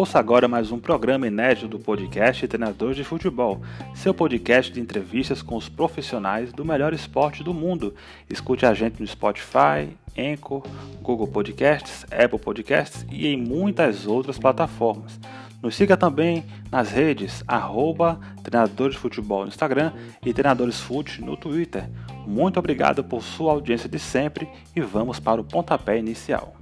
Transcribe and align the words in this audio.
Ouça 0.00 0.18
agora 0.18 0.48
mais 0.48 0.72
um 0.72 0.78
programa 0.78 1.26
inédito 1.26 1.68
do 1.68 1.78
podcast 1.78 2.48
Treinadores 2.48 2.96
de 2.96 3.04
Futebol, 3.04 3.60
seu 3.94 4.14
podcast 4.14 4.72
de 4.72 4.80
entrevistas 4.80 5.42
com 5.42 5.56
os 5.56 5.68
profissionais 5.68 6.54
do 6.54 6.64
melhor 6.64 6.94
esporte 6.94 7.44
do 7.44 7.52
mundo. 7.52 7.94
Escute 8.30 8.64
a 8.64 8.72
gente 8.72 8.98
no 8.98 9.06
Spotify, 9.06 9.94
Anchor, 10.16 10.62
Google 11.02 11.28
Podcasts, 11.28 12.06
Apple 12.10 12.38
Podcasts 12.38 13.04
e 13.10 13.26
em 13.26 13.36
muitas 13.36 14.06
outras 14.06 14.38
plataformas. 14.38 15.20
Nos 15.62 15.76
siga 15.76 15.94
também 15.94 16.46
nas 16.72 16.90
redes 16.90 17.44
arroba 17.46 18.18
Treinadores 18.42 18.96
Futebol 18.96 19.42
no 19.42 19.48
Instagram 19.48 19.92
e 20.24 20.32
Treinadores 20.32 20.80
Fute 20.80 21.22
no 21.22 21.36
Twitter. 21.36 21.84
Muito 22.26 22.58
obrigado 22.58 23.04
por 23.04 23.22
sua 23.22 23.52
audiência 23.52 23.86
de 23.86 23.98
sempre 23.98 24.48
e 24.74 24.80
vamos 24.80 25.20
para 25.20 25.38
o 25.38 25.44
pontapé 25.44 25.98
inicial. 25.98 26.54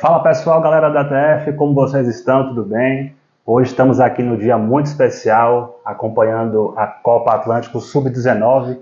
Fala 0.00 0.22
pessoal, 0.24 0.60
galera 0.60 0.90
da 0.90 1.04
TF, 1.04 1.52
como 1.52 1.72
vocês 1.72 2.08
estão? 2.08 2.48
Tudo 2.48 2.64
bem? 2.64 3.14
Hoje 3.46 3.70
estamos 3.70 4.00
aqui 4.00 4.22
no 4.24 4.36
dia 4.36 4.58
muito 4.58 4.86
especial, 4.86 5.80
acompanhando 5.84 6.74
a 6.76 6.86
Copa 6.86 7.32
Atlântico 7.32 7.80
Sub-19, 7.80 8.76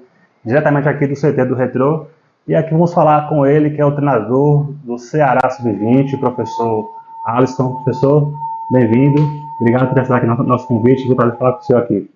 diretamente 0.45 0.89
aqui 0.89 1.07
do 1.07 1.15
CT 1.15 1.45
do 1.45 1.55
Retro. 1.55 2.09
E 2.49 2.55
aqui 2.55 2.71
vamos 2.71 2.95
falar 2.95 3.29
com 3.29 3.45
ele, 3.45 3.71
que 3.71 3.81
é 3.81 3.85
o 3.85 3.91
treinador 3.91 4.73
do 4.85 4.97
Ceará 4.99 5.51
Sub-20, 5.51 6.17
professor 6.21 6.93
Alisson. 7.25 7.83
Professor, 7.83 8.33
bem-vindo. 8.71 9.21
Obrigado 9.61 9.89
por 9.89 10.01
estar 10.01 10.19
aqui 10.19 10.27
no 10.27 10.37
nosso 10.45 10.69
convite. 10.69 11.09
Vou 11.09 11.17
prazer 11.17 11.37
falar 11.39 11.53
com 11.55 11.59
o 11.59 11.63
senhor 11.65 11.83
aqui. 11.83 12.09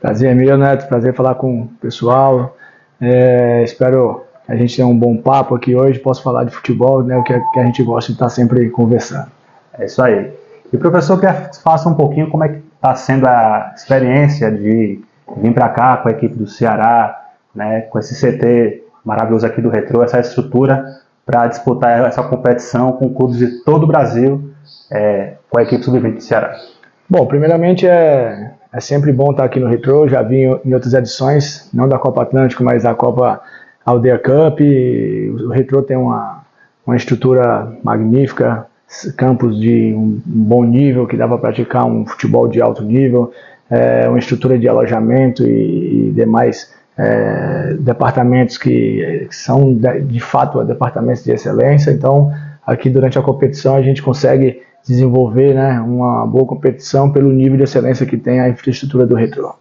Prazer 0.00 0.30
é 0.30 0.34
meu, 0.34 0.56
Neto. 0.56 0.88
Prazer 0.88 1.14
falar 1.14 1.34
com 1.34 1.62
o 1.62 1.68
pessoal. 1.82 2.56
É, 2.98 3.62
espero 3.62 4.24
a 4.48 4.56
gente 4.56 4.74
tem 4.74 4.84
um 4.86 4.98
bom 4.98 5.18
papo 5.18 5.54
aqui 5.54 5.76
hoje, 5.76 5.98
posso 5.98 6.22
falar 6.22 6.44
de 6.44 6.54
futebol, 6.54 7.02
né, 7.02 7.16
o 7.18 7.22
que 7.22 7.34
a, 7.34 7.40
que 7.40 7.60
a 7.60 7.64
gente 7.64 7.82
gosta 7.82 8.10
de 8.10 8.16
estar 8.16 8.30
sempre 8.30 8.70
conversando. 8.70 9.30
É 9.78 9.84
isso 9.84 10.02
aí. 10.02 10.32
E 10.72 10.78
professor, 10.78 11.20
quer 11.20 11.50
faça 11.62 11.90
um 11.90 11.94
pouquinho 11.94 12.30
como 12.30 12.44
é 12.44 12.48
que 12.48 12.62
está 12.74 12.94
sendo 12.94 13.26
a 13.26 13.72
experiência 13.74 14.50
de 14.50 15.00
vir 15.36 15.52
para 15.52 15.68
cá 15.68 15.98
com 15.98 16.08
a 16.08 16.12
equipe 16.12 16.34
do 16.36 16.46
Ceará, 16.46 17.32
né, 17.54 17.82
com 17.82 17.98
esse 17.98 18.14
CT 18.14 18.83
maravilhoso 19.04 19.46
aqui 19.46 19.60
do 19.60 19.68
Retro, 19.68 20.02
essa 20.02 20.20
estrutura 20.20 20.84
para 21.26 21.46
disputar 21.46 22.06
essa 22.06 22.22
competição 22.22 22.92
com 22.92 23.12
clubes 23.12 23.38
de 23.38 23.64
todo 23.64 23.84
o 23.84 23.86
Brasil, 23.86 24.50
é, 24.90 25.34
com 25.50 25.58
a 25.58 25.62
equipe 25.62 25.82
sub-20 25.82 26.14
do 26.14 26.22
Ceará. 26.22 26.54
Bom, 27.08 27.26
primeiramente 27.26 27.86
é, 27.86 28.52
é 28.72 28.80
sempre 28.80 29.12
bom 29.12 29.30
estar 29.30 29.44
aqui 29.44 29.60
no 29.60 29.68
Retro, 29.68 30.08
já 30.08 30.22
vim 30.22 30.58
em 30.64 30.74
outras 30.74 30.94
edições, 30.94 31.68
não 31.72 31.88
da 31.88 31.98
Copa 31.98 32.22
Atlântico, 32.22 32.64
mas 32.64 32.82
da 32.82 32.94
Copa 32.94 33.40
Aldeia 33.84 34.18
Cup, 34.18 34.60
o 35.44 35.48
Retro 35.48 35.82
tem 35.82 35.96
uma, 35.96 36.42
uma 36.86 36.96
estrutura 36.96 37.72
magnífica, 37.82 38.66
campos 39.16 39.58
de 39.58 39.94
um, 39.94 40.20
bom 40.24 40.64
nível 40.64 41.06
que 41.06 41.16
dá 41.16 41.26
para 41.26 41.38
praticar 41.38 41.84
um 41.84 42.06
futebol 42.06 42.48
de 42.48 42.60
alto 42.60 42.82
nível, 42.82 43.32
é, 43.70 44.08
uma 44.08 44.18
estrutura 44.18 44.58
de 44.58 44.68
alojamento 44.68 45.46
e, 45.46 46.08
e 46.08 46.12
demais 46.12 46.72
é, 46.96 47.74
departamentos 47.80 48.56
que, 48.56 49.26
são 49.30 49.74
de, 49.74 50.00
de, 50.02 50.20
fato 50.20 50.62
departamentos 50.64 51.24
de 51.24 51.32
excelência. 51.32 51.90
Então, 51.90 52.32
aqui 52.66 52.88
durante 52.88 53.18
a 53.18 53.22
competição 53.22 53.76
a 53.76 53.82
gente 53.82 54.02
consegue 54.02 54.62
desenvolver 54.86 55.54
né, 55.54 55.80
uma 55.80 56.26
boa 56.26 56.46
competição 56.46 57.10
pelo 57.10 57.32
nível 57.32 57.56
de 57.56 57.64
excelência 57.64 58.06
que 58.06 58.16
tem 58.16 58.40
a 58.40 58.48
infraestrutura 58.48 59.06
do 59.06 59.14
Retro. 59.14 59.54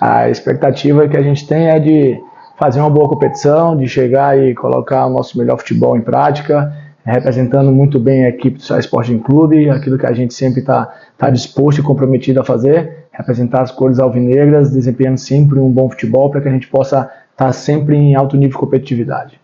A 0.00 0.28
expectativa 0.28 1.06
que 1.08 1.16
a 1.16 1.22
gente 1.22 1.46
tem 1.46 1.68
é 1.68 1.78
de 1.78 2.20
fazer 2.58 2.80
uma 2.80 2.90
boa 2.90 3.08
competição, 3.08 3.76
de 3.76 3.88
chegar 3.88 4.38
e 4.38 4.54
colocar 4.54 5.06
o 5.06 5.10
nosso 5.10 5.38
melhor 5.38 5.58
futebol 5.58 5.96
em 5.96 6.00
prática, 6.00 6.72
representando 7.04 7.70
muito 7.70 7.98
bem 8.00 8.24
a 8.24 8.28
equipe 8.28 8.56
do 8.56 8.62
Ceará 8.62 8.80
Sporting 8.80 9.18
Clube, 9.18 9.68
aquilo 9.70 9.98
que 9.98 10.06
a 10.06 10.12
gente 10.12 10.34
sempre 10.34 10.60
está 10.60 10.92
tá 11.24 11.30
disposto 11.30 11.78
e 11.78 11.82
comprometido 11.82 12.38
a 12.38 12.44
fazer, 12.44 13.06
representar 13.10 13.62
as 13.62 13.70
cores 13.70 13.98
alvinegras, 13.98 14.70
desempenhando 14.70 15.16
sempre 15.16 15.58
um 15.58 15.70
bom 15.70 15.88
futebol 15.88 16.30
para 16.30 16.42
que 16.42 16.48
a 16.48 16.50
gente 16.50 16.68
possa 16.68 17.10
estar 17.32 17.46
tá 17.46 17.52
sempre 17.52 17.96
em 17.96 18.14
alto 18.14 18.36
nível 18.36 18.50
de 18.50 18.58
competitividade. 18.58 19.40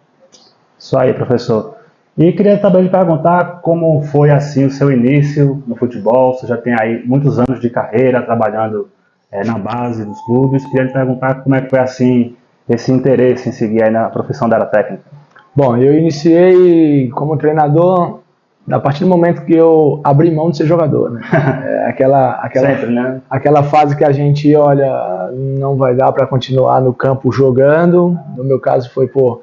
Isso 0.79 0.99
aí, 0.99 1.15
professor. 1.15 1.77
E 2.19 2.33
queria 2.33 2.59
também 2.59 2.83
lhe 2.83 2.91
perguntar 2.91 3.63
como 3.63 4.03
foi 4.03 4.31
assim 4.31 4.67
o 4.67 4.71
seu 4.71 4.93
início 4.93 5.63
no 5.67 5.75
futebol. 5.75 6.35
Você 6.35 6.47
já 6.47 6.59
tem 6.59 6.75
aí 6.79 7.03
muitos 7.07 7.39
anos 7.39 7.59
de 7.61 7.71
carreira 7.71 8.21
trabalhando 8.21 8.91
é, 9.33 9.43
na 9.43 9.59
base 9.59 10.05
dos 10.05 10.21
clubes. 10.27 10.67
Queria 10.67 10.83
lhe 10.83 10.93
perguntar 10.93 11.37
como 11.37 11.55
é 11.55 11.63
que 11.63 11.71
foi 11.71 11.79
assim 11.79 12.37
esse 12.69 12.93
interesse 12.93 13.49
em 13.49 13.53
seguir 13.53 13.91
na 13.91 14.11
profissão 14.11 14.51
da 14.51 14.57
área 14.57 14.67
técnica? 14.67 15.05
Bom, 15.57 15.79
eu 15.79 15.95
iniciei 15.95 17.09
como 17.09 17.39
treinador 17.39 18.20
a 18.71 18.81
partir 18.81 19.05
do 19.05 19.11
momento 19.11 19.45
que 19.45 19.55
eu 19.55 20.01
abri 20.05 20.31
mão 20.31 20.51
de 20.51 20.59
ser 20.59 20.67
jogador, 20.67 21.11
né? 21.11 21.21
É 21.81 21.93
aquela, 21.93 22.33
aquela, 22.33 22.69
Sempre, 22.69 22.91
né? 22.91 23.21
aquela 23.29 23.63
fase 23.65 23.97
que 23.97 24.05
a 24.05 24.13
gente 24.13 24.55
olha, 24.55 25.31
não 25.33 25.77
vai 25.77 25.95
dar 25.95 26.13
para 26.13 26.27
continuar 26.27 26.81
no 26.81 26.93
campo 26.93 27.33
jogando. 27.33 28.17
No 28.37 28.45
meu 28.45 28.61
caso 28.61 28.91
foi 28.91 29.09
por, 29.09 29.41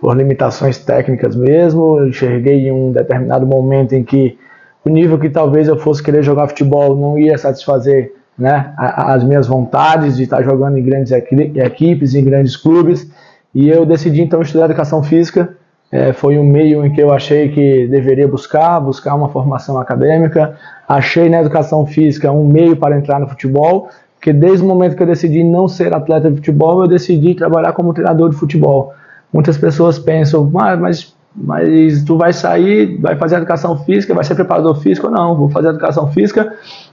por 0.00 0.16
limitações 0.16 0.78
técnicas 0.78 1.34
mesmo. 1.34 1.98
Eu 1.98 2.08
enxerguei 2.08 2.68
em 2.68 2.72
um 2.72 2.92
determinado 2.92 3.46
momento 3.46 3.94
em 3.94 4.04
que 4.04 4.38
o 4.84 4.90
nível 4.90 5.18
que 5.18 5.28
talvez 5.28 5.66
eu 5.66 5.76
fosse 5.76 6.02
querer 6.02 6.22
jogar 6.22 6.46
futebol 6.48 6.94
não 6.94 7.18
ia 7.18 7.36
satisfazer 7.36 8.12
né, 8.38 8.72
as 8.76 9.24
minhas 9.24 9.46
vontades 9.46 10.16
de 10.16 10.22
estar 10.22 10.42
jogando 10.42 10.78
em 10.78 10.82
grandes 10.82 11.10
equipes, 11.10 12.14
em 12.14 12.24
grandes 12.24 12.56
clubes, 12.56 13.10
e 13.54 13.68
eu 13.68 13.84
decidi 13.84 14.22
então 14.22 14.40
estudar 14.40 14.66
educação 14.66 15.02
física. 15.02 15.56
É, 15.90 16.12
foi 16.12 16.38
um 16.38 16.44
meio 16.44 16.84
em 16.84 16.92
que 16.92 17.00
eu 17.00 17.10
achei 17.12 17.48
que 17.48 17.86
deveria 17.86 18.28
buscar, 18.28 18.78
buscar 18.78 19.14
uma 19.14 19.28
formação 19.28 19.78
acadêmica. 19.78 20.54
Achei 20.86 21.28
na 21.30 21.40
educação 21.40 21.86
física 21.86 22.30
um 22.30 22.46
meio 22.46 22.76
para 22.76 22.96
entrar 22.96 23.18
no 23.18 23.28
futebol, 23.28 23.88
porque 24.14 24.32
desde 24.32 24.64
o 24.64 24.68
momento 24.68 24.96
que 24.96 25.02
eu 25.02 25.06
decidi 25.06 25.42
não 25.42 25.66
ser 25.66 25.94
atleta 25.94 26.30
de 26.30 26.36
futebol, 26.36 26.82
eu 26.82 26.88
decidi 26.88 27.34
trabalhar 27.34 27.72
como 27.72 27.94
treinador 27.94 28.28
de 28.30 28.36
futebol. 28.36 28.92
Muitas 29.32 29.56
pessoas 29.56 29.98
pensam, 29.98 30.50
ah, 30.56 30.76
mas, 30.76 31.14
mas 31.34 32.02
tu 32.04 32.18
vai 32.18 32.32
sair, 32.32 32.98
vai 33.00 33.16
fazer 33.16 33.36
educação 33.36 33.78
física, 33.84 34.14
vai 34.14 34.24
ser 34.24 34.34
preparador 34.34 34.74
físico? 34.76 35.08
Não, 35.08 35.36
vou 35.36 35.48
fazer 35.48 35.68
educação 35.68 36.08
física 36.08 36.52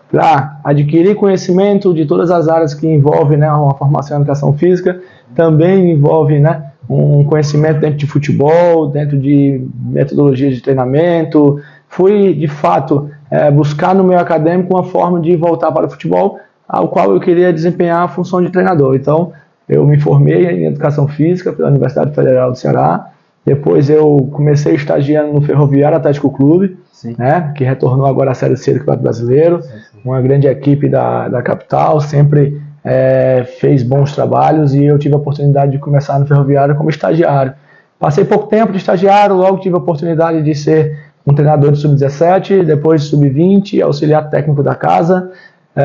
para 0.10 0.60
adquirir 0.64 1.16
conhecimento 1.16 1.94
de 1.94 2.06
todas 2.06 2.32
as 2.32 2.48
áreas 2.48 2.74
que 2.74 2.88
envolvem 2.88 3.38
né, 3.38 3.52
uma 3.52 3.74
formação 3.74 4.18
em 4.18 4.22
educação 4.22 4.54
física, 4.54 5.02
também 5.34 5.92
envolve 5.92 6.40
né, 6.40 6.72
um 6.90 7.24
conhecimento 7.24 7.80
dentro 7.80 7.98
de 7.98 8.08
futebol, 8.08 8.88
dentro 8.88 9.20
de 9.20 9.66
metodologia 9.86 10.52
de 10.52 10.62
treinamento. 10.62 11.60
Fui, 11.88 12.34
de 12.34 12.48
fato, 12.48 13.10
é, 13.30 13.50
buscar 13.50 13.96
no 13.96 14.04
meu 14.04 14.20
acadêmico 14.20 14.74
uma 14.74 14.84
forma 14.84 15.20
de 15.20 15.36
voltar 15.36 15.72
para 15.72 15.88
o 15.88 15.90
futebol, 15.90 16.40
ao 16.68 16.88
qual 16.88 17.12
eu 17.12 17.20
queria 17.20 17.52
desempenhar 17.52 18.04
a 18.04 18.08
função 18.08 18.42
de 18.42 18.50
treinador. 18.50 18.96
Então, 18.96 19.32
eu 19.68 19.86
me 19.86 20.00
formei 20.00 20.46
em 20.46 20.66
educação 20.66 21.08
física 21.08 21.52
pela 21.52 21.70
Universidade 21.70 22.14
Federal 22.14 22.52
do 22.52 22.58
Ceará, 22.58 23.10
depois 23.46 23.90
eu 23.90 24.30
comecei 24.32 24.74
estagiando 24.74 25.34
no 25.34 25.42
Ferroviário 25.42 25.98
Atlético 25.98 26.32
Clube, 26.32 26.78
né, 27.18 27.54
que 27.56 27.64
retornou 27.64 28.08
agora 28.08 28.32
à 28.32 28.34
Série 28.34 28.58
C 28.58 28.74
do 28.74 28.80
Campeonato 28.80 29.04
Brasileiro, 29.04 29.62
sim, 29.62 29.70
sim. 29.70 30.00
uma 30.04 30.20
grande 30.20 30.48
equipe 30.48 30.90
da, 30.90 31.30
da 31.30 31.44
capital, 31.44 32.02
sempre 32.02 32.60
é, 32.86 33.44
fez 33.60 33.82
bons 33.82 34.14
trabalhos 34.14 34.76
e 34.76 34.86
eu 34.86 35.00
tive 35.00 35.16
a 35.16 35.18
oportunidade 35.18 35.72
de 35.72 35.80
começar 35.80 36.20
no 36.20 36.28
Ferroviário 36.28 36.76
como 36.76 36.92
estagiário. 36.92 37.54
Passei 38.00 38.24
pouco 38.24 38.48
tempo 38.48 38.72
de 38.72 38.78
estagiário, 38.78 39.36
logo 39.36 39.58
tive 39.58 39.74
a 39.74 39.80
oportunidade 39.80 40.44
de 40.44 40.54
ser 40.54 40.96
um 41.26 41.34
treinador 41.34 41.72
de 41.72 41.80
sub-17, 41.80 42.64
depois 42.64 43.02
de 43.02 43.08
sub-20, 43.08 43.82
auxiliar 43.82 44.30
técnico 44.30 44.62
da 44.62 44.76
casa. 44.76 45.32
É, 45.76 45.84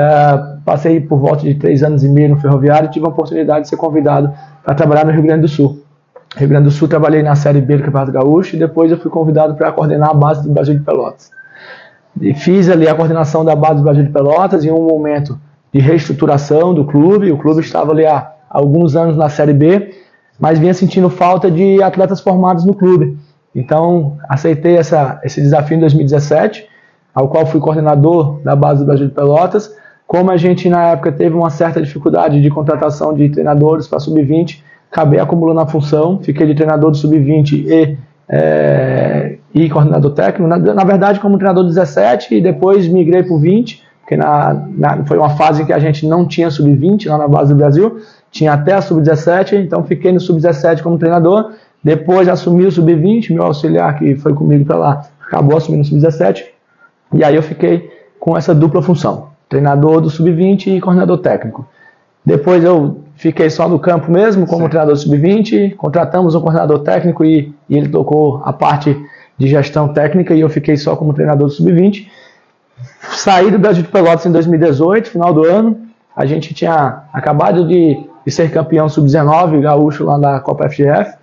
passei 0.64 1.00
por 1.00 1.18
volta 1.18 1.42
de 1.42 1.54
três 1.54 1.82
anos 1.82 2.04
e 2.04 2.08
meio 2.08 2.28
no 2.28 2.36
Ferroviário 2.36 2.88
e 2.88 2.90
tive 2.90 3.06
a 3.06 3.08
oportunidade 3.08 3.62
de 3.62 3.70
ser 3.70 3.76
convidado 3.76 4.30
para 4.62 4.74
trabalhar 4.74 5.06
no 5.06 5.12
Rio 5.12 5.22
Grande 5.22 5.42
do 5.42 5.48
Sul. 5.48 5.82
Rio 6.36 6.48
Grande 6.48 6.64
do 6.64 6.70
Sul 6.70 6.86
trabalhei 6.86 7.22
na 7.22 7.34
Série 7.34 7.62
B 7.62 7.78
do 7.78 7.84
Campeonato 7.84 8.12
Gaúcho 8.12 8.56
e 8.56 8.58
depois 8.58 8.92
eu 8.92 8.98
fui 8.98 9.10
convidado 9.10 9.54
para 9.54 9.72
coordenar 9.72 10.10
a 10.10 10.14
base 10.14 10.46
do 10.46 10.52
Brasil 10.52 10.74
de 10.74 10.80
Pelotas. 10.80 11.30
E 12.20 12.34
fiz 12.34 12.68
ali 12.68 12.86
a 12.86 12.94
coordenação 12.94 13.42
da 13.44 13.56
base 13.56 13.76
do 13.76 13.82
Brasil 13.82 14.04
de 14.04 14.10
Pelotas 14.10 14.64
em 14.64 14.70
um 14.70 14.82
momento 14.82 15.38
de 15.72 15.80
reestruturação 15.80 16.74
do 16.74 16.84
clube. 16.84 17.30
O 17.30 17.38
clube 17.38 17.60
estava 17.60 17.92
ali 17.92 18.06
há 18.06 18.32
alguns 18.48 18.96
anos 18.96 19.16
na 19.16 19.28
Série 19.28 19.52
B, 19.52 19.94
mas 20.38 20.58
vinha 20.58 20.74
sentindo 20.74 21.08
falta 21.08 21.50
de 21.50 21.82
atletas 21.82 22.20
formados 22.20 22.64
no 22.64 22.74
clube. 22.74 23.16
Então, 23.54 24.16
aceitei 24.28 24.76
essa, 24.76 25.20
esse 25.24 25.40
desafio 25.40 25.76
em 25.76 25.80
2017, 25.80 26.66
ao 27.14 27.28
qual 27.28 27.46
fui 27.46 27.60
coordenador 27.60 28.40
da 28.42 28.54
base 28.54 28.80
do 28.80 28.86
Brasil 28.86 29.08
de 29.08 29.14
Pelotas. 29.14 29.74
Como 30.06 30.30
a 30.30 30.36
gente, 30.36 30.68
na 30.68 30.90
época, 30.90 31.12
teve 31.12 31.34
uma 31.34 31.50
certa 31.50 31.80
dificuldade 31.80 32.40
de 32.40 32.50
contratação 32.50 33.14
de 33.14 33.28
treinadores 33.28 33.86
para 33.86 34.00
sub-20, 34.00 34.62
acabei 34.90 35.20
acumulando 35.20 35.60
a 35.60 35.66
função, 35.66 36.18
fiquei 36.20 36.46
de 36.46 36.54
treinador 36.54 36.90
do 36.90 36.96
sub-20 36.96 37.52
e, 37.52 37.98
é, 38.28 39.38
e 39.54 39.68
coordenador 39.68 40.12
técnico. 40.12 40.48
Na, 40.48 40.58
na, 40.58 40.84
verdade, 40.84 41.20
como 41.20 41.36
treinador 41.36 41.64
17 41.64 42.34
e 42.34 42.40
depois 42.40 42.88
migrei 42.88 43.22
para 43.22 43.34
o 43.34 43.38
20, 43.38 43.82
porque 44.10 44.16
na, 44.16 44.66
na, 44.76 45.04
foi 45.04 45.16
uma 45.16 45.30
fase 45.30 45.62
em 45.62 45.64
que 45.64 45.72
a 45.72 45.78
gente 45.78 46.04
não 46.04 46.26
tinha 46.26 46.50
sub-20 46.50 47.08
lá 47.08 47.16
na 47.16 47.28
base 47.28 47.54
do 47.54 47.56
Brasil, 47.56 48.00
tinha 48.28 48.52
até 48.52 48.72
a 48.72 48.82
sub-17, 48.82 49.52
então 49.52 49.84
fiquei 49.84 50.10
no 50.10 50.18
sub-17 50.18 50.82
como 50.82 50.98
treinador, 50.98 51.52
depois 51.82 52.28
assumi 52.28 52.64
o 52.64 52.72
sub-20, 52.72 53.32
meu 53.32 53.44
auxiliar 53.44 53.96
que 53.96 54.16
foi 54.16 54.34
comigo 54.34 54.64
para 54.64 54.76
lá, 54.76 55.04
acabou 55.24 55.56
assumindo 55.56 55.82
o 55.82 55.84
sub-17, 55.84 56.42
e 57.14 57.22
aí 57.22 57.36
eu 57.36 57.42
fiquei 57.42 57.88
com 58.18 58.36
essa 58.36 58.52
dupla 58.52 58.82
função, 58.82 59.28
treinador 59.48 60.00
do 60.00 60.10
sub-20 60.10 60.66
e 60.76 60.80
coordenador 60.80 61.18
técnico. 61.18 61.64
Depois 62.26 62.64
eu 62.64 63.02
fiquei 63.14 63.48
só 63.48 63.68
no 63.68 63.78
campo 63.78 64.10
mesmo, 64.10 64.44
como 64.44 64.64
Sim. 64.64 64.70
treinador 64.70 64.96
sub-20, 64.96 65.76
contratamos 65.76 66.34
um 66.34 66.40
coordenador 66.40 66.80
técnico 66.80 67.24
e, 67.24 67.54
e, 67.68 67.76
ele 67.76 67.88
tocou 67.88 68.42
a 68.44 68.52
parte 68.52 69.00
de 69.38 69.46
gestão 69.46 69.92
técnica 69.92 70.34
e 70.34 70.40
eu 70.40 70.48
fiquei 70.48 70.76
só 70.76 70.96
como 70.96 71.14
treinador 71.14 71.46
do 71.46 71.54
sub-20. 71.54 72.08
Saí 73.12 73.50
do 73.50 73.58
Brasil 73.58 73.82
de 73.82 73.88
Pelotas 73.88 74.26
em 74.26 74.32
2018, 74.32 75.10
final 75.10 75.32
do 75.32 75.44
ano. 75.44 75.78
A 76.16 76.26
gente 76.26 76.54
tinha 76.54 77.02
acabado 77.12 77.66
de, 77.66 77.98
de 78.24 78.32
ser 78.32 78.50
campeão 78.50 78.88
sub-19 78.88 79.60
gaúcho 79.60 80.04
lá 80.04 80.18
na 80.18 80.40
Copa 80.40 80.68
FGF 80.68 81.14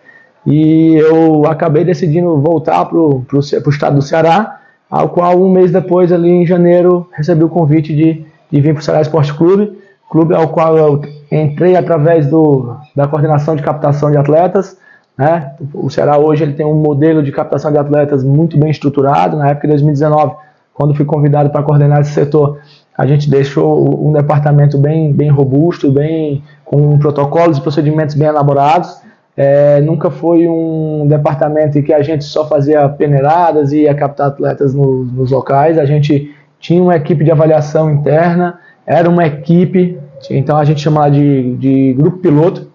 e 0.45 0.95
eu 0.95 1.45
acabei 1.45 1.83
decidindo 1.83 2.37
voltar 2.39 2.85
para 2.85 2.97
o 2.97 3.69
estado 3.69 3.95
do 3.95 4.01
Ceará, 4.01 4.59
ao 4.89 5.09
qual 5.09 5.41
um 5.41 5.49
mês 5.49 5.71
depois, 5.71 6.11
ali 6.11 6.29
em 6.29 6.45
janeiro, 6.45 7.09
recebi 7.13 7.43
o 7.43 7.49
convite 7.49 7.93
de, 7.93 8.25
de 8.49 8.61
vir 8.61 8.73
para 8.73 8.81
o 8.81 8.83
Ceará 8.83 9.01
Esporte 9.01 9.33
Clube 9.33 9.77
clube 10.09 10.33
ao 10.33 10.49
qual 10.49 10.77
eu 10.77 11.01
entrei 11.31 11.75
através 11.75 12.27
do, 12.27 12.75
da 12.95 13.07
coordenação 13.07 13.55
de 13.55 13.63
captação 13.63 14.09
de 14.09 14.17
atletas. 14.17 14.77
Né? 15.17 15.53
O 15.73 15.89
Ceará 15.89 16.17
hoje 16.17 16.43
ele 16.43 16.53
tem 16.53 16.65
um 16.65 16.75
modelo 16.75 17.21
de 17.21 17.31
captação 17.31 17.71
de 17.71 17.77
atletas 17.77 18.23
muito 18.23 18.57
bem 18.57 18.69
estruturado. 18.69 19.37
Na 19.37 19.49
época 19.49 19.67
de 19.67 19.73
2019, 19.73 20.35
quando 20.77 20.93
fui 20.93 21.05
convidado 21.05 21.49
para 21.49 21.63
coordenar 21.63 22.01
esse 22.01 22.11
setor, 22.11 22.59
a 22.95 23.07
gente 23.07 23.27
deixou 23.27 24.07
um 24.07 24.11
departamento 24.11 24.77
bem, 24.77 25.11
bem 25.11 25.27
robusto, 25.27 25.91
bem 25.91 26.43
com 26.63 26.99
protocolos 26.99 27.57
e 27.57 27.61
procedimentos 27.61 28.13
bem 28.13 28.27
elaborados. 28.27 29.01
É, 29.35 29.81
nunca 29.81 30.11
foi 30.11 30.47
um 30.47 31.07
departamento 31.07 31.79
em 31.79 31.81
que 31.81 31.91
a 31.91 32.03
gente 32.03 32.23
só 32.23 32.47
fazia 32.47 32.87
peneiradas 32.89 33.71
e 33.71 33.81
ia 33.81 33.95
captar 33.95 34.27
atletas 34.27 34.75
no, 34.75 35.03
nos 35.03 35.31
locais. 35.31 35.79
A 35.79 35.85
gente 35.85 36.31
tinha 36.59 36.81
uma 36.81 36.95
equipe 36.95 37.23
de 37.23 37.31
avaliação 37.31 37.89
interna, 37.89 38.59
era 38.85 39.09
uma 39.09 39.25
equipe, 39.25 39.97
então 40.29 40.57
a 40.57 40.63
gente 40.63 40.81
chama 40.81 41.09
de, 41.09 41.55
de 41.55 41.93
grupo 41.93 42.19
piloto. 42.19 42.67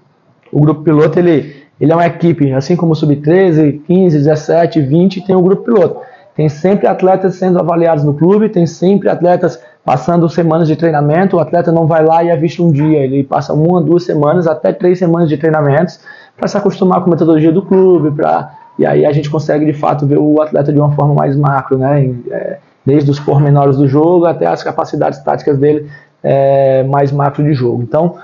O 0.51 0.61
grupo 0.61 0.83
piloto 0.83 1.21
ele, 1.21 1.55
ele 1.81 1.93
é 1.93 1.95
uma 1.95 2.07
equipe, 2.07 2.53
assim 2.53 2.75
como 2.75 2.93
o 2.93 2.97
sub-13, 2.97 3.81
15, 3.87 4.19
17, 4.19 4.81
20, 4.81 5.25
tem 5.25 5.37
o 5.37 5.43
grupo 5.43 5.63
piloto. 5.63 6.12
Tem 6.35 6.49
sempre 6.49 6.87
atletas 6.87 7.37
sendo 7.37 7.59
avaliados 7.59 8.05
no 8.05 8.15
clube, 8.15 8.49
tem 8.49 8.67
sempre 8.67 9.09
atletas 9.09 9.61
passando 9.85 10.29
semanas 10.29 10.67
de 10.67 10.77
treinamento. 10.77 11.37
O 11.37 11.41
atleta 11.41 11.71
não 11.71 11.87
vai 11.87 12.05
lá 12.05 12.25
e 12.25 12.29
é 12.29 12.37
visto 12.37 12.65
um 12.65 12.71
dia, 12.71 13.01
ele 13.01 13.23
passa 13.23 13.53
uma, 13.53 13.81
duas 13.81 14.05
semanas, 14.05 14.47
até 14.47 14.73
três 14.73 14.99
semanas 14.99 15.29
de 15.29 15.37
treinamentos 15.37 16.01
para 16.37 16.49
se 16.49 16.57
acostumar 16.57 17.01
com 17.01 17.09
a 17.09 17.11
metodologia 17.11 17.53
do 17.53 17.63
clube, 17.63 18.11
para 18.11 18.51
e 18.79 18.87
aí 18.87 19.05
a 19.05 19.13
gente 19.13 19.29
consegue 19.29 19.67
de 19.67 19.75
fato 19.75 20.07
ver 20.07 20.19
o 20.19 20.41
atleta 20.41 20.73
de 20.73 20.79
uma 20.79 20.93
forma 20.93 21.15
mais 21.15 21.37
macro, 21.37 21.77
né? 21.77 22.11
É, 22.31 22.59
desde 22.85 23.11
os 23.11 23.21
pormenores 23.21 23.77
do 23.77 23.87
jogo 23.87 24.25
até 24.25 24.47
as 24.47 24.63
capacidades 24.63 25.23
táticas 25.23 25.59
dele 25.59 25.89
é, 26.23 26.83
mais 26.85 27.13
macro 27.13 27.45
de 27.45 27.53
jogo. 27.53 27.83
Então, 27.83 28.17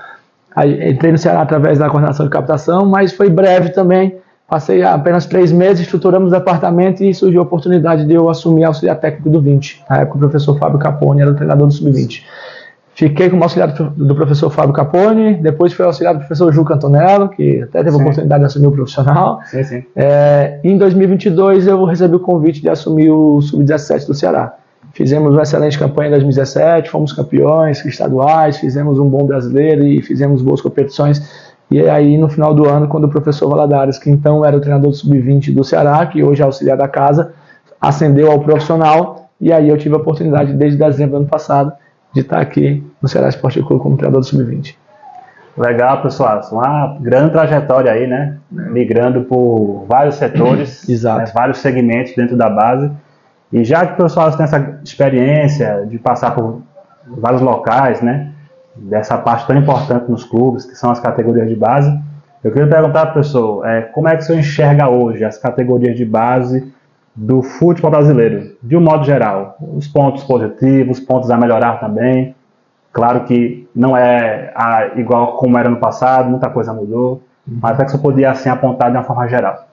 entrei 0.89 1.11
no 1.11 1.17
Ceará 1.17 1.41
através 1.41 1.77
da 1.77 1.89
coordenação 1.89 2.25
de 2.25 2.31
captação, 2.31 2.85
mas 2.85 3.13
foi 3.13 3.29
breve 3.29 3.69
também. 3.69 4.17
Passei 4.49 4.81
apenas 4.81 5.27
três 5.27 5.51
meses, 5.51 5.81
estruturamos 5.81 6.31
o 6.31 6.35
departamento 6.35 7.03
e 7.03 7.13
surgiu 7.13 7.41
a 7.41 7.43
oportunidade 7.43 8.03
de 8.05 8.13
eu 8.15 8.29
assumir 8.29 8.63
auxiliar 8.63 8.95
técnico 8.99 9.29
do 9.29 9.39
20. 9.39 9.83
Na 9.87 9.97
época, 9.97 10.17
o 10.17 10.19
professor 10.19 10.57
Fábio 10.57 10.79
Capone 10.79 11.21
era 11.21 11.29
o 11.29 11.35
treinador 11.35 11.67
do 11.67 11.73
sub-20. 11.73 12.23
Fiquei 12.99 13.29
como 13.29 13.43
auxiliar 13.43 13.71
do 13.71 14.13
professor 14.13 14.49
Fábio 14.49 14.73
Capone, 14.73 15.35
depois 15.35 15.71
fui 15.71 15.85
auxiliar 15.85 16.13
do 16.15 16.19
professor 16.19 16.51
Ju 16.51 16.65
Cantonello, 16.65 17.29
que 17.29 17.61
até 17.61 17.81
teve 17.81 17.95
a 17.95 17.97
oportunidade 17.97 18.41
de 18.41 18.45
assumir 18.47 18.67
o 18.67 18.71
profissional. 18.73 19.39
Sim, 19.45 19.63
sim. 19.63 19.83
É, 19.95 20.59
em 20.65 20.77
2022 20.77 21.67
eu 21.67 21.85
recebi 21.85 22.15
o 22.15 22.19
convite 22.19 22.61
de 22.61 22.67
assumir 22.67 23.09
o 23.09 23.39
sub-17 23.41 24.05
do 24.05 24.13
Ceará. 24.13 24.53
Fizemos 24.91 25.31
uma 25.31 25.43
excelente 25.43 25.79
campanha 25.79 26.07
em 26.07 26.11
2017, 26.11 26.89
fomos 26.89 27.13
campeões 27.13 27.85
estaduais, 27.85 28.57
fizemos 28.57 28.99
um 28.99 29.07
bom 29.07 29.25
brasileiro 29.25 29.85
e 29.85 30.01
fizemos 30.01 30.41
boas 30.41 30.59
competições. 30.59 31.21
E 31.71 31.87
aí, 31.87 32.17
no 32.17 32.27
final 32.29 32.53
do 32.53 32.67
ano, 32.67 32.87
quando 32.87 33.03
o 33.03 33.09
professor 33.09 33.47
Valadares, 33.49 33.99
que 33.99 34.09
então 34.09 34.43
era 34.43 34.57
o 34.57 34.59
treinador 34.61 34.89
do 34.89 34.95
sub-20 34.95 35.53
do 35.53 35.63
Ceará, 35.63 36.05
que 36.07 36.23
hoje 36.23 36.41
é 36.41 36.45
auxiliar 36.45 36.75
da 36.75 36.87
casa, 36.87 37.33
ascendeu 37.79 38.31
ao 38.31 38.39
profissional, 38.39 39.29
e 39.39 39.53
aí 39.53 39.69
eu 39.69 39.77
tive 39.77 39.93
a 39.93 39.99
oportunidade, 39.99 40.53
desde 40.53 40.79
dezembro 40.79 41.11
do 41.11 41.17
ano 41.17 41.27
passado, 41.27 41.71
de 42.13 42.21
estar 42.21 42.39
aqui 42.39 42.83
no 43.01 43.07
Ceará 43.07 43.29
Esporte 43.29 43.61
Clube 43.61 43.83
como 43.83 43.97
treinador 43.97 44.21
do 44.21 44.25
sub-20. 44.25 44.75
Legal, 45.55 46.01
pessoal. 46.01 46.41
Uma 46.51 46.97
grande 47.01 47.31
trajetória 47.31 47.91
aí, 47.91 48.07
né? 48.07 48.37
Migrando 48.49 49.25
por 49.25 49.85
vários 49.87 50.15
setores, 50.15 50.87
né? 51.03 51.25
vários 51.33 51.59
segmentos 51.59 52.15
dentro 52.15 52.35
da 52.35 52.49
base. 52.49 52.89
E 53.51 53.63
já 53.63 53.85
que 53.85 53.93
o 53.93 54.03
pessoal 54.03 54.31
tem 54.31 54.43
essa 54.43 54.79
experiência 54.83 55.85
de 55.87 55.99
passar 55.99 56.31
por 56.33 56.61
vários 57.05 57.41
locais, 57.41 58.01
né? 58.01 58.31
Dessa 58.81 59.17
parte 59.17 59.45
tão 59.45 59.57
importante 59.57 60.09
nos 60.09 60.23
clubes, 60.23 60.65
que 60.65 60.75
são 60.75 60.89
as 60.89 60.99
categorias 60.99 61.47
de 61.49 61.55
base, 61.55 61.91
eu 62.43 62.51
queria 62.51 62.69
perguntar, 62.69 63.07
professor, 63.07 63.65
é, 63.67 63.81
como 63.81 64.07
é 64.07 64.15
que 64.15 64.23
o 64.23 64.25
senhor 64.25 64.39
enxerga 64.39 64.87
hoje 64.87 65.25
as 65.25 65.37
categorias 65.37 65.97
de 65.97 66.05
base 66.05 66.71
do 67.13 67.41
futebol 67.41 67.91
brasileiro, 67.91 68.55
de 68.63 68.77
um 68.77 68.81
modo 68.81 69.03
geral? 69.03 69.57
Os 69.75 69.87
pontos 69.87 70.23
positivos, 70.23 70.99
os 70.99 71.05
pontos 71.05 71.29
a 71.29 71.37
melhorar 71.37 71.81
também. 71.81 72.33
Claro 72.93 73.25
que 73.25 73.67
não 73.75 73.95
é 73.95 74.53
a, 74.55 74.91
igual 74.95 75.35
como 75.35 75.57
era 75.57 75.69
no 75.69 75.77
passado, 75.77 76.29
muita 76.29 76.49
coisa 76.49 76.73
mudou, 76.73 77.21
mas 77.45 77.77
é 77.77 77.83
que 77.83 77.91
você 77.91 77.97
podia 77.97 78.31
assim 78.31 78.49
apontar 78.49 78.89
de 78.89 78.97
uma 78.97 79.03
forma 79.03 79.27
geral. 79.27 79.67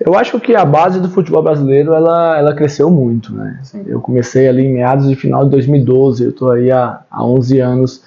Eu 0.00 0.16
acho 0.16 0.40
que 0.40 0.56
a 0.56 0.64
base 0.64 0.98
do 0.98 1.10
futebol 1.10 1.42
brasileiro 1.42 1.92
ela, 1.92 2.38
ela 2.38 2.54
cresceu 2.54 2.90
muito, 2.90 3.34
né? 3.34 3.60
Eu 3.86 4.00
comecei 4.00 4.48
ali 4.48 4.64
em 4.64 4.72
meados 4.72 5.06
de 5.06 5.14
final 5.14 5.44
de 5.44 5.50
2012, 5.50 6.24
eu 6.24 6.30
estou 6.30 6.52
aí 6.52 6.72
há, 6.72 7.00
há 7.10 7.22
11 7.22 7.60
anos 7.60 8.02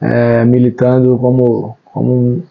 é, 0.00 0.44
militando 0.44 1.18
como, 1.18 1.76
como 1.84 2.42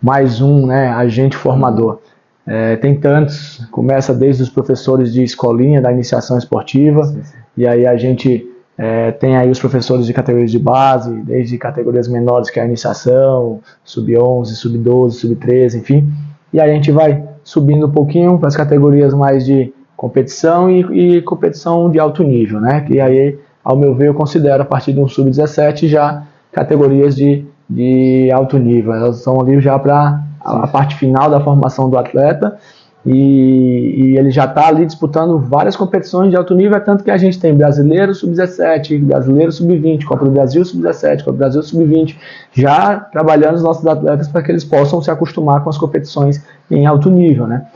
mais 0.00 0.40
um 0.40 0.66
né, 0.66 0.88
agente 0.88 1.36
formador. 1.36 1.98
É, 2.46 2.76
tem 2.76 2.98
tantos, 2.98 3.64
começa 3.70 4.12
desde 4.12 4.42
os 4.42 4.48
professores 4.48 5.12
de 5.12 5.22
escolinha 5.22 5.80
da 5.80 5.92
iniciação 5.92 6.36
esportiva, 6.36 7.04
sim, 7.04 7.22
sim. 7.22 7.36
e 7.56 7.66
aí 7.66 7.86
a 7.86 7.96
gente 7.96 8.48
é, 8.76 9.12
tem 9.12 9.36
aí 9.36 9.48
os 9.48 9.60
professores 9.60 10.06
de 10.06 10.12
categorias 10.12 10.50
de 10.50 10.58
base, 10.58 11.12
desde 11.22 11.56
categorias 11.56 12.08
menores 12.08 12.50
que 12.50 12.58
é 12.58 12.62
a 12.62 12.66
iniciação, 12.66 13.60
sub-11, 13.84 14.46
sub-12, 14.46 15.10
sub-13, 15.12 15.78
enfim, 15.78 16.12
e 16.52 16.60
aí 16.60 16.70
a 16.70 16.74
gente 16.74 16.90
vai 16.90 17.22
subindo 17.44 17.86
um 17.86 17.90
pouquinho 17.90 18.38
para 18.38 18.48
as 18.48 18.56
categorias 18.56 19.14
mais 19.14 19.44
de 19.44 19.72
competição 19.96 20.68
e, 20.68 21.16
e, 21.16 21.22
competição 21.22 21.88
de 21.88 21.98
alto 21.98 22.24
nível, 22.24 22.60
né? 22.60 22.80
Que 22.80 23.00
aí, 23.00 23.38
ao 23.62 23.76
meu 23.76 23.94
ver, 23.94 24.08
eu 24.08 24.14
considero 24.14 24.62
a 24.62 24.66
partir 24.66 24.92
de 24.92 25.00
um 25.00 25.06
sub-17 25.06 25.86
já 25.86 26.24
categorias 26.52 27.16
de, 27.16 27.44
de 27.68 28.30
alto 28.32 28.58
nível. 28.58 28.94
Elas 28.94 29.18
estão 29.18 29.40
ali 29.40 29.60
já 29.60 29.78
para 29.78 30.22
a, 30.40 30.64
a 30.64 30.66
parte 30.66 30.96
final 30.96 31.30
da 31.30 31.40
formação 31.40 31.88
do 31.88 31.98
atleta 31.98 32.58
e, 33.04 33.94
e 33.96 34.16
ele 34.16 34.30
já 34.30 34.44
está 34.44 34.68
ali 34.68 34.86
disputando 34.86 35.36
várias 35.38 35.74
competições 35.74 36.30
de 36.30 36.36
alto 36.36 36.54
nível, 36.54 36.76
é 36.76 36.80
tanto 36.80 37.02
que 37.02 37.10
a 37.10 37.16
gente 37.16 37.38
tem 37.40 37.52
brasileiro 37.52 38.14
sub-17, 38.14 39.02
brasileiro 39.02 39.50
sub-20, 39.50 40.04
Copa 40.04 40.24
do 40.24 40.30
Brasil 40.30 40.64
sub-17, 40.64 41.18
Copa 41.18 41.32
do 41.32 41.38
Brasil 41.38 41.62
sub-20, 41.62 42.16
já 42.52 43.00
trabalhando 43.00 43.56
os 43.56 43.62
nossos 43.62 43.84
atletas 43.84 44.28
para 44.28 44.42
que 44.42 44.52
eles 44.52 44.64
possam 44.64 45.02
se 45.02 45.10
acostumar 45.10 45.64
com 45.64 45.70
as 45.70 45.76
competições 45.76 46.44
em 46.70 46.86
alto 46.86 47.10
nível. 47.10 47.46
Né? 47.46 47.66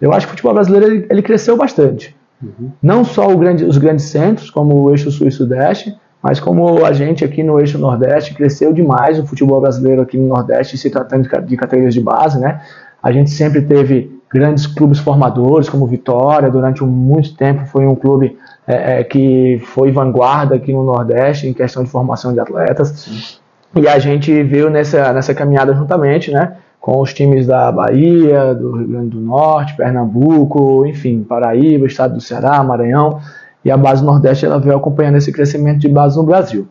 Eu 0.00 0.14
acho 0.14 0.26
que 0.26 0.32
o 0.32 0.36
futebol 0.36 0.54
brasileiro 0.54 0.86
ele, 0.86 1.06
ele 1.10 1.22
cresceu 1.22 1.58
bastante. 1.58 2.16
Uhum. 2.42 2.70
Não 2.82 3.04
só 3.04 3.28
grande, 3.36 3.66
os 3.66 3.76
grandes 3.76 4.06
centros, 4.06 4.48
como 4.48 4.74
o 4.82 4.90
eixo 4.90 5.10
sul 5.10 5.28
e 5.28 5.30
sudeste, 5.30 5.94
mas 6.22 6.38
como 6.38 6.84
a 6.84 6.92
gente 6.92 7.24
aqui 7.24 7.42
no 7.42 7.58
eixo 7.58 7.78
nordeste 7.78 8.34
cresceu 8.34 8.72
demais 8.72 9.18
o 9.18 9.26
futebol 9.26 9.60
brasileiro 9.60 10.02
aqui 10.02 10.18
no 10.18 10.28
nordeste, 10.28 10.76
se 10.76 10.90
tratando 10.90 11.28
de, 11.46 11.56
categorias 11.56 11.94
de 11.94 12.00
base, 12.00 12.38
né? 12.38 12.60
A 13.02 13.10
gente 13.10 13.30
sempre 13.30 13.62
teve 13.62 14.20
grandes 14.32 14.66
clubes 14.66 14.98
formadores, 14.98 15.68
como 15.68 15.86
Vitória, 15.86 16.50
durante 16.50 16.84
muito 16.84 17.34
tempo 17.34 17.66
foi 17.66 17.86
um 17.86 17.94
clube 17.94 18.36
é, 18.66 19.00
é, 19.00 19.04
que 19.04 19.60
foi 19.64 19.90
vanguarda 19.90 20.54
aqui 20.54 20.72
no 20.72 20.84
Nordeste 20.84 21.48
em 21.48 21.52
questão 21.52 21.82
de 21.82 21.90
formação 21.90 22.32
de 22.32 22.38
atletas. 22.38 23.40
E 23.74 23.88
a 23.88 23.98
gente 23.98 24.42
veio 24.42 24.68
nessa, 24.68 25.12
nessa 25.12 25.34
caminhada 25.34 25.74
juntamente, 25.74 26.30
né? 26.30 26.56
Com 26.80 27.00
os 27.00 27.12
times 27.12 27.46
da 27.46 27.70
Bahia, 27.72 28.54
do 28.54 28.76
Rio 28.76 28.88
Grande 28.88 29.08
do 29.10 29.20
Norte, 29.20 29.76
Pernambuco, 29.76 30.86
enfim, 30.86 31.22
Paraíba, 31.22 31.86
Estado 31.86 32.14
do 32.14 32.20
Ceará, 32.20 32.62
Maranhão. 32.62 33.20
E 33.64 33.70
a 33.70 33.76
base 33.76 34.04
Nordeste 34.04 34.46
ela 34.46 34.58
veio 34.58 34.76
acompanhando 34.76 35.16
esse 35.16 35.32
crescimento 35.32 35.78
de 35.78 35.88
base 35.88 36.16
no 36.16 36.22
Brasil. 36.22 36.66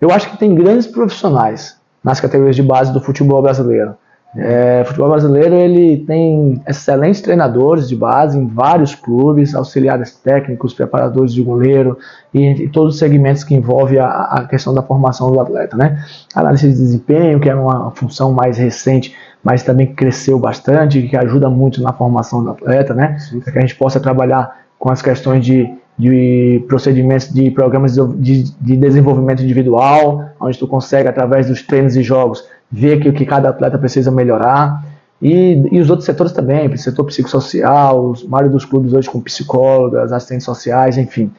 Eu 0.00 0.10
acho 0.10 0.30
que 0.30 0.36
tem 0.36 0.54
grandes 0.54 0.86
profissionais 0.86 1.76
nas 2.02 2.20
categorias 2.20 2.54
de 2.54 2.62
base 2.62 2.92
do 2.92 3.00
futebol 3.00 3.42
brasileiro 3.42 3.94
É, 4.38 4.82
o 4.82 4.84
futebol 4.84 5.08
brasileiro 5.08 5.54
ele 5.54 6.04
tem 6.04 6.60
excelentes 6.68 7.22
treinadores 7.22 7.88
de 7.88 7.96
base 7.96 8.36
em 8.36 8.46
vários 8.46 8.94
clubes, 8.94 9.54
auxiliares 9.54 10.12
técnicos, 10.12 10.74
preparadores 10.74 11.32
de 11.32 11.42
goleiro 11.42 11.96
e, 12.34 12.64
e 12.64 12.68
todos 12.68 12.94
os 12.94 12.98
segmentos 12.98 13.42
que 13.42 13.54
envolvem 13.54 13.98
a, 13.98 14.06
a, 14.06 14.44
questão 14.44 14.74
da 14.74 14.82
formação 14.82 15.32
do 15.32 15.40
atleta, 15.40 15.74
né? 15.76 16.04
Análise 16.34 16.68
de 16.68 16.74
desempenho, 16.74 17.40
que 17.40 17.48
é 17.48 17.54
uma 17.54 17.90
função 17.92 18.30
mais 18.32 18.58
recente, 18.58 19.14
mas 19.42 19.62
também 19.62 19.86
cresceu 19.94 20.38
bastante, 20.38 21.00
que 21.08 21.16
ajuda 21.16 21.48
muito 21.48 21.80
na 21.80 21.92
formação 21.94 22.44
do 22.44 22.50
atleta, 22.50 22.92
né? 22.92 23.16
Para 23.42 23.52
que 23.52 23.58
a 23.58 23.62
gente 23.62 23.76
possa 23.76 23.98
trabalhar 23.98 24.54
com 24.78 24.90
as 24.90 25.00
questões 25.00 25.44
de 25.46 25.72
de 25.98 26.62
procedimentos 26.68 27.32
de 27.32 27.50
programas 27.50 27.94
de, 27.94 28.42
de, 28.60 28.76
desenvolvimento 28.76 29.42
individual, 29.42 30.28
onde 30.38 30.58
tu 30.58 30.66
consegue, 30.66 31.08
através 31.08 31.46
dos 31.46 31.62
treinos 31.62 31.96
e 31.96 32.02
jogos, 32.02 32.44
ver 32.70 33.00
que 33.00 33.08
o 33.08 33.12
que 33.12 33.24
cada 33.24 33.48
atleta 33.48 33.78
precisa 33.78 34.10
melhorar. 34.10 34.84
E, 35.22 35.66
e 35.72 35.80
os 35.80 35.88
outros 35.88 36.04
setores 36.04 36.32
também, 36.32 36.68
o 36.68 36.76
setor 36.76 37.04
psicossocial, 37.04 38.10
os 38.10 38.22
maioria 38.24 38.52
dos 38.52 38.66
clubes 38.66 38.92
hoje 38.92 39.08
com 39.08 39.20
psicólogas, 39.20 40.12
assistentes 40.12 40.44
sociais, 40.44 40.98
enfim. 40.98 41.32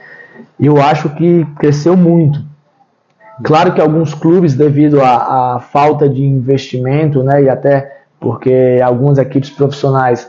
Eu 0.59 0.81
acho 0.81 1.09
que 1.09 1.45
cresceu 1.59 1.95
muito. 1.95 2.43
Claro 3.43 3.75
que 3.75 3.79
alguns 3.79 4.15
clubes, 4.15 4.55
devido 4.55 4.99
à, 4.99 5.55
à 5.55 5.59
falta 5.59 6.09
de 6.09 6.23
investimento, 6.23 7.21
né, 7.23 7.43
e 7.43 7.49
até 7.49 7.97
porque 8.19 8.81
algumas 8.83 9.19
equipes 9.19 9.51
profissionais 9.51 10.27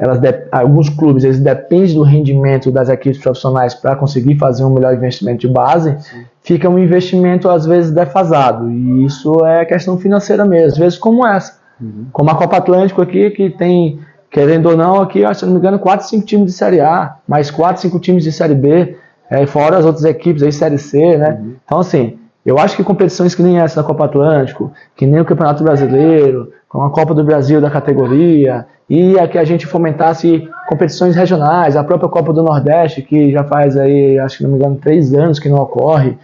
elas 0.00 0.18
alguns 0.50 0.88
clubes 0.88 1.24
eles 1.24 1.38
dependem 1.38 1.94
do 1.94 2.02
rendimento 2.02 2.70
das 2.70 2.88
equipes 2.88 3.20
profissionais 3.20 3.74
para 3.74 3.94
conseguir 3.94 4.36
fazer 4.36 4.64
um 4.64 4.70
melhor 4.70 4.94
investimento 4.94 5.40
de 5.40 5.48
base, 5.48 5.94
Sim. 6.00 6.24
fica 6.42 6.68
um 6.70 6.78
investimento 6.78 7.50
às 7.50 7.66
vezes 7.66 7.92
defasado 7.92 8.70
e 8.70 9.04
isso 9.04 9.44
é 9.44 9.64
questão 9.66 9.98
financeira 9.98 10.44
mesmo, 10.44 10.68
às 10.68 10.78
vezes 10.78 10.98
como 10.98 11.26
essa, 11.26 11.58
uhum. 11.78 12.06
como 12.12 12.30
a 12.30 12.34
Copa 12.34 12.56
Atlântico 12.56 13.02
aqui 13.02 13.30
que 13.30 13.50
tem 13.50 14.00
querendo 14.30 14.70
ou 14.70 14.76
não 14.76 15.00
aqui, 15.02 15.22
se 15.34 15.44
não 15.44 15.52
me 15.52 15.58
engano, 15.58 15.78
4, 15.78 16.06
5 16.06 16.24
times 16.24 16.46
de 16.46 16.52
Série 16.52 16.80
A, 16.80 17.16
mais 17.28 17.50
4, 17.50 17.82
5 17.82 17.98
times 17.98 18.24
de 18.24 18.32
Série 18.32 18.54
B, 18.54 18.96
é, 19.28 19.44
fora 19.44 19.76
as 19.76 19.84
outras 19.84 20.04
equipes 20.04 20.42
aí 20.42 20.52
Série 20.52 20.78
C, 20.78 21.18
né? 21.18 21.38
Uhum. 21.38 21.56
Então 21.64 21.80
assim, 21.80 22.16
eu 22.46 22.58
acho 22.58 22.74
que 22.74 22.82
competições 22.82 23.34
que 23.34 23.42
nem 23.42 23.58
essa 23.58 23.82
da 23.82 23.86
Copa 23.86 24.06
Atlântico, 24.06 24.72
que 24.96 25.04
nem 25.04 25.20
o 25.20 25.24
Campeonato 25.26 25.62
Brasileiro, 25.62 26.52
com 26.70 26.84
a 26.84 26.90
Copa 26.90 27.12
do 27.12 27.24
Brasil 27.24 27.60
da 27.60 27.68
categoria, 27.68 28.64
e 28.88 29.18
a 29.18 29.26
que 29.26 29.36
a 29.36 29.44
gente 29.44 29.66
fomentasse 29.66 30.48
competições 30.68 31.16
regionais, 31.16 31.76
a 31.76 31.82
própria 31.82 32.08
Copa 32.08 32.32
do 32.32 32.44
Nordeste, 32.44 33.02
que 33.02 33.32
já 33.32 33.42
faz 33.42 33.76
aí, 33.76 34.16
acho 34.20 34.38
que 34.38 34.44
não 34.44 34.50
me 34.50 34.56
engano, 34.56 34.76
três 34.76 35.12
anos 35.12 35.40
que 35.40 35.48
não 35.48 35.58
ocorre. 35.58 36.16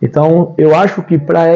Então, 0.00 0.54
eu 0.56 0.74
acho 0.74 1.02
que 1.02 1.18
para 1.18 1.52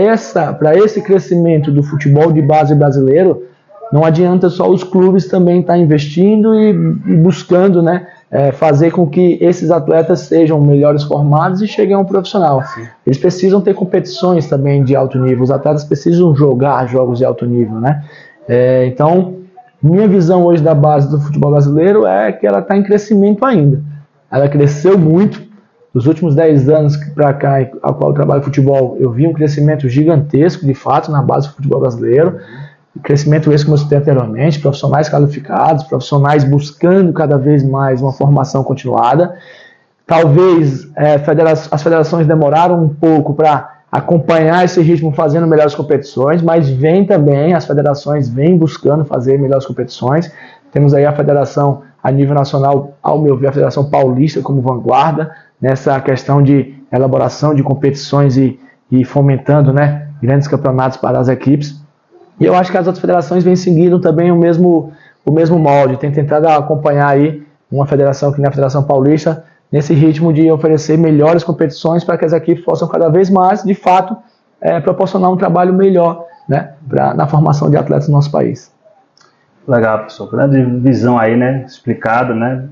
esse 0.77 1.01
crescimento 1.01 1.73
do 1.73 1.83
futebol 1.83 2.31
de 2.31 2.43
base 2.43 2.75
brasileiro, 2.75 3.43
não 3.91 4.05
adianta 4.05 4.51
só 4.51 4.69
os 4.69 4.85
clubes 4.85 5.27
também 5.27 5.61
estar 5.61 5.73
tá 5.73 5.79
investindo 5.79 6.55
e, 6.55 6.71
e 6.71 7.17
buscando, 7.17 7.83
né, 7.83 8.07
é, 8.31 8.53
fazer 8.53 8.91
com 8.91 9.07
que 9.07 9.39
esses 9.41 9.71
atletas 9.71 10.21
sejam 10.21 10.61
melhores 10.61 11.05
formados 11.05 11.63
e 11.63 11.67
cheguem 11.67 11.95
a 11.95 11.99
um 11.99 12.05
profissional. 12.05 12.63
Sim. 12.65 12.87
Eles 13.07 13.19
precisam 13.19 13.61
ter 13.61 13.75
competições 13.75 14.47
também 14.47 14.85
de 14.85 14.95
alto 14.95 15.19
nível. 15.19 15.45
Os 15.45 15.51
atletas 15.51 15.85
precisam 15.85 16.35
jogar 16.35 16.87
jogos 16.87 17.19
de 17.19 17.25
alto 17.25 17.47
nível, 17.47 17.81
né? 17.81 18.05
É, 18.49 18.87
então, 18.87 19.37
minha 19.83 20.09
visão 20.09 20.45
hoje 20.45 20.63
da 20.63 20.75
base 20.75 21.11
do 21.11 21.21
futebol 21.21 21.51
brasileiro 21.51 22.07
é 22.07 22.33
que 22.33 22.47
ela 22.47 22.61
está 22.61 22.77
em 22.77 22.83
crescimento 22.83 23.45
ainda. 23.45 23.83
Ela 24.31 24.49
cresceu 24.49 24.99
muito. 24.99 25.45
Nos 25.93 26.07
últimos 26.07 26.35
10 26.35 26.69
anos 26.69 26.97
para 27.15 27.33
cá, 27.33 27.59
a 27.83 27.93
qual 27.93 28.11
eu 28.11 28.15
trabalho 28.15 28.43
futebol, 28.43 28.99
eu 29.01 29.11
vi 29.11 29.27
um 29.27 29.33
crescimento 29.33 29.89
gigantesco, 29.89 30.67
de 30.67 30.75
fato, 30.75 31.11
na 31.11 31.23
base 31.23 31.49
do 31.49 31.55
futebol 31.55 31.81
brasileiro. 31.81 32.39
Crescimento 33.03 33.51
esse, 33.51 33.65
como 33.65 33.77
eu 33.77 33.81
citei 33.81 33.97
anteriormente, 33.99 34.59
profissionais 34.59 35.09
qualificados, 35.09 35.85
profissionais 35.85 36.45
buscando 36.45 37.13
cada 37.15 37.39
vez 37.39 37.65
mais 37.65 38.03
uma 38.03 38.13
formação 38.13 38.63
continuada. 38.63 39.37
Talvez 40.07 40.87
é, 40.97 41.19
federa 41.19 41.53
as 41.53 41.83
federações 41.83 42.27
demoraram 42.27 42.83
um 42.83 42.89
pouco 42.89 43.33
para 43.33 43.76
acompanhar 43.97 44.63
esse 44.63 44.83
ritmo 44.83 45.11
fazendo 45.11 45.47
melhores 45.47 45.75
competições, 45.75 46.43
mas 46.43 46.69
vem 46.69 47.07
também, 47.07 47.55
as 47.55 47.65
federações 47.65 48.29
vêm 48.29 48.59
buscando 48.59 49.07
fazer 49.07 49.39
melhores 49.39 49.65
competições. 49.65 50.31
Temos 50.71 50.93
aí 50.93 51.07
a 51.07 51.15
federação 51.15 51.81
a 52.03 52.11
nível 52.13 52.35
nacional, 52.35 52.93
ao 53.03 53.19
meu 53.19 53.39
ver, 53.39 53.49
a 53.49 53.53
Federação 53.53 53.89
Paulista 53.89 54.43
como 54.43 54.61
vanguarda 54.61 55.35
nessa 55.59 55.99
questão 55.99 56.43
de 56.43 56.75
elaboração 56.93 57.55
de 57.55 57.63
competições 57.63 58.37
e, 58.37 58.61
e 58.93 59.03
fomentando 59.03 59.73
né, 59.73 60.09
grandes 60.23 60.47
campeonatos 60.47 60.99
para 60.99 61.19
as 61.19 61.29
equipes. 61.29 61.83
E 62.39 62.45
eu 62.45 62.55
acho 62.55 62.71
que 62.71 62.77
as 62.77 62.87
outras 62.87 63.01
federações 63.01 63.43
vêm 63.43 63.57
seguindo 63.57 63.99
também 63.99 64.31
o 64.31 64.37
mesmo, 64.37 64.93
o 65.25 65.33
mesmo 65.33 65.59
molde, 65.59 65.97
tem 65.97 66.13
tentado 66.13 66.47
acompanhar 66.49 67.09
aí 67.09 67.43
uma 67.73 67.87
federação 67.87 68.31
que 68.31 68.39
nem 68.41 68.47
a 68.47 68.53
Federação 68.53 68.83
Paulista 68.83 69.43
nesse 69.71 69.95
ritmo 69.95 70.33
de 70.33 70.51
oferecer 70.51 70.97
melhores 70.97 71.45
competições 71.45 72.05
para 72.05 72.17
que 72.17 72.25
as 72.25 72.33
equipes 72.33 72.65
possam 72.65 72.89
cada 72.89 73.09
vez 73.09 73.31
mais, 73.31 73.63
de 73.63 73.75
fato, 73.75 74.17
é, 74.61 74.81
proporcionar 74.81 75.31
um 75.31 75.37
trabalho 75.37 75.73
melhor 75.73 76.25
né, 76.49 76.75
pra, 76.89 77.15
na 77.15 77.27
formação 77.27 77.69
de 77.69 77.77
atletas 77.77 78.09
no 78.09 78.15
nosso 78.15 78.31
país. 78.31 78.73
Legal, 79.67 79.99
professor. 79.99 80.31
Grande 80.31 80.63
visão 80.81 81.19
aí, 81.19 81.37
né? 81.37 81.65
Explicada, 81.67 82.35
né? 82.35 82.69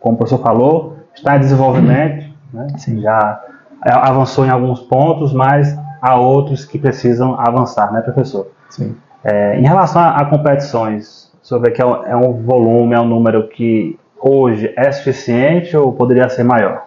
Como 0.00 0.14
o 0.14 0.18
professor 0.18 0.42
falou, 0.42 0.96
está 1.14 1.36
em 1.36 1.40
desenvolvimento, 1.40 2.26
né? 2.52 2.66
Sim. 2.78 3.00
já 3.00 3.40
avançou 3.82 4.46
em 4.46 4.50
alguns 4.50 4.80
pontos, 4.80 5.34
mas 5.34 5.78
há 6.00 6.16
outros 6.16 6.64
que 6.64 6.78
precisam 6.78 7.38
avançar, 7.38 7.92
né, 7.92 8.00
professor? 8.00 8.48
Sim. 8.70 8.96
É, 9.22 9.58
em 9.58 9.66
relação 9.66 10.00
a, 10.00 10.16
a 10.16 10.24
competições, 10.24 11.30
o 11.42 11.46
senhor 11.46 11.60
vê 11.60 11.70
que 11.70 11.82
é 11.82 11.86
um, 11.86 12.04
é 12.04 12.16
um 12.16 12.42
volume, 12.42 12.94
é 12.94 13.00
um 13.00 13.06
número 13.06 13.48
que 13.48 13.98
hoje 14.24 14.72
é 14.74 14.90
suficiente 14.90 15.76
ou 15.76 15.92
poderia 15.92 16.28
ser 16.30 16.44
maior? 16.44 16.86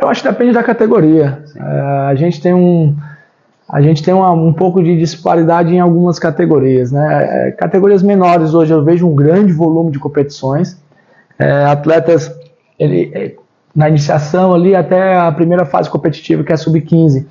Eu 0.00 0.08
acho 0.08 0.22
que 0.22 0.28
depende 0.28 0.52
da 0.52 0.62
categoria. 0.62 1.42
É, 1.56 1.60
a 2.08 2.14
gente 2.14 2.40
tem 2.40 2.54
um 2.54 2.96
a 3.66 3.80
gente 3.80 4.02
tem 4.02 4.12
uma, 4.12 4.30
um 4.30 4.52
pouco 4.52 4.82
de 4.82 4.96
disparidade 4.96 5.74
em 5.74 5.80
algumas 5.80 6.18
categorias, 6.18 6.92
né? 6.92 7.48
É, 7.48 7.50
categorias 7.52 8.02
menores 8.02 8.52
hoje 8.52 8.72
eu 8.72 8.84
vejo 8.84 9.08
um 9.08 9.14
grande 9.14 9.52
volume 9.52 9.90
de 9.90 9.98
competições, 9.98 10.78
é, 11.38 11.64
atletas 11.64 12.30
ele, 12.78 13.10
é, 13.14 13.34
na 13.74 13.88
iniciação 13.88 14.54
ali 14.54 14.76
até 14.76 15.16
a 15.16 15.32
primeira 15.32 15.64
fase 15.64 15.88
competitiva 15.88 16.44
que 16.44 16.52
é 16.52 16.56
sub 16.56 16.78
15 16.80 17.26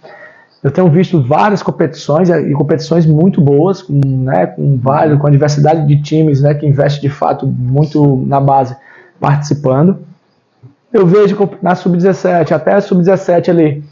eu 0.63 0.72
tenho 0.72 0.89
visto 0.89 1.22
várias 1.22 1.62
competições 1.62 2.30
e 2.30 2.51
competições 2.53 3.06
muito 3.06 3.42
boas, 3.42 3.82
com, 3.82 4.00
né, 4.00 4.48
com, 4.48 4.77
vários, 4.77 5.20
com 5.20 5.27
a 5.27 5.30
diversidade 5.30 5.86
de 5.86 6.01
times 6.01 6.42
né, 6.42 6.53
que 6.53 6.65
investe 6.65 7.01
de 7.01 7.10
fato 7.10 7.46
muito 7.46 8.24
na 8.25 8.39
base 8.39 8.74
participando. 9.20 10.00
Eu 10.91 11.08
vejo 11.08 11.38
na 11.62 11.75
sub-17, 11.75 12.51
até 12.51 12.74
a 12.74 12.82
sub-17 12.82 13.50
ali, 13.50 13.84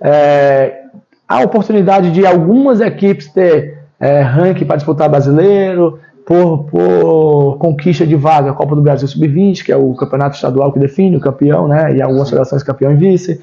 é, 0.00 0.82
a 1.28 1.40
oportunidade 1.40 2.10
de 2.10 2.26
algumas 2.26 2.80
equipes 2.80 3.28
ter 3.28 3.78
é, 4.00 4.20
ranking 4.20 4.64
para 4.64 4.76
disputar 4.76 5.08
brasileiro, 5.08 6.00
por, 6.26 6.64
por, 6.64 7.58
conquista 7.58 8.06
de 8.06 8.16
vaga, 8.16 8.50
a 8.50 8.54
Copa 8.54 8.74
do 8.74 8.82
Brasil 8.82 9.06
Sub-20, 9.06 9.64
que 9.64 9.72
é 9.72 9.76
o 9.76 9.94
campeonato 9.94 10.36
estadual 10.36 10.72
que 10.72 10.78
define 10.78 11.16
o 11.16 11.20
campeão, 11.20 11.68
né, 11.68 11.94
e 11.94 12.02
algumas 12.02 12.28
federações 12.28 12.62
campeão 12.62 12.92
e 12.92 12.96
vice. 12.96 13.40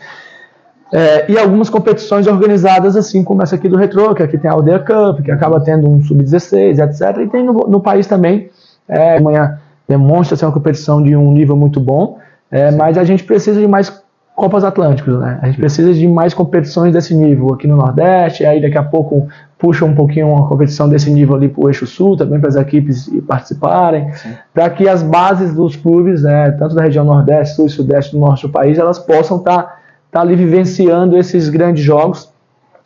É, 0.92 1.32
e 1.32 1.38
algumas 1.38 1.70
competições 1.70 2.26
organizadas, 2.26 2.96
assim 2.96 3.24
como 3.24 3.44
essa 3.44 3.56
aqui 3.56 3.70
do 3.70 3.78
Retro, 3.78 4.16
que 4.16 4.24
aqui 4.24 4.38
tem 4.38 4.50
a 4.50 4.54
Aldeia 4.54 4.80
Cup, 4.80 5.24
que 5.24 5.32
acaba 5.32 5.60
tendo 5.60 5.88
um 5.88 6.02
Sub-16, 6.04 6.80
etc. 6.80 7.22
E 7.22 7.28
tem 7.28 7.44
no, 7.44 7.54
no 7.54 7.80
país 7.80 8.08
também, 8.08 8.50
é, 8.88 9.18
amanhã 9.18 9.60
demonstra 9.90 10.38
ser 10.38 10.46
uma 10.46 10.52
competição 10.52 11.02
de 11.02 11.16
um 11.16 11.34
nível 11.34 11.58
muito 11.58 11.80
bom, 11.80 12.20
é, 12.52 12.72
mas 12.72 12.98
a 12.98 13.04
gente 13.04 13.24
precisa 13.24 13.60
de 13.60 13.68
mais 13.68 14.02
Copas 14.36 14.64
Atlânticos, 14.64 15.20
né? 15.20 15.38
A 15.42 15.48
gente 15.48 15.60
precisa 15.60 15.94
de 15.94 16.08
mais 16.08 16.34
competições 16.34 16.94
desse 16.94 17.14
nível 17.14 17.54
aqui 17.54 17.68
no 17.68 17.76
Nordeste, 17.76 18.46
aí 18.46 18.62
daqui 18.62 18.78
a 18.78 18.84
pouco 18.84 19.28
puxa 19.58 19.84
um 19.84 19.94
pouquinho 19.94 20.30
uma 20.30 20.48
competição 20.48 20.88
desse 20.88 21.12
nível 21.12 21.36
ali 21.36 21.50
para 21.50 21.62
o 21.62 21.68
Eixo 21.68 21.86
Sul, 21.86 22.16
também 22.16 22.40
para 22.40 22.48
as 22.48 22.56
equipes 22.56 23.10
participarem, 23.28 24.10
para 24.54 24.70
que 24.70 24.88
as 24.88 25.04
bases 25.04 25.54
dos 25.54 25.76
clubes, 25.76 26.24
né, 26.24 26.52
tanto 26.52 26.74
da 26.74 26.84
região 26.84 27.04
Nordeste, 27.04 27.56
Sul 27.56 27.66
e 27.66 27.70
Sudeste 27.70 28.14
do 28.14 28.20
Norte 28.20 28.48
do 28.48 28.50
país, 28.50 28.80
elas 28.80 28.98
possam 28.98 29.40
estar 29.40 29.64
tá, 29.64 29.76
tá 30.10 30.22
ali 30.22 30.38
vivenciando 30.38 31.18
esses 31.18 31.50
grandes 31.50 31.84
jogos. 31.84 32.32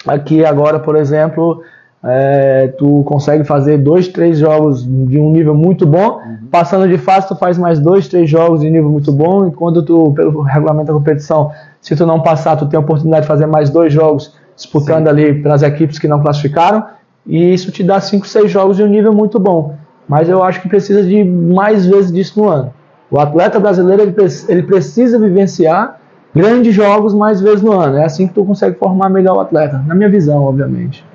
Aqui 0.08 0.44
agora, 0.44 0.80
por 0.80 0.96
exemplo, 0.96 1.62
é, 2.04 2.68
tu 2.78 3.04
consegue 3.04 3.44
fazer 3.46 3.78
dois, 3.78 4.10
três 4.10 4.38
jogos 4.38 4.84
de 4.84 5.18
um 5.18 5.32
nível 5.32 5.56
muito 5.56 5.86
bom, 5.86 6.18
uhum. 6.18 6.48
passando 6.52 6.88
de 6.88 6.98
fase 6.98 7.28
tu 7.28 7.36
faz 7.36 7.58
mais 7.58 7.80
dois, 7.80 8.08
três 8.08 8.30
jogos 8.30 8.60
de 8.60 8.70
nível 8.70 8.90
muito 8.90 9.12
bom, 9.12 9.48
e 9.48 9.52
quando 9.52 9.82
tu, 9.84 10.12
pelo 10.14 10.42
regulamento 10.42 10.88
da 10.88 10.94
competição, 10.94 11.52
se 11.80 11.96
tu 11.96 12.06
não 12.06 12.22
passar, 12.22 12.58
tu 12.58 12.66
tem 12.66 12.78
a 12.78 12.82
oportunidade 12.82 13.22
de 13.22 13.28
fazer 13.28 13.46
mais 13.46 13.70
dois 13.70 13.94
jogos 13.94 14.34
disputando 14.56 15.06
Sim. 15.06 15.10
ali 15.10 15.42
pelas 15.42 15.64
equipes 15.64 15.98
que 15.98 16.08
não 16.08 16.22
classificaram, 16.22 16.84
e 17.26 17.54
isso 17.54 17.72
te 17.72 17.84
dá 17.84 18.02
cinco, 18.02 18.28
seis 18.28 18.52
jogos 18.52 18.76
de 18.76 18.84
um 18.84 18.88
nível 18.88 19.14
muito 19.14 19.40
bom. 19.40 19.76
Mas 20.08 20.28
eu 20.28 20.44
acho 20.44 20.62
que 20.62 20.68
precisa 20.68 21.02
de 21.02 21.24
mais 21.24 21.86
vezes 21.86 22.12
disso 22.12 22.42
no 22.42 22.50
ano. 22.50 22.74
O 23.10 23.18
atleta 23.18 23.60
brasileiro 23.60 24.02
ele, 24.02 24.16
ele 24.50 24.64
precisa 24.64 25.18
vivenciar 25.18 26.00
grandes 26.36 26.76
jogos 26.76 27.14
mais 27.14 27.40
vezes 27.40 27.62
no 27.62 27.72
ano. 27.72 27.98
É 27.98 28.04
assim 28.04 28.28
que 28.28 28.34
tu 28.34 28.44
consegue 28.44 28.78
formar 28.78 29.10
melhor 29.10 29.38
o 29.38 29.40
atleta, 29.40 29.82
na 29.88 29.96
minha 29.96 30.10
visão, 30.10 30.44
obviamente. 30.44 31.06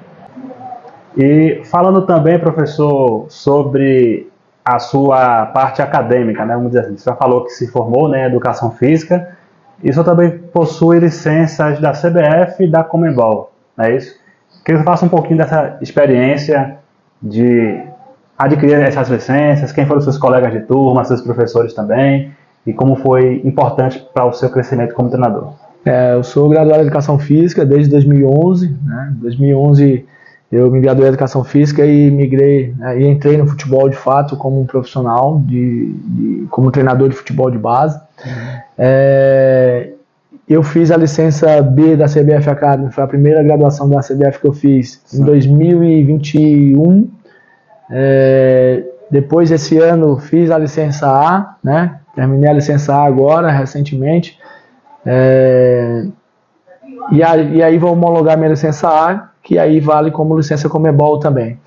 E 1.19 1.63
falando 1.65 2.03
também, 2.03 2.39
professor, 2.39 3.27
sobre 3.29 4.31
a 4.65 4.79
sua 4.79 5.47
parte 5.47 5.83
acadêmica, 5.83 6.45
né? 6.45 6.55
Vamos 6.55 6.71
dizer 6.71 6.85
assim, 6.85 6.97
você 6.97 7.11
já 7.11 7.17
falou 7.17 7.45
que 7.45 7.51
se 7.51 7.67
formou 7.67 8.09
né, 8.09 8.23
em 8.23 8.27
Educação 8.27 8.71
Física, 8.71 9.37
e 9.83 9.93
você 9.93 10.05
também 10.05 10.31
possui 10.39 11.01
licenças 11.01 11.81
da 11.81 11.91
CBF 11.91 12.63
e 12.63 12.71
da 12.71 12.85
Comembol, 12.85 13.53
não 13.77 13.85
é 13.85 13.97
isso? 13.97 14.15
Queria 14.65 14.79
que 14.79 14.85
você 14.85 14.85
faça 14.85 15.07
um 15.07 15.09
pouquinho 15.09 15.39
dessa 15.39 15.77
experiência 15.81 16.77
de 17.21 17.83
adquirir 18.37 18.75
essas 18.75 19.09
licenças, 19.09 19.73
quem 19.73 19.87
foram 19.87 20.01
seus 20.01 20.19
colegas 20.19 20.53
de 20.53 20.61
turma, 20.61 21.05
seus 21.05 21.21
professores 21.21 21.75
também, 21.75 22.33
e 22.65 22.73
como 22.73 22.95
foi 22.95 23.41
importante 23.45 24.07
para 24.15 24.25
o 24.25 24.33
seu 24.33 24.51
crescimento 24.51 24.95
como 24.95 25.09
treinador. 25.09 25.53
É, 25.85 26.15
eu 26.15 26.23
sou 26.23 26.49
graduado 26.49 26.81
em 26.81 26.83
Educação 26.83 27.19
Física 27.19 27.65
desde 27.65 27.91
2011, 27.91 28.77
né? 28.85 29.13
2011 29.17 30.07
eu 30.51 30.71
me 30.71 30.81
graduei 30.81 31.07
em 31.07 31.09
Educação 31.09 31.45
Física 31.45 31.85
e 31.85 32.11
migrei 32.11 32.75
né, 32.79 33.01
e 33.01 33.07
entrei 33.07 33.37
no 33.37 33.47
futebol 33.47 33.89
de 33.89 33.97
fato 33.97 34.37
como 34.37 34.61
um 34.61 34.67
profissional, 34.67 35.43
de, 35.45 35.93
de 35.93 36.47
como 36.51 36.71
treinador 36.71 37.11
de 37.11 37.17
futebol 37.17 37.51
de 37.51 37.59
base. 37.59 37.99
Uhum. 38.25 38.61
É, 38.79 39.91
eu 40.49 40.63
fiz 40.63 40.91
a 40.91 40.97
licença 40.97 41.61
B 41.61 41.95
da 41.95 42.07
CBF 42.07 42.49
Academy, 42.49 42.91
foi 42.91 43.05
a 43.05 43.07
primeira 43.07 43.43
graduação 43.43 43.89
da 43.89 44.01
CBF 44.01 44.41
que 44.41 44.47
eu 44.47 44.53
fiz 44.55 45.03
Sim. 45.05 45.21
em 45.21 45.25
2021. 45.27 47.11
É, 47.91 48.85
depois 49.11 49.51
desse 49.51 49.77
ano 49.77 50.17
fiz 50.17 50.51
a 50.51 50.57
licença 50.57 51.07
A, 51.07 51.57
né? 51.63 52.01
Terminei 52.15 52.49
a 52.49 52.55
licença 52.55 52.95
A 52.95 53.05
agora, 53.05 53.51
recentemente. 53.51 54.39
É, 55.05 56.07
e, 57.11 57.23
a, 57.23 57.37
e 57.37 57.63
aí 57.63 57.79
vou 57.79 57.93
homologar 57.93 58.37
minha 58.37 58.51
licença 58.51 58.89
A 58.89 59.29
que 59.49 59.59
aí 59.59 59.81
vale 59.81 60.11
como 60.11 60.37
licença 60.37 60.69
Comebol 60.69 61.19
também. 61.19 61.59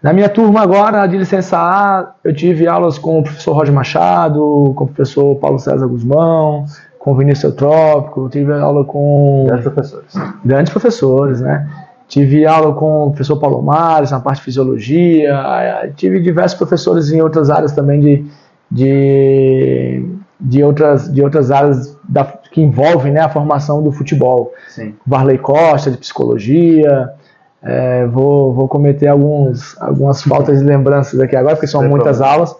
Na 0.00 0.12
minha 0.12 0.28
turma 0.28 0.62
agora, 0.62 1.04
de 1.06 1.18
licença 1.18 1.58
A, 1.58 2.12
eu 2.22 2.32
tive 2.32 2.68
aulas 2.68 2.96
com 2.96 3.18
o 3.18 3.22
professor 3.24 3.54
Roger 3.54 3.74
Machado, 3.74 4.72
com 4.76 4.84
o 4.84 4.86
professor 4.86 5.34
Paulo 5.36 5.58
César 5.58 5.84
Guzmão, 5.88 6.64
com 7.00 7.10
o 7.10 7.16
Vinícius 7.16 7.54
Trópico, 7.54 8.28
tive 8.28 8.52
aula 8.52 8.84
com... 8.84 9.46
Grandes 9.48 9.64
professores. 9.64 10.14
Grandes 10.44 10.72
professores, 10.72 11.40
né? 11.40 11.68
Tive 12.06 12.46
aula 12.46 12.72
com 12.72 13.06
o 13.06 13.10
professor 13.10 13.36
Paulo 13.36 13.60
Mares 13.60 14.12
na 14.12 14.20
parte 14.20 14.38
de 14.38 14.44
fisiologia, 14.44 15.92
tive 15.96 16.20
diversos 16.20 16.56
professores 16.56 17.10
em 17.10 17.20
outras 17.20 17.50
áreas 17.50 17.72
também 17.72 17.98
de, 17.98 18.24
de, 18.70 20.06
de, 20.40 20.62
outras, 20.62 21.12
de 21.12 21.20
outras 21.20 21.50
áreas 21.50 21.91
da, 22.08 22.24
que 22.24 22.60
envolvem 22.60 23.12
né, 23.12 23.20
a 23.20 23.28
formação 23.28 23.82
do 23.82 23.92
futebol. 23.92 24.52
Sim. 24.68 24.94
Varley 25.06 25.38
Costa, 25.38 25.90
de 25.90 25.98
psicologia. 25.98 27.12
É, 27.64 28.06
vou, 28.06 28.52
vou 28.52 28.66
cometer 28.66 29.06
alguns, 29.06 29.80
algumas 29.80 30.20
faltas 30.20 30.58
de 30.58 30.64
lembranças 30.64 31.20
aqui 31.20 31.36
agora, 31.36 31.54
porque 31.54 31.68
são 31.68 31.80
muitas 31.88 32.18
problema. 32.18 32.32
aulas. 32.34 32.56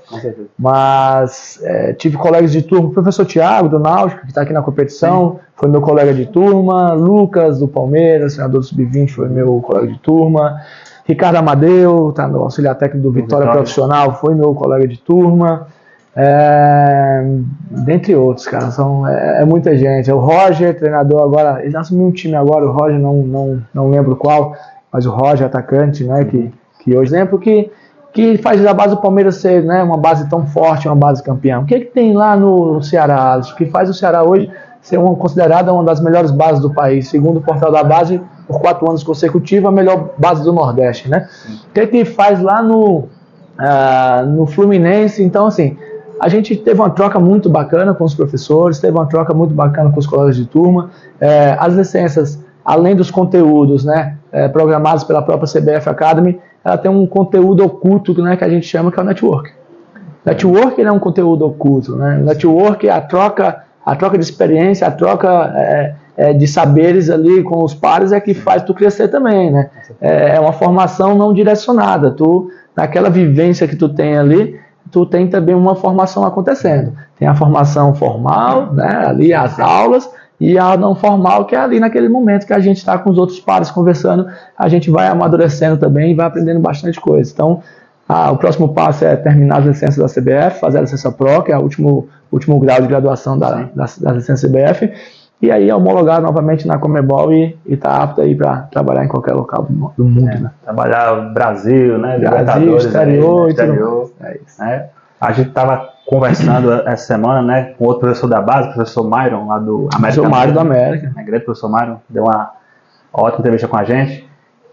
Mas 0.56 1.58
é, 1.64 1.92
tive 1.92 2.16
colegas 2.16 2.52
de 2.52 2.62
turma, 2.62 2.88
o 2.88 2.92
professor 2.92 3.24
Tiago, 3.24 3.68
do 3.68 3.80
Náutico, 3.80 4.20
que 4.20 4.28
está 4.28 4.42
aqui 4.42 4.52
na 4.52 4.62
competição, 4.62 5.32
Sim. 5.32 5.38
foi 5.56 5.68
meu 5.68 5.80
colega 5.80 6.14
de 6.14 6.26
turma. 6.26 6.92
Lucas, 6.92 7.58
do 7.58 7.66
Palmeiras, 7.66 8.34
senador 8.34 8.60
do 8.60 8.66
Sub-20, 8.66 9.10
foi 9.10 9.28
meu 9.28 9.60
colega 9.60 9.88
de 9.88 9.98
turma. 9.98 10.60
Ricardo 11.04 11.36
Amadeu, 11.36 12.10
está 12.10 12.28
no 12.28 12.40
auxiliar 12.40 12.76
técnico 12.76 13.02
do 13.02 13.12
Vitória, 13.12 13.46
Vitória 13.46 13.52
Profissional, 13.52 14.14
foi 14.20 14.36
meu 14.36 14.54
colega 14.54 14.86
de 14.86 14.98
turma. 14.98 15.66
É, 16.14 17.24
dentre 17.70 18.14
outros, 18.14 18.46
cara, 18.46 18.70
são, 18.70 19.06
é, 19.08 19.42
é, 19.42 19.44
muita 19.44 19.76
gente. 19.76 20.10
O 20.12 20.18
Roger, 20.18 20.76
treinador 20.76 21.22
agora, 21.22 21.64
ele 21.64 21.76
assumiu 21.76 22.06
um 22.06 22.12
time 22.12 22.34
agora, 22.34 22.66
o 22.66 22.72
Roger 22.72 22.98
não, 22.98 23.16
não, 23.22 23.62
não 23.72 23.90
lembro 23.90 24.14
qual, 24.16 24.54
mas 24.92 25.06
o 25.06 25.10
Roger, 25.10 25.46
atacante, 25.46 26.04
né, 26.04 26.24
que, 26.24 26.52
que 26.80 26.94
hoje 26.96 27.14
exemplo 27.14 27.38
que, 27.38 27.70
que 28.12 28.36
faz 28.36 28.64
a 28.66 28.74
base 28.74 28.94
do 28.94 29.00
Palmeiras 29.00 29.36
ser 29.36 29.64
né, 29.64 29.82
uma 29.82 29.96
base 29.96 30.28
tão 30.28 30.46
forte, 30.46 30.86
uma 30.86 30.96
base 30.96 31.22
campeã. 31.22 31.60
O 31.60 31.64
que, 31.64 31.74
é 31.74 31.80
que 31.80 31.86
tem 31.86 32.12
lá 32.12 32.36
no 32.36 32.82
Ceará, 32.82 33.40
O 33.40 33.56
que 33.56 33.64
faz 33.66 33.88
o 33.88 33.94
Ceará 33.94 34.22
hoje 34.22 34.50
ser 34.82 34.98
uma, 34.98 35.14
considerada 35.14 35.72
uma 35.72 35.84
das 35.84 36.00
melhores 36.00 36.30
bases 36.30 36.60
do 36.60 36.74
país, 36.74 37.08
segundo 37.08 37.38
o 37.38 37.40
portal 37.40 37.72
da 37.72 37.82
base, 37.82 38.20
por 38.46 38.60
quatro 38.60 38.86
anos 38.88 39.02
consecutivos, 39.02 39.66
a 39.66 39.72
melhor 39.72 40.10
base 40.18 40.42
do 40.42 40.52
Nordeste, 40.52 41.08
né? 41.08 41.28
O 41.70 41.72
que, 41.72 41.80
é 41.80 41.86
que 41.86 42.04
faz 42.04 42.42
lá 42.42 42.60
no, 42.60 43.04
uh, 43.58 44.26
no 44.26 44.44
Fluminense? 44.44 45.22
Então, 45.22 45.46
assim, 45.46 45.78
a 46.22 46.28
gente 46.28 46.54
teve 46.54 46.78
uma 46.78 46.88
troca 46.88 47.18
muito 47.18 47.50
bacana 47.50 47.92
com 47.92 48.04
os 48.04 48.14
professores, 48.14 48.78
teve 48.78 48.96
uma 48.96 49.06
troca 49.06 49.34
muito 49.34 49.52
bacana 49.52 49.90
com 49.90 49.98
os 49.98 50.06
colegas 50.06 50.36
de 50.36 50.46
turma. 50.46 50.88
É, 51.20 51.56
as 51.58 51.74
licenças, 51.74 52.40
além 52.64 52.94
dos 52.94 53.10
conteúdos 53.10 53.84
né, 53.84 54.16
é, 54.30 54.46
programados 54.46 55.02
pela 55.02 55.20
própria 55.20 55.48
CBF 55.48 55.88
Academy, 55.88 56.38
ela 56.64 56.78
tem 56.78 56.88
um 56.88 57.04
conteúdo 57.08 57.64
oculto 57.64 58.14
né, 58.22 58.36
que 58.36 58.44
a 58.44 58.48
gente 58.48 58.64
chama 58.64 58.92
que 58.92 59.00
é 59.00 59.02
o 59.02 59.04
network. 59.04 59.50
Network 60.24 60.80
é 60.80 60.92
um 60.92 61.00
conteúdo 61.00 61.44
oculto. 61.44 61.96
Né? 61.96 62.22
Network 62.24 62.86
é 62.86 62.92
a 62.92 63.00
troca, 63.00 63.64
a 63.84 63.96
troca 63.96 64.16
de 64.16 64.22
experiência, 64.22 64.86
a 64.86 64.92
troca 64.92 65.52
é, 65.56 65.94
é, 66.16 66.32
de 66.32 66.46
saberes 66.46 67.10
ali 67.10 67.42
com 67.42 67.64
os 67.64 67.74
pares 67.74 68.12
é 68.12 68.20
que 68.20 68.32
faz 68.32 68.62
tu 68.62 68.72
crescer 68.72 69.08
também. 69.08 69.50
Né? 69.50 69.68
É, 70.00 70.36
é 70.36 70.40
uma 70.40 70.52
formação 70.52 71.16
não 71.16 71.34
direcionada. 71.34 72.12
Tu, 72.12 72.48
naquela 72.76 73.10
vivência 73.10 73.66
que 73.66 73.74
tu 73.74 73.88
tem 73.88 74.16
ali, 74.16 74.56
tu 74.92 75.06
tem 75.06 75.26
também 75.26 75.54
uma 75.54 75.74
formação 75.74 76.24
acontecendo. 76.24 76.92
Tem 77.18 77.26
a 77.26 77.34
formação 77.34 77.94
formal, 77.94 78.72
né, 78.74 79.06
ali 79.06 79.32
as 79.32 79.58
aulas, 79.58 80.08
e 80.38 80.58
a 80.58 80.76
não 80.76 80.94
formal, 80.94 81.46
que 81.46 81.56
é 81.56 81.58
ali 81.58 81.80
naquele 81.80 82.08
momento 82.08 82.46
que 82.46 82.52
a 82.52 82.58
gente 82.58 82.76
está 82.76 82.98
com 82.98 83.10
os 83.10 83.16
outros 83.16 83.40
pares 83.40 83.70
conversando, 83.70 84.26
a 84.58 84.68
gente 84.68 84.90
vai 84.90 85.06
amadurecendo 85.06 85.76
também 85.78 86.12
e 86.12 86.14
vai 86.14 86.26
aprendendo 86.26 86.60
bastante 86.60 87.00
coisa. 87.00 87.30
Então, 87.32 87.62
o 88.30 88.36
próximo 88.36 88.74
passo 88.74 89.04
é 89.04 89.16
terminar 89.16 89.60
as 89.60 89.66
licenças 89.66 89.96
da 89.96 90.06
CBF, 90.06 90.60
fazer 90.60 90.78
a 90.78 90.80
licença 90.82 91.10
PRO, 91.10 91.42
que 91.42 91.52
é 91.52 91.56
o 91.56 91.62
último, 91.62 92.08
último 92.30 92.58
grau 92.58 92.80
de 92.80 92.88
graduação 92.88 93.38
da, 93.38 93.70
da, 93.74 93.86
da 94.00 94.12
licença 94.12 94.46
CBF, 94.46 94.92
e 95.40 95.50
aí 95.50 95.72
homologar 95.72 96.20
novamente 96.20 96.68
na 96.68 96.78
Comebol 96.78 97.32
e 97.32 97.56
estar 97.66 97.90
tá 97.90 98.02
apto 98.02 98.20
aí 98.20 98.34
para 98.34 98.62
trabalhar 98.70 99.04
em 99.04 99.08
qualquer 99.08 99.34
local 99.34 99.66
do, 99.68 99.92
do 99.96 100.04
mundo. 100.04 100.28
É, 100.28 100.38
né? 100.38 100.50
Trabalhar 100.62 101.16
no 101.16 101.34
Brasil, 101.34 101.98
né? 101.98 102.16
Brasil, 102.18 102.76
exterior, 102.76 103.46
aí, 103.46 103.50
exterior. 103.50 104.01
É 104.22 104.38
isso. 104.44 104.62
É. 104.62 104.88
A 105.20 105.32
gente 105.32 105.48
estava 105.48 105.88
conversando 106.06 106.72
essa 106.72 107.06
semana, 107.06 107.42
né, 107.42 107.74
com 107.78 107.84
outro 107.84 108.00
professor 108.00 108.26
da 108.26 108.40
base, 108.40 108.68
o 108.68 108.72
professor 108.74 109.04
Myron, 109.04 109.46
lá 109.46 109.58
do 109.58 109.88
América. 109.94 110.22
Professor 110.22 110.28
Myron 110.28 110.52
da 110.52 110.60
América. 110.60 111.12
É, 111.16 111.22
grande 111.22 111.44
professor 111.44 111.68
Myron, 111.70 111.96
deu 112.08 112.24
uma 112.24 112.50
ótima 113.12 113.38
entrevista 113.40 113.68
com 113.68 113.76
a 113.76 113.84
gente. 113.84 114.28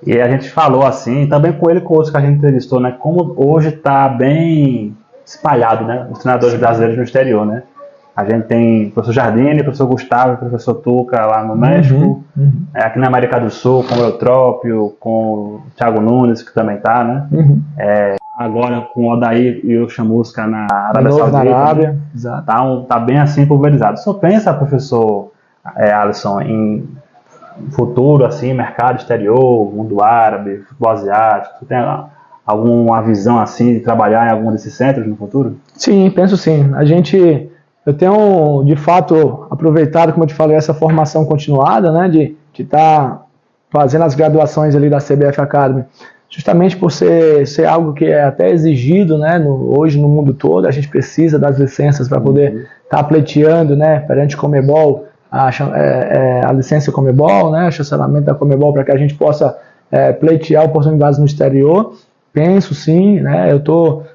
E 0.05 0.19
a 0.19 0.29
gente 0.29 0.49
falou 0.49 0.85
assim, 0.85 1.27
também 1.27 1.51
com 1.53 1.69
ele 1.69 1.79
e 1.79 1.83
com 1.83 1.93
outros 1.93 2.09
que 2.09 2.17
a 2.17 2.21
gente 2.21 2.38
entrevistou, 2.38 2.79
né, 2.79 2.95
como 2.99 3.33
hoje 3.38 3.69
está 3.69 4.09
bem 4.09 4.97
espalhado, 5.25 5.85
né, 5.85 6.07
os 6.09 6.19
treinadores 6.19 6.57
brasileiros 6.57 6.97
no 6.97 7.03
exterior, 7.03 7.45
né. 7.45 7.63
A 8.15 8.25
gente 8.25 8.47
tem 8.47 8.88
o 8.88 8.91
professor 8.91 9.13
Jardine, 9.13 9.62
o 9.62 9.63
professor 9.63 9.88
Gustavo, 9.88 10.33
o 10.33 10.38
professor 10.38 10.73
Tuca 10.75 11.25
lá 11.25 11.41
no 11.41 11.55
México. 11.55 11.97
Uhum, 11.97 12.23
uhum. 12.35 12.65
É, 12.75 12.83
aqui 12.83 12.99
na 12.99 13.07
América 13.07 13.39
do 13.39 13.49
Sul, 13.49 13.85
com 13.85 13.95
o 13.95 14.03
Eutrópio, 14.03 14.97
com 14.99 15.12
o 15.12 15.62
Thiago 15.77 16.01
Nunes, 16.01 16.41
que 16.43 16.53
também 16.53 16.75
está, 16.75 17.01
né? 17.01 17.27
Uhum. 17.31 17.62
É, 17.77 18.15
agora 18.39 18.88
com 18.93 19.08
o 19.08 19.12
Odair 19.12 19.60
e 19.65 19.78
o 19.78 19.89
Chamusca 19.89 20.47
na 20.47 20.65
Arábia 20.71 21.12
Saudita. 21.12 21.43
Na 21.43 21.58
Arábia, 21.58 21.97
né? 22.15 22.43
Tá, 22.45 22.63
um, 22.63 22.84
tá 22.86 22.97
bem 22.97 23.19
assim 23.19 23.45
pulverizado. 23.45 23.99
Só 23.99 24.13
pensa, 24.13 24.54
professor 24.54 25.34
é, 25.75 25.91
Alisson, 25.91 26.39
em 26.39 26.89
futuro, 27.71 28.23
assim, 28.23 28.54
mercado 28.54 28.99
exterior, 28.99 29.75
mundo 29.75 30.02
árabe, 30.02 30.60
futebol 30.60 30.89
asiático. 30.89 31.65
Tem 31.65 31.78
alguma 32.45 33.02
visão 33.02 33.38
assim 33.38 33.73
de 33.73 33.82
trabalhar 33.82 34.30
em 34.30 34.32
algum 34.32 34.54
desses 34.54 34.73
centros 34.73 35.06
no 35.06 35.17
futuro? 35.17 35.58
Sim, 35.75 36.10
penso 36.10 36.38
sim. 36.38 36.73
A 36.75 36.86
gente 36.86 37.52
eu 37.86 37.93
tenho, 37.93 38.63
de 38.65 38.78
fato, 38.78 39.47
aproveitado, 39.49 40.13
como 40.13 40.23
eu 40.23 40.28
te 40.28 40.34
falei, 40.34 40.56
essa 40.56 40.73
formação 40.73 41.25
continuada, 41.25 41.91
né, 41.91 42.08
de 42.08 42.38
estar 42.58 42.78
tá 42.78 43.21
fazendo 43.69 44.04
as 44.04 44.15
graduações 44.15 44.75
ali 44.75 44.89
da 44.89 44.99
CBF 44.99 45.41
Academy, 45.41 45.84
justamente 46.29 46.77
por 46.77 46.91
ser, 46.91 47.47
ser 47.47 47.65
algo 47.65 47.93
que 47.93 48.05
é 48.05 48.23
até 48.23 48.49
exigido, 48.51 49.17
né, 49.17 49.39
no, 49.39 49.77
hoje 49.77 49.99
no 49.99 50.07
mundo 50.07 50.33
todo, 50.33 50.67
a 50.67 50.71
gente 50.71 50.87
precisa 50.87 51.39
das 51.39 51.57
licenças 51.57 52.07
para 52.07 52.21
poder 52.21 52.51
estar 52.83 52.97
uhum. 52.97 53.01
tá 53.01 53.03
pleiteando, 53.03 53.75
né, 53.75 53.99
perante 54.01 54.37
Comebol, 54.37 55.07
a, 55.31 55.49
é, 55.49 55.81
é, 55.81 56.45
a 56.45 56.51
licença 56.51 56.91
Comebol, 56.91 57.51
né, 57.51 57.67
o 57.67 57.71
chancelamento 57.71 58.25
da 58.25 58.35
Comebol, 58.35 58.71
para 58.71 58.83
que 58.83 58.91
a 58.91 58.97
gente 58.97 59.15
possa 59.15 59.57
é, 59.91 60.13
pleitear 60.13 60.63
oportunidades 60.63 61.17
no 61.17 61.25
exterior. 61.25 61.95
Penso 62.31 62.75
sim, 62.75 63.19
né, 63.19 63.51
eu 63.51 63.57
estou 63.57 64.05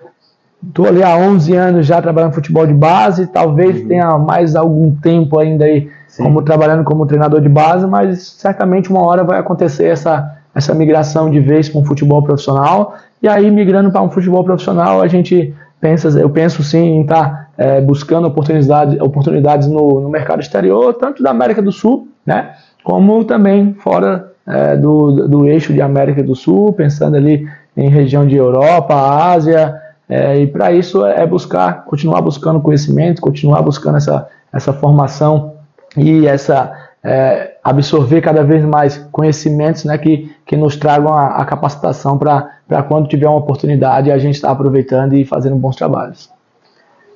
Estou 0.67 0.87
ali 0.87 1.03
há 1.03 1.15
11 1.17 1.55
anos 1.55 1.87
já 1.87 2.01
trabalhando 2.01 2.33
futebol 2.33 2.67
de 2.67 2.73
base, 2.73 3.27
talvez 3.27 3.83
uhum. 3.83 3.89
tenha 3.89 4.19
mais 4.19 4.57
algum 4.57 4.95
tempo 4.95 5.39
ainda 5.39 5.65
aí 5.65 5.91
como 6.17 6.43
trabalhando 6.43 6.85
como 6.85 7.07
treinador 7.07 7.41
de 7.41 7.49
base, 7.49 7.87
mas 7.87 8.23
certamente 8.39 8.89
uma 8.89 9.03
hora 9.03 9.25
vai 9.25 9.39
acontecer 9.39 9.87
essa, 9.87 10.39
essa 10.55 10.75
migração 10.75 11.31
de 11.31 11.41
vez 11.41 11.69
para 11.69 11.81
um 11.81 11.85
futebol 11.85 12.23
profissional. 12.23 12.95
E 13.23 13.29
aí, 13.29 13.51
migrando 13.51 13.91
para 13.91 14.03
um 14.03 14.11
futebol 14.11 14.45
profissional, 14.45 15.03
a 15.03 15.09
gente 15.09 15.55
pensa, 15.81 16.09
eu 16.19 16.31
penso 16.31 16.63
sim 16.63 16.79
em 16.79 17.03
estar 17.03 17.25
tá, 17.25 17.49
é, 17.59 17.81
buscando 17.81 18.27
oportunidades, 18.27 18.99
oportunidades 19.01 19.69
no, 19.69 20.01
no 20.01 20.09
mercado 20.09 20.41
exterior, 20.41 20.95
tanto 20.95 21.23
da 21.23 21.31
América 21.31 21.61
do 21.61 21.71
Sul, 21.73 22.09
né, 22.25 22.53
como 22.83 23.25
também 23.25 23.75
fora 23.75 24.33
é, 24.47 24.77
do, 24.77 25.29
do 25.29 25.47
eixo 25.47 25.73
de 25.73 25.83
América 25.83 26.23
do 26.23 26.35
Sul, 26.35 26.73
pensando 26.73 27.17
ali 27.17 27.47
em 27.77 27.89
região 27.89 28.27
de 28.27 28.37
Europa, 28.37 28.95
Ásia, 28.95 29.75
é, 30.09 30.39
e 30.39 30.47
para 30.47 30.73
isso 30.73 31.05
é 31.05 31.27
buscar, 31.27 31.85
continuar 31.85 32.21
buscando 32.21 32.61
conhecimento, 32.61 33.21
continuar 33.21 33.63
buscando 33.63 33.97
essa, 33.97 34.29
essa 34.53 34.73
formação 34.73 35.55
e 35.97 36.27
essa 36.27 36.84
é, 37.05 37.59
absorver 37.63 38.23
cada 38.23 38.43
vez 38.43 38.65
mais 38.65 38.97
conhecimentos 39.13 39.85
né, 39.85 39.99
que, 39.99 40.35
que 40.47 40.57
nos 40.57 40.75
tragam 40.77 41.13
a, 41.13 41.37
a 41.37 41.45
capacitação 41.45 42.17
para 42.17 42.83
quando 42.89 43.09
tiver 43.09 43.29
uma 43.29 43.37
oportunidade 43.37 44.11
a 44.11 44.17
gente 44.17 44.37
estar 44.37 44.49
tá 44.49 44.55
aproveitando 44.55 45.13
e 45.13 45.25
fazendo 45.25 45.55
bons 45.57 45.77
trabalhos. 45.77 46.31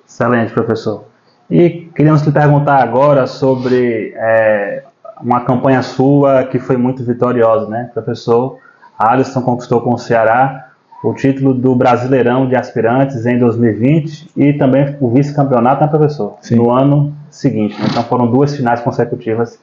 Excelente, 0.07 0.53
professor. 0.53 1.05
E 1.51 1.89
queríamos 1.97 2.23
lhe 2.23 2.31
perguntar 2.31 2.83
agora 2.83 3.27
sobre 3.27 4.13
é, 4.15 4.85
uma 5.23 5.41
campanha 5.41 5.83
sua 5.83 6.45
que 6.45 6.59
foi 6.59 6.77
muito 6.77 7.03
vitoriosa, 7.03 7.67
né, 7.69 7.91
professor? 7.95 8.59
Alisson 8.99 9.41
conquistou 9.41 9.81
com 9.81 9.95
o 9.95 9.99
Ceará 9.99 10.67
o 11.03 11.15
título 11.15 11.55
do 11.55 11.75
Brasileirão 11.77 12.49
de 12.49 12.57
Aspirantes 12.57 13.25
em 13.25 13.39
2020 13.39 14.31
e 14.37 14.53
também 14.55 14.97
o 15.01 15.09
vice-campeonato, 15.09 15.81
né, 15.81 15.89
professor? 15.89 16.37
Sim. 16.43 16.57
No 16.57 16.71
ano 16.71 17.15
seguinte. 17.31 17.77
Então 17.89 18.03
foram 18.03 18.31
duas 18.31 18.55
finais 18.55 18.81
consecutivas 18.81 19.59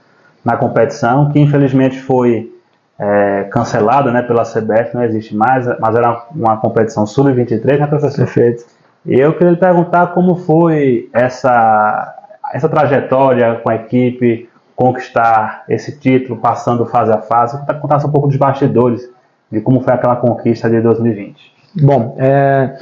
na 0.45 0.55
competição, 0.55 1.29
que 1.31 1.39
infelizmente 1.39 1.99
foi 1.99 2.51
é, 2.99 3.45
cancelada 3.51 4.11
né, 4.11 4.21
pela 4.21 4.43
CBF, 4.43 4.93
não 4.93 5.03
existe 5.03 5.35
mais, 5.35 5.65
mas 5.79 5.95
era 5.95 6.27
uma 6.33 6.57
competição 6.57 7.05
sub-23, 7.05 7.79
né, 7.79 7.87
professor? 7.87 8.25
Perfeito. 8.25 8.63
E 9.05 9.19
eu 9.19 9.33
queria 9.33 9.51
lhe 9.51 9.57
perguntar 9.57 10.07
como 10.13 10.35
foi 10.35 11.09
essa, 11.11 12.15
essa 12.53 12.69
trajetória 12.69 13.55
com 13.55 13.69
a 13.69 13.75
equipe, 13.75 14.49
conquistar 14.75 15.63
esse 15.67 15.99
título, 15.99 16.39
passando 16.39 16.85
fase 16.85 17.11
a 17.11 17.19
fase, 17.19 17.57
contar 17.81 18.05
um 18.05 18.11
pouco 18.11 18.27
dos 18.27 18.37
bastidores 18.37 19.09
de 19.51 19.61
como 19.61 19.81
foi 19.81 19.93
aquela 19.93 20.15
conquista 20.15 20.69
de 20.69 20.81
2020. 20.81 21.53
Bom, 21.81 22.15
é, 22.17 22.77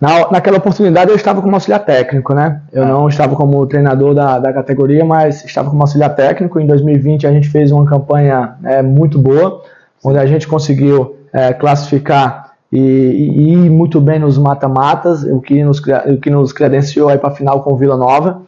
na, 0.00 0.30
naquela 0.30 0.58
oportunidade 0.58 1.10
eu 1.10 1.16
estava 1.16 1.40
como 1.40 1.54
auxiliar 1.54 1.84
técnico, 1.84 2.34
né? 2.34 2.60
Eu 2.72 2.84
não 2.84 3.08
estava 3.08 3.34
como 3.36 3.64
treinador 3.66 4.14
da, 4.14 4.38
da 4.38 4.52
categoria, 4.52 5.04
mas 5.04 5.44
estava 5.44 5.70
como 5.70 5.82
auxiliar 5.82 6.14
técnico. 6.14 6.60
Em 6.60 6.66
2020 6.66 7.26
a 7.26 7.32
gente 7.32 7.48
fez 7.48 7.70
uma 7.70 7.84
campanha 7.84 8.56
é, 8.64 8.82
muito 8.82 9.18
boa, 9.18 9.62
onde 10.04 10.18
a 10.18 10.26
gente 10.26 10.46
conseguiu 10.46 11.16
é, 11.32 11.52
classificar 11.52 12.52
e, 12.70 12.78
e, 12.78 13.52
ir 13.52 13.70
muito 13.70 14.00
bem 14.00 14.18
nos 14.18 14.36
mata-matas, 14.36 15.22
o 15.22 15.40
que 15.40 15.62
nos, 15.62 15.78
o 15.78 16.18
que 16.20 16.28
nos 16.28 16.52
credenciou 16.52 17.16
para 17.18 17.28
a 17.30 17.34
final 17.34 17.62
com 17.62 17.72
o 17.72 17.76
Vila 17.76 17.96
Nova. 17.96 18.42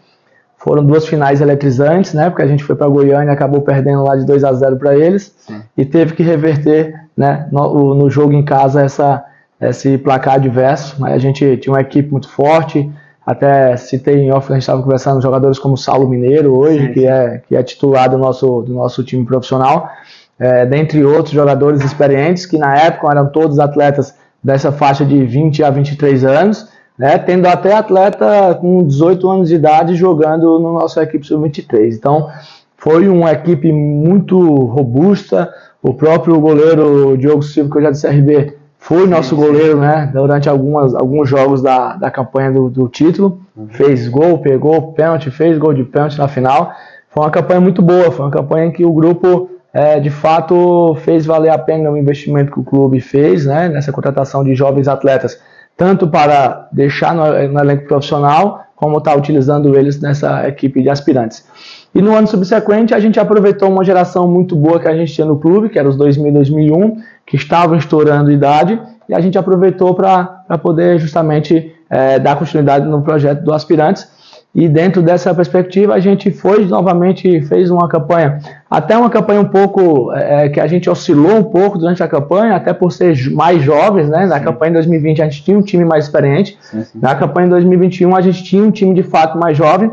Foram 0.58 0.84
duas 0.84 1.06
finais 1.06 1.40
eletrizantes, 1.40 2.12
né? 2.12 2.28
Porque 2.28 2.42
a 2.42 2.46
gente 2.46 2.64
foi 2.64 2.74
para 2.74 2.88
Goiânia 2.88 3.30
e 3.30 3.32
acabou 3.32 3.60
perdendo 3.60 4.02
lá 4.02 4.16
de 4.16 4.26
2 4.26 4.42
a 4.42 4.52
0 4.52 4.76
para 4.76 4.96
eles 4.96 5.32
Sim. 5.38 5.62
e 5.76 5.84
teve 5.84 6.14
que 6.14 6.24
reverter, 6.24 6.92
né, 7.16 7.46
no, 7.52 7.94
no, 7.94 8.10
jogo 8.10 8.32
em 8.32 8.44
casa 8.44 8.82
essa 8.82 9.24
esse 9.60 9.98
placar 9.98 10.34
adverso. 10.34 10.96
Mas 10.98 11.12
a 11.14 11.18
gente 11.18 11.56
tinha 11.56 11.72
uma 11.72 11.80
equipe 11.80 12.10
muito 12.10 12.28
forte. 12.28 12.90
Até 13.24 13.76
citei 13.76 14.18
em 14.18 14.32
off, 14.32 14.50
a 14.50 14.54
gente 14.54 14.62
estava 14.62 14.82
conversando 14.82 15.16
com 15.16 15.20
jogadores 15.20 15.58
como 15.58 15.76
Saulo 15.76 16.08
Mineiro 16.08 16.56
hoje, 16.56 16.92
que 16.92 17.06
é 17.06 17.42
que 17.48 17.56
é 17.56 17.62
titular 17.62 18.08
do 18.08 18.16
nosso 18.16 18.62
do 18.62 18.72
nosso 18.72 19.02
time 19.02 19.24
profissional, 19.24 19.90
é, 20.38 20.64
dentre 20.64 21.04
outros 21.04 21.34
jogadores 21.34 21.82
experientes 21.82 22.46
que 22.46 22.56
na 22.56 22.76
época 22.76 23.10
eram 23.10 23.26
todos 23.28 23.58
atletas 23.58 24.14
dessa 24.42 24.70
faixa 24.70 25.04
de 25.04 25.24
20 25.24 25.64
a 25.64 25.70
23 25.70 26.24
anos 26.24 26.68
né, 26.98 27.18
tendo 27.18 27.46
até 27.46 27.74
atleta 27.74 28.56
com 28.60 28.82
18 28.82 29.30
anos 29.30 29.48
de 29.48 29.56
idade 29.56 29.94
jogando 29.94 30.58
na 30.58 30.72
nossa 30.72 31.02
equipe 31.02 31.26
sub-23. 31.26 31.94
Então, 31.94 32.28
foi 32.76 33.08
uma 33.08 33.32
equipe 33.32 33.70
muito 33.70 34.38
robusta. 34.64 35.52
O 35.82 35.94
próprio 35.94 36.40
goleiro 36.40 37.16
Diogo 37.16 37.42
Silva, 37.42 37.70
que 37.70 37.78
eu 37.78 37.82
já 37.82 37.90
disse 37.90 38.08
RB, 38.08 38.54
foi 38.86 39.04
nosso 39.04 39.34
goleiro 39.34 39.80
né, 39.80 40.08
durante 40.14 40.48
algumas, 40.48 40.94
alguns 40.94 41.28
jogos 41.28 41.60
da, 41.60 41.96
da 41.96 42.08
campanha 42.08 42.52
do, 42.52 42.70
do 42.70 42.88
título. 42.88 43.40
Uhum. 43.56 43.66
Fez 43.68 44.06
gol, 44.06 44.38
pegou 44.38 44.92
pênalti, 44.92 45.28
fez 45.28 45.58
gol 45.58 45.74
de 45.74 45.82
pênalti 45.82 46.16
na 46.16 46.28
final. 46.28 46.70
Foi 47.10 47.24
uma 47.24 47.30
campanha 47.30 47.60
muito 47.60 47.82
boa, 47.82 48.12
foi 48.12 48.24
uma 48.24 48.30
campanha 48.30 48.66
em 48.66 48.70
que 48.70 48.84
o 48.84 48.92
grupo 48.92 49.50
é, 49.72 49.98
de 49.98 50.08
fato 50.08 50.94
fez 51.00 51.26
valer 51.26 51.50
a 51.50 51.58
pena 51.58 51.90
o 51.90 51.96
investimento 51.96 52.52
que 52.52 52.60
o 52.60 52.62
clube 52.62 53.00
fez 53.00 53.44
né, 53.44 53.68
nessa 53.68 53.90
contratação 53.90 54.44
de 54.44 54.54
jovens 54.54 54.86
atletas 54.86 55.36
tanto 55.76 56.08
para 56.08 56.68
deixar 56.72 57.14
no, 57.14 57.24
no 57.48 57.60
elenco 57.60 57.86
profissional, 57.86 58.62
como 58.74 58.98
estar 58.98 59.12
tá 59.12 59.16
utilizando 59.16 59.76
eles 59.76 60.00
nessa 60.00 60.48
equipe 60.48 60.82
de 60.82 60.88
aspirantes. 60.88 61.44
E 61.94 62.00
no 62.00 62.14
ano 62.14 62.26
subsequente, 62.26 62.94
a 62.94 63.00
gente 63.00 63.18
aproveitou 63.20 63.70
uma 63.70 63.84
geração 63.84 64.28
muito 64.28 64.56
boa 64.56 64.80
que 64.80 64.88
a 64.88 64.96
gente 64.96 65.12
tinha 65.12 65.26
no 65.26 65.38
clube, 65.38 65.68
que 65.68 65.78
era 65.78 65.88
os 65.88 65.96
2000 65.96 66.28
e 66.28 66.32
2001, 66.32 66.96
que 67.26 67.36
estavam 67.36 67.76
estourando 67.76 68.30
idade, 68.30 68.80
e 69.08 69.14
a 69.14 69.20
gente 69.20 69.36
aproveitou 69.36 69.94
para 69.94 70.58
poder 70.62 70.98
justamente 70.98 71.74
é, 71.90 72.18
dar 72.18 72.36
continuidade 72.36 72.86
no 72.86 73.02
projeto 73.02 73.42
do 73.42 73.52
Aspirantes. 73.52 74.14
E 74.54 74.68
dentro 74.68 75.02
dessa 75.02 75.34
perspectiva, 75.34 75.92
a 75.92 76.00
gente 76.00 76.30
foi 76.30 76.64
novamente, 76.64 77.42
fez 77.42 77.70
uma 77.70 77.86
campanha, 77.88 78.38
até 78.70 78.96
uma 78.96 79.10
campanha 79.10 79.42
um 79.42 79.48
pouco, 79.48 80.10
é, 80.14 80.48
que 80.48 80.58
a 80.58 80.66
gente 80.66 80.88
oscilou 80.88 81.36
um 81.36 81.44
pouco 81.44 81.76
durante 81.76 82.02
a 82.02 82.08
campanha, 82.08 82.56
até 82.56 82.72
por 82.72 82.90
ser 82.90 83.14
mais 83.32 83.62
jovens, 83.62 84.08
né? 84.08 84.24
Na 84.24 84.38
sim. 84.38 84.44
campanha 84.44 84.70
de 84.70 84.78
2020 84.78 85.20
a 85.20 85.24
gente 85.26 85.44
tinha 85.44 85.58
um 85.58 85.62
time 85.62 85.84
mais 85.84 86.06
experiente, 86.06 86.56
sim, 86.62 86.82
sim. 86.84 86.98
na 86.98 87.14
campanha 87.14 87.48
de 87.48 87.50
2021 87.50 88.16
a 88.16 88.22
gente 88.22 88.42
tinha 88.44 88.64
um 88.64 88.70
time 88.70 88.94
de 88.94 89.02
fato 89.02 89.36
mais 89.36 89.58
jovem, 89.58 89.92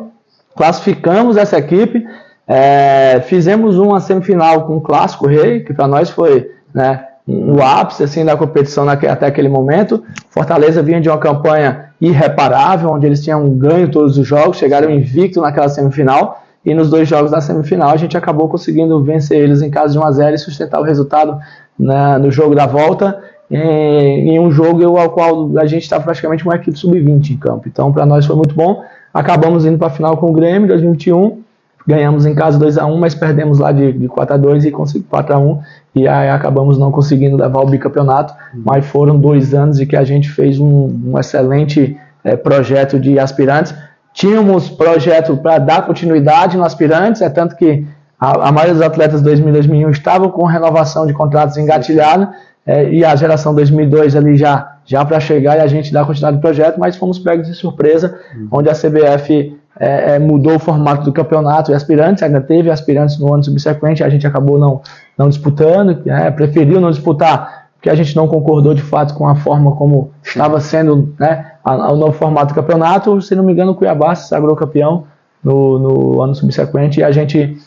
classificamos 0.55 1.35
essa 1.35 1.57
equipe, 1.57 2.05
é, 2.47 3.21
fizemos 3.25 3.77
uma 3.77 3.99
semifinal 3.99 4.65
com 4.65 4.77
o 4.77 4.81
Clássico 4.81 5.27
Rei, 5.27 5.59
que 5.59 5.73
para 5.73 5.89
nós 5.89 6.09
foi, 6.09 6.49
né? 6.73 7.03
O 7.27 7.61
ápice 7.61 8.03
assim 8.03 8.25
da 8.25 8.35
competição 8.35 8.87
até 8.87 9.25
aquele 9.25 9.47
momento. 9.47 10.03
Fortaleza 10.29 10.81
vinha 10.83 10.99
de 10.99 11.09
uma 11.09 11.17
campanha 11.17 11.89
irreparável, 11.99 12.89
onde 12.89 13.05
eles 13.05 13.23
tinham 13.23 13.49
ganho 13.51 13.89
todos 13.89 14.17
os 14.17 14.27
jogos, 14.27 14.57
chegaram 14.57 14.89
invicto 14.89 15.41
naquela 15.41 15.69
semifinal, 15.69 16.43
e 16.65 16.73
nos 16.73 16.89
dois 16.89 17.07
jogos 17.07 17.31
da 17.31 17.41
semifinal 17.41 17.91
a 17.91 17.97
gente 17.97 18.17
acabou 18.17 18.47
conseguindo 18.47 19.01
vencer 19.03 19.37
eles 19.37 19.61
em 19.61 19.69
casa 19.69 19.93
de 19.93 19.99
1 19.99 20.03
a 20.03 20.11
0 20.11 20.35
e 20.35 20.37
sustentar 20.37 20.79
o 20.79 20.83
resultado 20.83 21.37
na, 21.79 22.17
no 22.19 22.29
jogo 22.29 22.55
da 22.55 22.65
volta, 22.65 23.21
em, 23.49 24.35
em 24.35 24.39
um 24.39 24.51
jogo 24.51 24.97
ao 24.97 25.09
qual 25.09 25.57
a 25.57 25.65
gente 25.65 25.83
estava 25.83 26.03
praticamente 26.03 26.43
uma 26.43 26.55
equipe 26.55 26.77
sub-20 26.77 27.31
em 27.31 27.37
campo. 27.37 27.67
Então, 27.67 27.91
para 27.91 28.05
nós 28.05 28.25
foi 28.25 28.35
muito 28.35 28.55
bom. 28.55 28.81
Acabamos 29.13 29.65
indo 29.65 29.77
para 29.77 29.87
a 29.87 29.91
final 29.91 30.17
com 30.17 30.29
o 30.29 30.33
Grêmio 30.33 30.67
2021 30.67 31.43
ganhamos 31.85 32.25
em 32.25 32.33
casa 32.33 32.57
2 32.57 32.77
a 32.77 32.85
1 32.85 32.97
mas 32.97 33.13
perdemos 33.13 33.59
lá 33.59 33.71
de, 33.71 33.91
de 33.91 34.07
4 34.07 34.35
a 34.35 34.37
2 34.37 34.65
e 34.65 34.71
4 34.71 35.33
a 35.33 35.37
1 35.37 35.59
e 35.95 36.07
aí 36.07 36.29
acabamos 36.29 36.77
não 36.77 36.91
conseguindo 36.91 37.37
levar 37.37 37.61
o 37.61 37.65
bicampeonato, 37.65 38.33
uhum. 38.53 38.63
mas 38.65 38.85
foram 38.85 39.19
dois 39.19 39.53
anos 39.53 39.79
em 39.79 39.85
que 39.85 39.95
a 39.95 40.03
gente 40.03 40.29
fez 40.29 40.59
um, 40.59 41.01
um 41.05 41.19
excelente 41.19 41.97
é, 42.23 42.35
projeto 42.35 42.99
de 42.99 43.19
aspirantes. 43.19 43.75
Tínhamos 44.13 44.69
projeto 44.69 45.37
para 45.37 45.59
dar 45.59 45.85
continuidade 45.85 46.57
no 46.57 46.63
aspirantes, 46.63 47.21
é 47.21 47.29
tanto 47.29 47.55
que 47.55 47.85
a, 48.19 48.49
a 48.49 48.51
maioria 48.51 48.73
dos 48.73 48.83
atletas 48.83 49.21
2000 49.21 49.53
2001 49.53 49.89
estavam 49.91 50.29
com 50.29 50.45
renovação 50.45 51.05
de 51.05 51.13
contratos 51.13 51.57
engatilhada 51.57 52.33
é, 52.65 52.89
e 52.89 53.05
a 53.05 53.15
geração 53.15 53.53
2002 53.53 54.15
ali 54.15 54.35
já 54.35 54.69
já 54.85 55.05
para 55.05 55.19
chegar 55.19 55.57
e 55.57 55.61
a 55.61 55.67
gente 55.67 55.93
dar 55.93 56.05
continuidade 56.05 56.37
do 56.37 56.41
projeto, 56.41 56.77
mas 56.77 56.97
fomos 56.97 57.17
pegos 57.17 57.47
de 57.47 57.53
surpresa, 57.53 58.19
uhum. 58.35 58.47
onde 58.51 58.69
a 58.69 58.73
CBF 58.73 59.57
é, 59.79 60.15
é, 60.15 60.19
mudou 60.19 60.55
o 60.55 60.59
formato 60.59 61.03
do 61.03 61.13
campeonato 61.13 61.71
e 61.71 61.73
aspirantes, 61.73 62.21
ainda 62.21 62.41
teve 62.41 62.69
aspirantes 62.69 63.17
no 63.17 63.33
ano 63.33 63.43
subsequente, 63.43 64.03
a 64.03 64.09
gente 64.09 64.27
acabou 64.27 64.59
não, 64.59 64.81
não 65.17 65.29
disputando, 65.29 66.01
é, 66.09 66.31
preferiu 66.31 66.81
não 66.81 66.91
disputar, 66.91 67.67
porque 67.75 67.89
a 67.89 67.95
gente 67.95 68.15
não 68.15 68.27
concordou 68.27 68.73
de 68.73 68.81
fato 68.81 69.13
com 69.13 69.27
a 69.27 69.35
forma 69.35 69.75
como 69.75 70.11
estava 70.23 70.59
sendo 70.59 71.13
né, 71.19 71.53
o 71.65 71.95
novo 71.95 72.13
formato 72.13 72.53
do 72.53 72.55
campeonato. 72.55 73.21
Se 73.21 73.35
não 73.35 73.43
me 73.43 73.51
engano, 73.51 73.71
o 73.71 73.75
Cuiabá 73.75 74.15
se 74.15 74.29
sagrou 74.29 74.55
campeão 74.55 75.05
no, 75.43 75.79
no 75.79 76.21
ano 76.21 76.33
subsequente 76.33 76.99
e 76.99 77.03
a 77.03 77.11
gente 77.11 77.57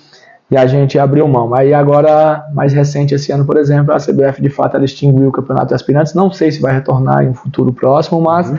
e 0.48 0.56
a 0.56 0.64
gente 0.64 0.96
abriu 0.96 1.26
mão. 1.26 1.52
Aí 1.54 1.74
agora, 1.74 2.46
mais 2.54 2.72
recente 2.72 3.12
esse 3.12 3.32
ano, 3.32 3.44
por 3.44 3.56
exemplo, 3.56 3.92
a 3.92 3.96
CBF 3.96 4.40
de 4.40 4.48
fato 4.48 4.76
ela 4.76 4.85
extinguiu 4.85 5.28
o 5.28 5.32
campeonato 5.32 5.68
de 5.68 5.74
aspirantes. 5.74 6.14
Não 6.14 6.30
sei 6.30 6.52
se 6.52 6.62
vai 6.62 6.72
retornar 6.72 7.24
em 7.24 7.30
um 7.30 7.35
futuro 7.35 7.72
próximo, 7.72 8.20
mas, 8.20 8.48
uhum. 8.48 8.56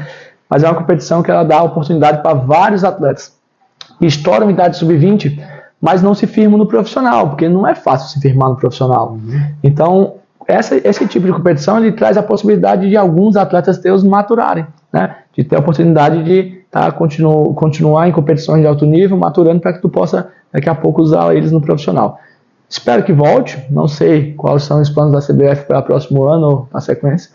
mas 0.50 0.64
é 0.64 0.68
uma 0.68 0.76
competição 0.76 1.24
que 1.24 1.32
ela 1.32 1.44
dá 1.44 1.64
oportunidade 1.64 2.22
para 2.22 2.34
vários 2.34 2.84
atletas 2.84 3.38
estouram 4.06 4.52
idade 4.52 4.78
sub-20, 4.78 5.42
mas 5.82 6.02
não 6.02 6.14
se 6.14 6.26
firmam 6.26 6.58
no 6.58 6.66
profissional, 6.66 7.30
porque 7.30 7.48
não 7.48 7.68
é 7.68 7.76
fácil 7.76 8.10
se 8.10 8.20
firmar 8.20 8.50
no 8.50 8.56
profissional. 8.56 9.12
Uhum. 9.12 9.42
Então, 9.64 10.16
essa, 10.48 10.76
esse 10.76 11.06
tipo 11.08 11.26
de 11.26 11.34
competição 11.34 11.78
ele 11.78 11.92
traz 11.92 12.18
a 12.18 12.24
possibilidade 12.24 12.90
de 12.90 12.98
alguns 12.98 13.36
atletas 13.36 13.78
teus 13.78 14.04
maturarem, 14.04 14.66
né? 14.92 15.18
de 15.34 15.44
ter 15.44 15.56
a 15.56 15.60
oportunidade 15.60 16.24
de 16.24 16.62
tá, 16.72 16.92
continu, 16.92 17.54
continuar 17.54 18.08
em 18.08 18.12
competições 18.12 18.62
de 18.62 18.68
alto 18.68 18.86
nível, 18.86 19.18
maturando 19.18 19.60
para 19.60 19.74
que 19.74 19.82
tu 19.82 19.90
possa 19.90 20.30
daqui 20.52 20.70
a 20.70 20.76
pouco 20.76 21.02
usar 21.02 21.36
eles 21.36 21.52
no 21.52 21.62
profissional. 21.62 22.18
Espero 22.70 23.04
que 23.04 23.14
volte, 23.14 23.64
não 23.70 23.88
sei 23.88 24.34
quais 24.34 24.64
são 24.64 24.82
os 24.82 24.90
planos 24.90 25.14
da 25.14 25.22
CBF 25.22 25.66
para 25.66 25.80
o 25.80 25.84
próximo 25.84 26.24
ano 26.24 26.48
ou 26.48 26.70
na 26.74 26.82
sequência, 26.82 27.32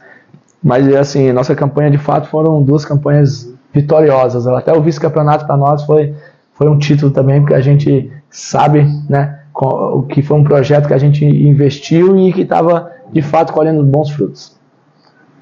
mas 0.63 0.93
assim, 0.95 1.33
nossa 1.33 1.55
campanha 1.55 1.91
de 1.91 1.99
fato 1.99 2.29
foram 2.29 2.63
duas 2.63 2.85
campanhas 2.85 3.53
vitoriosas. 3.73 4.47
Até 4.47 4.73
o 4.73 4.83
vice-campeonato 4.83 5.47
para 5.47 5.57
nós 5.57 5.85
foi 5.85 6.15
foi 6.55 6.69
um 6.69 6.79
título 6.79 7.11
também, 7.11 7.41
porque 7.41 7.55
a 7.55 7.61
gente 7.61 8.11
sabe 8.33 8.89
né, 9.09 9.41
o 9.55 10.03
que 10.03 10.23
foi 10.23 10.39
um 10.39 10.45
projeto 10.45 10.89
que 10.89 10.95
a 10.95 10.99
gente 10.99 11.25
investiu 11.25 12.19
e 12.19 12.33
que 12.33 12.41
estava 12.41 12.91
de 13.13 13.23
fato 13.23 13.53
colhendo 13.53 13.85
bons 13.85 14.11
frutos. 14.11 14.59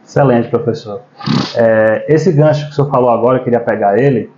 Excelente, 0.05 0.48
professor. 0.48 1.03
É, 1.57 2.05
esse 2.09 2.33
gancho 2.33 2.66
que 2.66 2.72
o 2.72 2.74
senhor 2.74 2.90
falou 2.90 3.11
agora, 3.11 3.38
eu 3.38 3.44
queria 3.44 3.61
pegar 3.61 3.96
ele. 3.96 4.29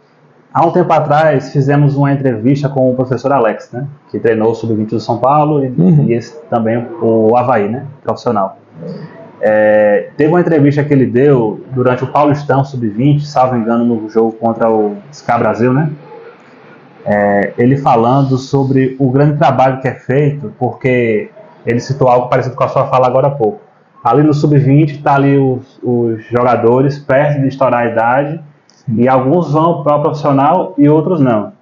Há 0.53 0.67
um 0.67 0.71
tempo 0.71 0.93
atrás 0.93 1.51
fizemos 1.51 1.97
uma 1.97 2.13
entrevista 2.13 2.69
com 2.69 2.91
o 2.91 2.95
professor 2.95 3.33
Alex, 3.33 3.71
né, 3.73 3.87
que 4.11 4.19
treinou 4.19 4.51
o 4.51 4.55
Sub-20 4.55 4.91
do 4.91 5.01
São 5.01 5.17
Paulo 5.17 5.65
e, 5.65 5.69
uhum. 5.69 6.11
e 6.11 6.21
também 6.51 6.87
o 7.01 7.35
Havaí, 7.35 7.71
né, 7.71 7.87
profissional. 8.03 8.59
É, 9.41 10.11
teve 10.17 10.31
uma 10.31 10.41
entrevista 10.41 10.85
que 10.85 10.93
ele 10.93 11.07
deu 11.07 11.65
durante 11.73 12.05
o 12.05 12.07
Paulistão 12.07 12.63
Sub-20, 12.63 13.23
salvo 13.23 13.57
engano, 13.57 13.85
no 13.85 14.09
jogo 14.11 14.33
contra 14.33 14.71
o 14.71 14.97
SCA 15.11 15.39
Brasil, 15.39 15.73
né? 15.73 15.91
É, 17.05 17.53
ele 17.59 17.77
falando 17.77 18.39
sobre 18.39 18.97
o 18.99 19.11
grande 19.11 19.37
trabalho 19.37 19.81
que 19.81 19.89
é 19.89 19.95
feito, 19.95 20.53
porque 20.59 21.31
ele 21.67 21.81
citou 21.81 22.09
algo 22.09 22.29
parecido 22.29 22.55
com 22.55 22.65
a 22.65 22.69
sua 22.69 22.87
fala 22.87 23.07
agora 23.07 23.29
há 23.29 23.31
pouco. 23.31 23.61
Ali 24.05 24.23
no 24.23 24.35
Sub-20 24.35 24.97
está 24.97 25.15
ali 25.15 25.39
os, 25.39 25.79
os, 25.83 26.25
jogadores 26.27 26.99
perto 26.99 27.41
de 27.41 27.49
estourar 27.49 27.83
a 27.83 27.91
idade 27.91 28.41
e 28.97 29.09
alguns 29.09 29.53
vão 29.53 29.83
para 29.83 29.97
o 29.97 30.03
profissional 30.03 30.75
e 30.77 30.89
outros 30.89 31.21
não. 31.21 31.53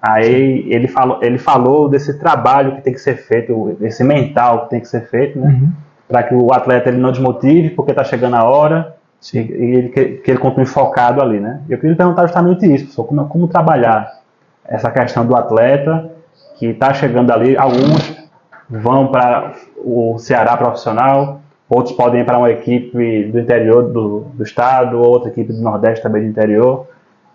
Aí 0.00 0.66
ele 0.68 0.88
falou, 0.88 1.18
ele 1.22 1.38
falou 1.38 1.88
desse 1.88 2.18
trabalho 2.18 2.76
que 2.76 2.82
tem 2.82 2.92
que 2.92 3.00
ser 3.00 3.16
feito, 3.16 3.76
esse 3.82 4.02
mental 4.02 4.64
que 4.64 4.70
tem 4.70 4.80
que 4.80 4.88
ser 4.88 5.08
feito, 5.08 5.38
né? 5.38 5.48
Uhum 5.48 5.72
para 6.12 6.24
que 6.24 6.34
o 6.34 6.52
atleta 6.52 6.90
ele 6.90 6.98
não 6.98 7.10
desmotive, 7.10 7.70
porque 7.70 7.90
está 7.90 8.04
chegando 8.04 8.36
a 8.36 8.44
hora, 8.44 8.94
Sim. 9.18 9.40
e 9.40 9.76
ele, 9.76 9.88
que, 9.88 10.04
que, 10.16 10.30
ele 10.30 10.38
continue 10.38 10.66
focado 10.66 11.22
ali, 11.22 11.40
né? 11.40 11.62
Eu 11.70 11.78
queria 11.78 11.96
perguntar 11.96 12.26
justamente 12.26 12.66
isso, 12.66 12.84
professor, 12.84 13.04
como, 13.04 13.24
como 13.28 13.48
trabalhar 13.48 14.12
essa 14.64 14.90
questão 14.90 15.26
do 15.26 15.36
atleta 15.36 16.10
que 16.58 16.66
está 16.66 16.94
chegando 16.94 17.32
ali, 17.32 17.56
alguns 17.56 18.16
vão 18.68 19.08
para 19.08 19.52
o 19.76 20.16
Ceará 20.18 20.56
profissional, 20.56 21.40
outros 21.68 21.94
podem 21.96 22.20
ir 22.20 22.24
para 22.24 22.38
uma 22.38 22.50
equipe 22.50 23.24
do 23.24 23.38
interior 23.38 23.92
do, 23.92 24.20
do 24.34 24.42
estado, 24.42 24.98
outra 24.98 25.30
equipe 25.30 25.52
do 25.52 25.60
Nordeste 25.60 26.02
também 26.02 26.22
do 26.22 26.28
interior, 26.28 26.86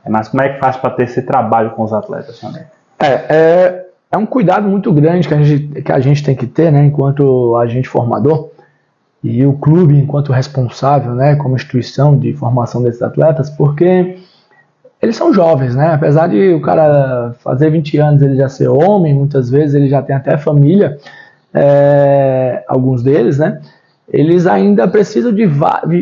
mas 0.08 0.30
como 0.30 0.42
é 0.44 0.50
que 0.50 0.60
faz 0.60 0.78
para 0.78 0.92
ter 0.92 1.04
esse 1.04 1.22
trabalho 1.22 1.72
com 1.72 1.84
os 1.84 1.94
atletas 1.94 2.40
também? 2.40 2.64
É, 3.00 3.08
é, 3.08 3.86
é 4.12 4.18
um 4.18 4.26
cuidado 4.26 4.68
muito 4.68 4.92
grande 4.94 5.28
que 5.28 5.34
a 5.34 5.42
gente, 5.42 5.82
que 5.82 5.92
a 5.92 6.00
gente 6.00 6.24
tem 6.24 6.36
que 6.36 6.48
ter, 6.48 6.72
né, 6.72 6.86
enquanto 6.86 7.56
agente 7.58 7.90
formador, 7.90 8.50
e 9.24 9.46
o 9.46 9.54
clube 9.54 9.98
enquanto 9.98 10.32
responsável, 10.32 11.14
né, 11.14 11.36
como 11.36 11.56
instituição 11.56 12.18
de 12.18 12.34
formação 12.34 12.82
desses 12.82 13.02
atletas, 13.02 13.50
porque 13.50 14.17
eles 15.02 15.16
são 15.16 15.34
jovens, 15.34 15.76
né? 15.76 15.94
Apesar 15.94 16.28
de 16.28 16.54
o 16.54 16.62
cara 16.62 17.36
fazer 17.40 17.70
20 17.70 17.98
anos 17.98 18.22
ele 18.22 18.36
já 18.36 18.50
ser 18.50 18.68
homem, 18.68 19.14
muitas 19.14 19.50
vezes 19.50 19.76
ele 19.76 19.88
já 19.88 20.02
tem 20.02 20.16
até 20.16 20.38
família, 20.38 20.98
é, 21.54 22.64
alguns 22.68 23.04
deles, 23.04 23.38
né? 23.38 23.62
Eles 24.12 24.48
ainda 24.48 24.88
precisam 24.88 25.34
de 25.34 25.46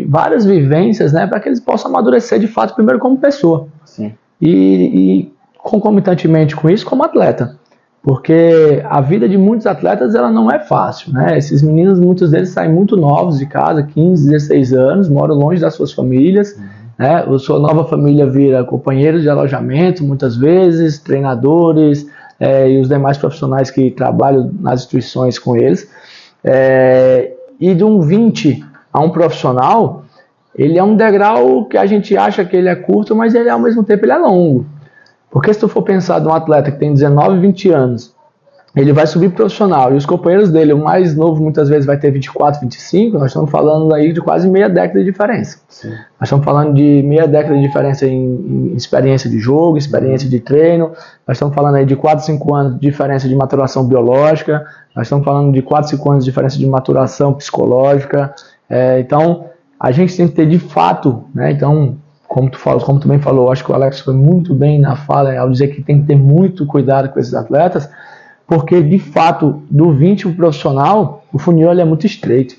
várias 0.07 0.45
vivências, 0.45 1.11
né, 1.11 1.25
para 1.25 1.39
que 1.39 1.49
eles 1.49 1.59
possam 1.59 1.89
amadurecer 1.89 2.39
de 2.39 2.47
fato 2.47 2.75
primeiro 2.75 2.99
como 2.99 3.17
pessoa. 3.17 3.67
Sim. 3.83 4.13
E, 4.39 4.51
e 4.51 5.33
concomitantemente 5.57 6.55
com 6.55 6.69
isso 6.69 6.85
como 6.85 7.03
atleta 7.03 7.57
porque 8.05 8.83
a 8.85 9.01
vida 9.01 9.27
de 9.27 9.35
muitos 9.35 9.65
atletas 9.65 10.13
ela 10.13 10.31
não 10.31 10.51
é 10.51 10.59
fácil, 10.59 11.11
né? 11.11 11.39
Esses 11.39 11.63
meninos, 11.63 11.99
muitos 11.99 12.29
deles 12.29 12.49
saem 12.49 12.71
muito 12.71 12.95
novos 12.95 13.39
de 13.39 13.47
casa, 13.47 13.81
15, 13.81 14.29
16 14.29 14.73
anos, 14.73 15.09
moram 15.09 15.33
longe 15.33 15.59
das 15.59 15.73
suas 15.73 15.91
famílias, 15.91 16.55
uhum. 16.55 16.63
Né? 16.97 17.25
A 17.27 17.39
sua 17.39 17.59
nova 17.59 17.85
família 17.85 18.25
vira 18.25 18.63
companheiros 18.63 19.21
de 19.21 19.29
alojamento, 19.29 20.03
muitas 20.03 20.35
vezes, 20.35 20.99
treinadores 20.99 22.07
é, 22.39 22.69
e 22.69 22.79
os 22.79 22.87
demais 22.87 23.17
profissionais 23.17 23.69
que 23.69 23.91
trabalham 23.91 24.51
nas 24.59 24.81
instituições 24.81 25.37
com 25.37 25.55
eles. 25.55 25.89
É, 26.43 27.33
e 27.59 27.73
de 27.73 27.83
um 27.83 28.01
20 28.01 28.63
a 28.91 29.01
um 29.01 29.09
profissional, 29.09 30.05
ele 30.55 30.77
é 30.77 30.83
um 30.83 30.95
degrau 30.95 31.65
que 31.65 31.77
a 31.77 31.85
gente 31.85 32.15
acha 32.15 32.45
que 32.45 32.55
ele 32.55 32.69
é 32.69 32.75
curto, 32.75 33.15
mas 33.15 33.35
ele 33.35 33.49
ao 33.49 33.59
mesmo 33.59 33.83
tempo 33.83 34.05
ele 34.05 34.13
é 34.13 34.17
longo. 34.17 34.65
Porque 35.29 35.53
se 35.53 35.59
tu 35.59 35.67
for 35.67 35.81
pensar 35.81 36.19
de 36.19 36.27
um 36.27 36.33
atleta 36.33 36.71
que 36.71 36.79
tem 36.79 36.93
19, 36.93 37.39
20 37.39 37.69
anos, 37.71 38.14
ele 38.75 38.91
vai 38.91 39.07
subir 39.07 39.31
profissional 39.31 39.93
e 39.93 39.95
os 39.95 40.05
companheiros 40.05 40.51
dele, 40.51 40.73
o 40.73 40.77
mais 40.77 41.15
novo 41.15 41.41
muitas 41.41 41.69
vezes 41.69 41.85
vai 41.85 41.97
ter 41.97 42.11
24, 42.11 42.59
25, 42.59 43.17
nós 43.17 43.27
estamos 43.27 43.49
falando 43.49 43.93
aí 43.93 44.11
de 44.11 44.19
quase 44.19 44.49
meia 44.49 44.67
década 44.67 44.99
de 44.99 45.05
diferença. 45.05 45.59
Sim. 45.69 45.91
Nós 46.19 46.23
estamos 46.23 46.43
falando 46.43 46.73
de 46.73 47.01
meia 47.03 47.25
década 47.25 47.55
de 47.55 47.61
diferença 47.61 48.05
em, 48.05 48.13
em, 48.13 48.75
experiência 48.75 49.29
de 49.29 49.39
jogo, 49.39 49.77
experiência 49.77 50.29
de 50.29 50.41
treino, 50.41 50.91
nós 51.25 51.37
estamos 51.37 51.55
falando 51.55 51.75
aí 51.75 51.85
de 51.85 51.95
4, 51.95 52.25
5 52.25 52.53
anos 52.53 52.73
de 52.73 52.81
diferença 52.81 53.29
de 53.29 53.35
maturação 53.35 53.87
biológica, 53.87 54.65
nós 54.93 55.07
estamos 55.07 55.23
falando 55.23 55.53
de 55.53 55.61
4, 55.61 55.91
5 55.91 56.11
anos 56.11 56.25
de 56.25 56.31
diferença 56.31 56.57
de 56.57 56.65
maturação 56.65 57.33
psicológica. 57.33 58.33
É, 58.69 58.99
então, 58.99 59.45
a 59.79 59.91
gente 59.91 60.15
tem 60.17 60.27
que 60.27 60.33
ter 60.33 60.47
de 60.47 60.59
fato, 60.59 61.23
né, 61.33 61.51
então, 61.51 61.95
como 62.27 62.49
tu 62.49 62.59
falas, 62.59 62.83
como 62.83 62.99
tu 62.99 63.07
bem 63.07 63.19
falou, 63.19 63.49
acho 63.51 63.63
que 63.63 63.71
o 63.71 63.75
Alex 63.75 64.01
foi 64.01 64.13
muito 64.13 64.53
bem 64.53 64.81
na 64.81 64.97
fala 64.97 65.37
ao 65.37 65.49
dizer 65.49 65.69
que 65.69 65.81
tem 65.81 66.01
que 66.01 66.07
ter 66.07 66.15
muito 66.15 66.65
cuidado 66.65 67.07
com 67.09 67.19
esses 67.19 67.33
atletas, 67.33 67.89
porque 68.47 68.81
de 68.81 68.99
fato, 68.99 69.61
do 69.69 69.91
20 69.91 70.23
para 70.23 70.31
o 70.31 70.35
profissional, 70.35 71.23
o 71.33 71.39
funil 71.39 71.71
é 71.71 71.85
muito 71.85 72.05
estreito. 72.05 72.55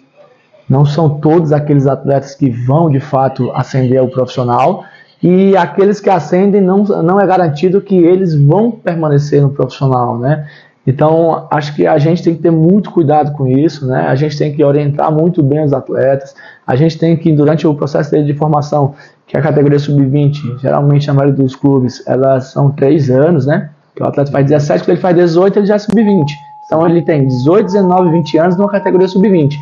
Não 0.69 0.85
são 0.85 1.21
todos 1.21 1.53
aqueles 1.53 1.87
atletas 1.87 2.35
que 2.35 2.51
vão 2.51 2.91
de 2.91 2.99
fato 2.99 3.51
ascender 3.53 4.01
ao 4.01 4.09
profissional, 4.09 4.85
e 5.23 5.57
aqueles 5.57 6.01
que 6.01 6.11
ascendem 6.11 6.61
não, 6.61 6.85
não 6.85 7.21
é 7.21 7.27
garantido 7.27 7.81
que 7.81 7.97
eles 7.97 8.35
vão 8.35 8.71
permanecer 8.71 9.41
no 9.41 9.51
profissional, 9.51 10.19
né? 10.19 10.47
Então, 10.87 11.49
acho 11.51 11.75
que 11.75 11.85
a 11.85 11.99
gente 11.99 12.23
tem 12.23 12.37
que 12.37 12.43
ter 12.43 12.53
muito 12.53 12.93
cuidado 12.93 13.33
com 13.33 13.47
isso, 13.47 13.87
né? 13.87 14.07
A 14.07 14.15
gente 14.15 14.39
tem 14.39 14.55
que 14.55 14.63
orientar 14.63 15.11
muito 15.11 15.43
bem 15.43 15.65
os 15.65 15.73
atletas. 15.73 16.35
A 16.65 16.77
gente 16.77 16.97
tem 16.97 17.17
que, 17.17 17.33
durante 17.33 17.67
o 17.67 17.75
processo 17.75 18.23
de 18.23 18.35
formação, 18.35 18.95
que 19.27 19.37
é 19.37 19.41
a 19.41 19.43
categoria 19.43 19.81
sub-20, 19.81 20.61
geralmente 20.61 21.09
na 21.09 21.15
maioria 21.15 21.35
dos 21.35 21.57
clubes, 21.57 22.07
elas 22.07 22.53
são 22.53 22.71
três 22.71 23.11
anos, 23.11 23.47
né? 23.47 23.71
Que 23.97 24.03
o 24.03 24.07
atleta 24.07 24.31
faz 24.31 24.47
17, 24.47 24.85
quando 24.85 24.91
ele 24.91 25.01
faz 25.01 25.17
18, 25.17 25.59
ele 25.59 25.67
já 25.67 25.75
é 25.75 25.79
sub-20. 25.79 26.27
Então, 26.67 26.87
ele 26.87 27.03
tem 27.03 27.27
18, 27.27 27.65
19, 27.65 28.11
20 28.11 28.39
anos 28.39 28.57
numa 28.57 28.69
categoria 28.69 29.09
sub-20. 29.09 29.59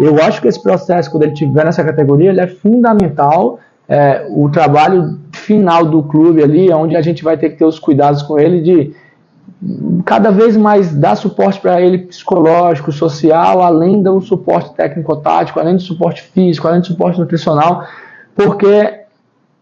Eu 0.00 0.22
acho 0.22 0.40
que 0.40 0.48
esse 0.48 0.62
processo, 0.62 1.10
quando 1.10 1.24
ele 1.24 1.32
estiver 1.32 1.64
nessa 1.64 1.84
categoria, 1.84 2.30
ele 2.30 2.40
é 2.40 2.46
fundamental. 2.46 3.58
É, 3.88 4.26
o 4.30 4.48
trabalho 4.48 5.20
final 5.32 5.84
do 5.84 6.02
clube 6.02 6.42
ali, 6.42 6.72
onde 6.72 6.96
a 6.96 7.02
gente 7.02 7.22
vai 7.22 7.36
ter 7.36 7.50
que 7.50 7.56
ter 7.56 7.64
os 7.64 7.78
cuidados 7.78 8.22
com 8.22 8.38
ele 8.38 8.60
de 8.60 8.94
cada 10.04 10.30
vez 10.30 10.56
mais 10.56 10.94
dar 10.94 11.16
suporte 11.16 11.60
para 11.60 11.80
ele 11.80 11.98
psicológico, 11.98 12.92
social, 12.92 13.62
além 13.62 14.02
do 14.02 14.20
suporte 14.20 14.74
técnico-tático, 14.74 15.58
além 15.60 15.76
do 15.76 15.82
suporte 15.82 16.22
físico, 16.22 16.66
além 16.66 16.80
do 16.80 16.86
suporte 16.86 17.18
nutricional, 17.18 17.84
porque 18.34 19.00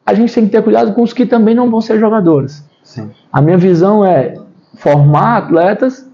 a 0.05 0.15
gente 0.15 0.35
tem 0.35 0.47
que 0.47 0.51
ter 0.51 0.63
cuidado 0.63 0.93
com 0.95 1.03
os 1.03 1.13
que 1.13 1.27
também 1.27 1.55
não 1.55 1.71
vão 1.71 1.81
ser 1.81 1.99
jogadores. 1.99 2.65
Sim. 2.85 3.11
A 3.33 3.41
minha 3.41 3.57
visão 3.57 4.05
é 4.05 4.35
formar 4.77 5.39
atletas, 5.39 6.09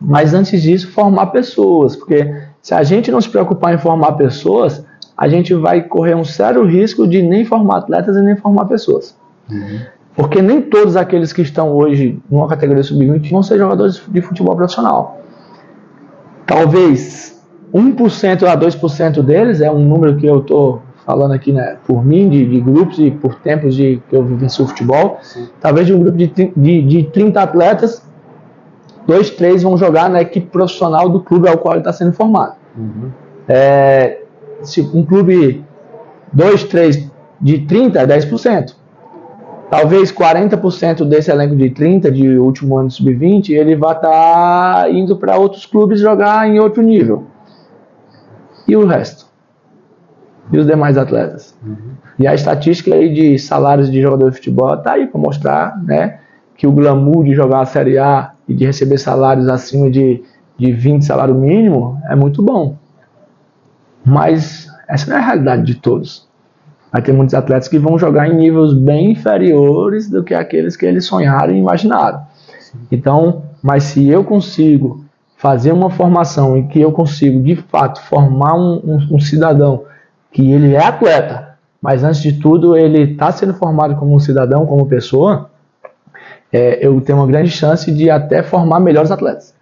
mas 0.00 0.34
antes 0.34 0.62
disso 0.62 0.92
formar 0.92 1.26
pessoas, 1.26 1.96
porque 1.96 2.32
se 2.60 2.74
a 2.74 2.82
gente 2.82 3.10
não 3.10 3.20
se 3.20 3.28
preocupar 3.28 3.74
em 3.74 3.78
formar 3.78 4.12
pessoas, 4.12 4.84
a 5.16 5.26
gente 5.28 5.54
vai 5.54 5.82
correr 5.82 6.14
um 6.14 6.24
sério 6.24 6.64
risco 6.64 7.06
de 7.06 7.22
nem 7.22 7.44
formar 7.44 7.78
atletas 7.78 8.16
e 8.16 8.20
nem 8.20 8.36
formar 8.36 8.66
pessoas. 8.66 9.16
Uhum. 9.50 9.80
Porque 10.14 10.40
nem 10.40 10.60
todos 10.60 10.96
aqueles 10.96 11.32
que 11.32 11.42
estão 11.42 11.72
hoje 11.72 12.20
numa 12.30 12.46
categoria 12.46 12.82
sub-20 12.82 13.30
vão 13.30 13.42
ser 13.42 13.58
jogadores 13.58 14.00
de 14.06 14.20
futebol 14.20 14.54
profissional. 14.54 15.20
Talvez 16.46 17.42
1% 17.72 18.44
a 18.44 18.56
2% 18.56 19.22
deles, 19.22 19.60
é 19.60 19.70
um 19.70 19.84
número 19.84 20.16
que 20.16 20.26
eu 20.26 20.38
estou 20.38 20.82
falando 21.04 21.32
aqui 21.32 21.52
né, 21.52 21.76
por 21.86 22.04
mim, 22.04 22.28
de, 22.28 22.46
de, 22.46 22.60
grupos 22.60 22.98
e 22.98 23.10
por 23.10 23.36
tempos 23.36 23.74
de, 23.74 24.02
que 24.08 24.16
eu 24.16 24.24
vivencio 24.24 24.64
o 24.64 24.68
futebol. 24.68 25.18
Sim. 25.22 25.48
Talvez 25.60 25.86
de 25.86 25.94
um 25.94 26.00
grupo 26.00 26.16
de, 26.16 26.26
de, 26.26 26.82
de 26.82 27.02
30 27.04 27.42
atletas, 27.42 28.02
dois, 29.06 29.30
três 29.30 29.62
vão 29.62 29.76
jogar 29.76 30.08
na 30.08 30.22
equipe 30.22 30.46
profissional 30.46 31.08
do 31.08 31.20
clube 31.20 31.48
ao 31.48 31.58
qual 31.58 31.74
ele 31.74 31.80
está 31.80 31.92
sendo 31.92 32.12
formado. 32.12 32.54
Uhum. 32.76 33.10
É, 33.46 34.22
se 34.62 34.80
um 34.80 35.04
clube, 35.04 35.64
dois, 36.32 36.64
três 36.64 37.10
de 37.40 37.58
30 37.60 38.00
é 38.00 38.06
10%. 38.06 38.74
Talvez 39.70 40.12
40% 40.12 41.04
desse 41.04 41.30
elenco 41.30 41.56
de 41.56 41.70
30 41.70 42.10
de 42.10 42.38
último 42.38 42.78
ano 42.78 42.90
sub-20 42.90 43.50
ele 43.50 43.74
vai 43.74 43.96
estar 43.96 44.10
tá 44.84 44.90
indo 44.90 45.16
para 45.16 45.36
outros 45.36 45.66
clubes 45.66 46.00
jogar 46.00 46.48
em 46.48 46.60
outro 46.60 46.82
nível. 46.82 47.24
E 48.68 48.76
o 48.76 48.86
resto? 48.86 49.23
E 50.52 50.58
os 50.58 50.66
demais 50.66 50.98
atletas? 50.98 51.56
Uhum. 51.64 51.76
E 52.18 52.26
a 52.26 52.34
estatística 52.34 52.94
aí 52.94 53.12
de 53.12 53.38
salários 53.38 53.90
de 53.90 54.00
jogador 54.00 54.30
de 54.30 54.36
futebol 54.36 54.74
está 54.74 54.92
aí 54.92 55.06
para 55.06 55.20
mostrar 55.20 55.82
né, 55.82 56.18
que 56.56 56.66
o 56.66 56.72
glamour 56.72 57.24
de 57.24 57.34
jogar 57.34 57.60
a 57.60 57.66
Série 57.66 57.98
A 57.98 58.32
e 58.48 58.54
de 58.54 58.66
receber 58.66 58.98
salários 58.98 59.48
acima 59.48 59.90
de, 59.90 60.22
de 60.58 60.72
20 60.72 61.04
salário 61.04 61.34
mínimo 61.34 61.98
é 62.08 62.14
muito 62.14 62.42
bom. 62.42 62.76
Mas 64.04 64.68
essa 64.88 65.10
não 65.10 65.16
é 65.16 65.20
a 65.20 65.24
realidade 65.24 65.64
de 65.64 65.74
todos 65.74 66.28
vai 66.94 67.02
ter 67.02 67.12
muitos 67.12 67.34
atletas 67.34 67.66
que 67.66 67.76
vão 67.76 67.98
jogar 67.98 68.28
em 68.28 68.36
níveis 68.36 68.72
bem 68.72 69.10
inferiores 69.10 70.08
do 70.08 70.22
que 70.22 70.32
aqueles 70.32 70.76
que 70.76 70.86
eles 70.86 71.04
sonharam 71.04 71.52
e 71.52 71.58
imaginaram. 71.58 72.22
Então, 72.90 73.42
Mas 73.60 73.82
se 73.84 74.08
eu 74.08 74.22
consigo 74.22 75.04
fazer 75.36 75.72
uma 75.72 75.90
formação 75.90 76.56
em 76.56 76.68
que 76.68 76.80
eu 76.80 76.92
consigo, 76.92 77.42
de 77.42 77.56
fato, 77.56 78.00
formar 78.02 78.54
um, 78.54 78.76
um, 78.76 79.16
um 79.16 79.18
cidadão 79.18 79.82
que 80.34 80.50
ele 80.50 80.74
é 80.74 80.84
atleta, 80.84 81.54
mas 81.80 82.02
antes 82.02 82.20
de 82.20 82.32
tudo 82.32 82.76
ele 82.76 83.12
está 83.12 83.30
sendo 83.30 83.54
formado 83.54 83.94
como 83.94 84.18
cidadão, 84.18 84.66
como 84.66 84.84
pessoa, 84.84 85.48
é, 86.52 86.84
eu 86.84 87.00
tenho 87.00 87.18
uma 87.18 87.26
grande 87.26 87.50
chance 87.50 87.90
de 87.92 88.10
até 88.10 88.42
formar 88.42 88.80
melhores 88.80 89.12
atletas. 89.12 89.54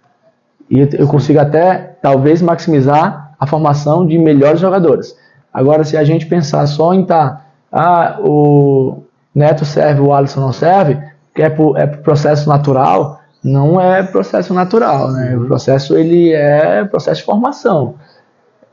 E 0.69 0.79
eu 0.79 1.07
consigo 1.07 1.39
até, 1.39 1.95
talvez, 2.01 2.41
maximizar 2.41 3.35
a 3.39 3.45
formação 3.45 4.05
de 4.05 4.17
melhores 4.17 4.59
jogadores. 4.59 5.15
Agora, 5.53 5.83
se 5.83 5.95
a 5.95 6.03
gente 6.03 6.25
pensar 6.25 6.65
só 6.65 6.91
em 6.91 7.03
estar, 7.03 7.29
tá, 7.29 7.45
ah, 7.71 8.17
o 8.21 9.03
Neto 9.35 9.65
serve, 9.65 10.01
o 10.01 10.11
Alisson 10.11 10.39
não 10.39 10.53
serve, 10.53 10.97
que 11.35 11.43
é 11.43 11.49
por, 11.49 11.77
é 11.77 11.85
por 11.85 11.99
processo 11.99 12.49
natural, 12.49 13.19
não 13.43 13.79
é 13.79 14.01
processo 14.01 14.53
natural, 14.55 15.11
né? 15.11 15.37
O 15.37 15.45
processo, 15.45 15.95
ele 15.95 16.31
é 16.33 16.83
processo 16.85 17.19
de 17.19 17.25
formação 17.25 17.95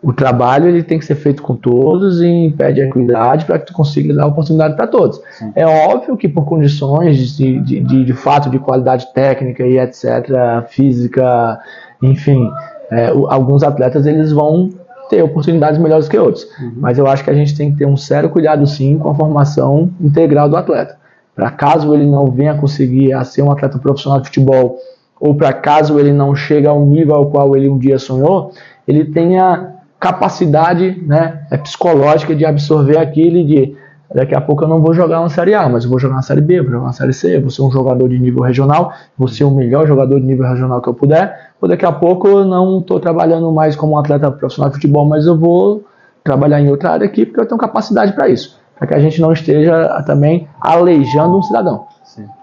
o 0.03 0.13
trabalho 0.13 0.67
ele 0.67 0.83
tem 0.83 0.99
que 0.99 1.05
ser 1.05 1.15
feito 1.15 1.43
com 1.43 1.55
todos 1.55 2.21
e 2.23 2.27
impede 2.27 2.81
a 2.81 2.87
equidade 2.87 3.45
para 3.45 3.59
que 3.59 3.67
tu 3.67 3.75
consiga 3.75 4.15
dar 4.15 4.27
oportunidade 4.27 4.75
para 4.75 4.87
todos. 4.87 5.21
Sim. 5.39 5.53
É 5.55 5.67
óbvio 5.67 6.17
que 6.17 6.27
por 6.27 6.47
condições 6.47 7.37
de, 7.37 7.61
de, 7.61 7.81
de, 7.81 8.05
de, 8.05 8.13
fato 8.15 8.49
de 8.49 8.59
qualidade 8.59 9.13
técnica 9.13 9.67
e 9.67 9.79
etc, 9.79 10.67
física, 10.69 11.59
enfim, 12.03 12.51
é, 12.91 13.09
alguns 13.09 13.63
atletas 13.63 14.07
eles 14.07 14.33
vão 14.33 14.71
ter 15.11 15.23
oportunidades 15.23 15.79
melhores 15.79 16.09
que 16.09 16.17
outros. 16.17 16.45
Uhum. 16.59 16.75
Mas 16.77 16.97
eu 16.97 17.07
acho 17.07 17.23
que 17.23 17.31
a 17.31 17.35
gente 17.35 17.55
tem 17.55 17.71
que 17.71 17.79
ter 17.79 17.87
um 17.87 17.97
sério 17.97 18.31
cuidado 18.31 18.67
sim 18.67 18.97
com 18.99 19.11
a 19.11 19.15
formação 19.15 19.91
integral 20.01 20.49
do 20.49 20.57
atleta. 20.57 20.97
Para 21.35 21.51
caso 21.51 21.95
ele 21.95 22.07
não 22.07 22.27
venha 22.27 22.55
conseguir 22.55 23.13
a 23.13 23.23
ser 23.23 23.43
um 23.43 23.51
atleta 23.51 23.79
profissional 23.79 24.21
de 24.21 24.29
futebol 24.29 24.79
ou 25.21 25.35
para 25.35 25.53
caso 25.53 25.99
ele 25.99 26.13
não 26.13 26.35
chegue 26.35 26.67
ao 26.67 26.81
nível 26.87 27.17
ao 27.17 27.31
qual 27.31 27.55
ele 27.55 27.69
um 27.69 27.79
dia 27.79 27.99
sonhou, 27.99 28.53
ele 28.89 29.05
tenha 29.05 29.80
capacidade 30.01 30.99
né, 31.07 31.43
é 31.51 31.59
psicológica 31.59 32.35
de 32.35 32.47
absorver 32.47 32.97
aquilo 32.97 33.37
e 33.37 33.45
de 33.45 33.77
daqui 34.13 34.35
a 34.35 34.41
pouco 34.41 34.65
eu 34.65 34.69
não 34.69 34.81
vou 34.81 34.93
jogar 34.93 35.21
uma 35.21 35.29
Série 35.29 35.55
A, 35.55 35.69
mas 35.69 35.85
eu 35.85 35.91
vou 35.91 35.99
jogar 35.99 36.17
uma 36.17 36.23
Série 36.23 36.41
B, 36.41 36.61
vou 36.63 36.73
jogar 36.73 36.87
uma 36.87 36.93
Série 36.93 37.13
C, 37.13 37.39
vou 37.39 37.51
ser 37.51 37.63
um 37.63 37.71
jogador 37.71 38.09
de 38.09 38.19
nível 38.19 38.43
regional, 38.43 38.93
vou 39.17 39.29
ser 39.29 39.45
o 39.45 39.51
melhor 39.51 39.87
jogador 39.87 40.19
de 40.19 40.27
nível 40.27 40.49
regional 40.49 40.81
que 40.81 40.89
eu 40.89 40.95
puder, 40.95 41.53
ou 41.61 41.69
daqui 41.69 41.85
a 41.85 41.93
pouco 41.93 42.27
eu 42.27 42.45
não 42.45 42.81
estou 42.81 42.99
trabalhando 42.99 43.53
mais 43.53 43.77
como 43.77 43.93
um 43.93 43.99
atleta 43.99 44.31
profissional 44.33 44.71
de 44.71 44.77
futebol, 44.77 45.07
mas 45.07 45.27
eu 45.27 45.39
vou 45.39 45.85
trabalhar 46.25 46.61
em 46.61 46.71
outra 46.71 46.91
área 46.91 47.07
aqui 47.07 47.25
porque 47.25 47.41
eu 47.41 47.47
tenho 47.47 47.61
capacidade 47.61 48.13
para 48.13 48.29
isso, 48.29 48.59
para 48.77 48.89
que 48.89 48.95
a 48.95 48.99
gente 48.99 49.21
não 49.21 49.33
esteja 49.33 50.03
também 50.07 50.49
aleijando 50.61 51.39
um 51.39 51.43
cidadão. 51.43 51.87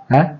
Né? 0.10 0.36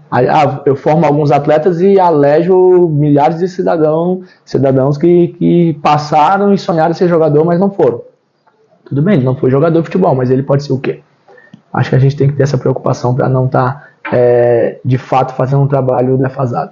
Eu 0.66 0.76
formo 0.76 1.06
alguns 1.06 1.32
atletas 1.32 1.82
e 1.82 2.00
alejo 2.00 2.88
milhares 2.90 3.40
de 3.40 3.48
cidadãos, 3.48 4.28
cidadãos 4.46 4.98
que, 4.98 5.30
que 5.40 5.74
passaram 5.82 6.54
e 6.54 6.58
sonharam 6.58 6.94
ser 6.94 7.08
jogador, 7.08 7.44
mas 7.44 7.60
não 7.60 7.70
foram. 7.70 8.02
Tudo 8.86 9.02
bem, 9.02 9.16
ele 9.16 9.26
não 9.26 9.36
foi 9.36 9.52
jogador 9.52 9.80
de 9.80 9.86
futebol, 9.86 10.16
mas 10.16 10.32
ele 10.32 10.44
pode 10.44 10.64
ser 10.64 10.72
o 10.72 10.80
quê? 10.80 11.02
Acho 11.74 11.90
que 11.90 11.96
a 11.98 12.00
gente 12.00 12.16
tem 12.16 12.30
que 12.30 12.36
ter 12.36 12.44
essa 12.44 12.58
preocupação 12.58 13.14
para 13.14 13.28
não 13.28 13.46
estar, 13.46 13.92
tá, 14.02 14.16
é, 14.16 14.80
de 14.84 14.98
fato, 14.98 15.34
fazendo 15.34 15.64
um 15.64 15.68
trabalho 15.68 16.18
defasado. 16.18 16.72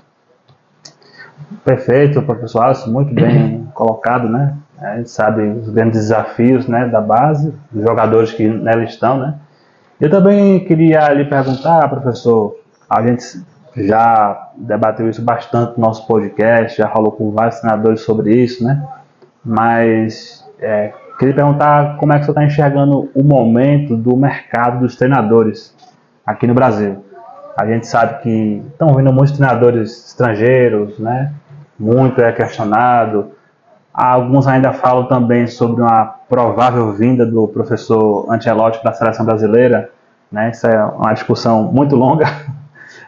Perfeito, 1.64 2.22
professor 2.22 2.62
Alisson, 2.62 2.92
muito 2.92 3.14
bem 3.14 3.68
colocado, 3.76 4.30
né? 4.30 4.56
A 4.80 4.98
gente 4.98 5.10
sabe 5.10 5.44
os 5.44 5.70
grandes 5.70 6.00
desafios 6.02 6.68
né, 6.68 6.88
da 6.88 7.02
base, 7.02 7.54
dos 7.72 7.84
jogadores 7.84 8.32
que 8.32 8.48
nela 8.48 8.84
estão, 8.84 9.18
né? 9.18 9.36
Eu 10.00 10.10
também 10.10 10.60
queria 10.66 11.14
lhe 11.14 11.26
perguntar, 11.26 11.88
professor, 11.90 12.56
a 12.90 13.02
gente 13.02 13.44
já 13.76 14.52
debateu 14.56 15.10
isso 15.10 15.22
bastante 15.22 15.78
no 15.78 15.86
nosso 15.86 16.08
podcast, 16.08 16.78
já 16.78 16.88
falou 16.88 17.12
com 17.12 17.32
vários 17.32 17.56
senadores 17.56 18.02
sobre 18.02 18.34
isso, 18.34 18.64
né? 18.64 18.82
Mas 19.44 20.46
é, 20.60 20.94
queria 21.20 21.36
perguntar 21.36 21.98
como 21.98 22.14
é 22.14 22.20
que 22.20 22.26
você 22.26 22.32
está 22.32 22.44
enxergando 22.44 23.10
o 23.14 23.24
momento 23.24 23.98
do 23.98 24.16
mercado 24.16 24.80
dos 24.80 24.96
treinadores 24.96 25.76
aqui 26.26 26.48
no 26.48 26.54
Brasil. 26.54 27.04
A 27.58 27.66
gente 27.66 27.88
sabe 27.88 28.22
que 28.22 28.64
estão 28.72 28.94
vindo 28.96 29.12
muitos 29.14 29.38
treinadores 29.38 30.08
estrangeiros, 30.08 31.00
né? 31.00 31.34
Muito 31.78 32.22
é 32.22 32.32
questionado. 32.32 33.32
Alguns 33.94 34.46
ainda 34.46 34.74
falam 34.74 35.08
também 35.08 35.48
sobre 35.48 35.82
uma 35.82 36.06
provável 36.28 36.92
vinda 36.94 37.26
do 37.26 37.48
professor 37.48 38.30
Ancelotti 38.30 38.82
para 38.82 38.92
a 38.92 38.94
seleção 38.94 39.26
brasileira, 39.26 39.90
né? 40.32 40.50
Isso 40.50 40.68
é 40.68 40.84
uma 40.84 41.14
discussão 41.14 41.64
muito 41.64 41.96
longa. 41.96 42.26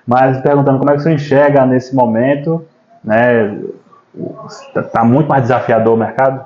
Mas 0.07 0.39
perguntando 0.39 0.79
como 0.79 0.89
é 0.89 0.95
que 0.95 1.01
você 1.01 1.13
enxerga 1.13 1.65
nesse 1.65 1.93
momento, 1.93 2.65
né? 3.03 3.59
Está 4.75 5.03
muito 5.03 5.27
mais 5.27 5.43
desafiador 5.43 5.93
o 5.93 5.97
mercado? 5.97 6.43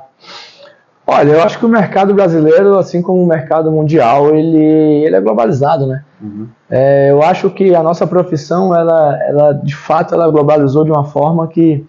Olha, 1.06 1.32
eu 1.32 1.44
acho 1.44 1.60
que 1.60 1.66
o 1.66 1.70
mercado 1.70 2.14
brasileiro, 2.14 2.78
assim 2.78 3.02
como 3.02 3.22
o 3.22 3.28
mercado 3.28 3.72
mundial, 3.72 4.34
ele, 4.34 4.58
ele 4.58 5.16
é 5.16 5.22
globalizado, 5.22 5.86
né? 5.86 6.04
Uhum. 6.22 6.48
É, 6.70 7.12
eu 7.12 7.22
acho 7.22 7.50
que 7.50 7.76
a 7.76 7.84
nossa 7.84 8.08
profissão, 8.08 8.74
ela, 8.74 9.20
ela 9.24 9.54
de 9.54 9.76
fato, 9.76 10.14
ela 10.14 10.30
globalizou 10.30 10.84
de 10.84 10.92
uma 10.92 11.04
forma 11.04 11.48
que 11.48 11.86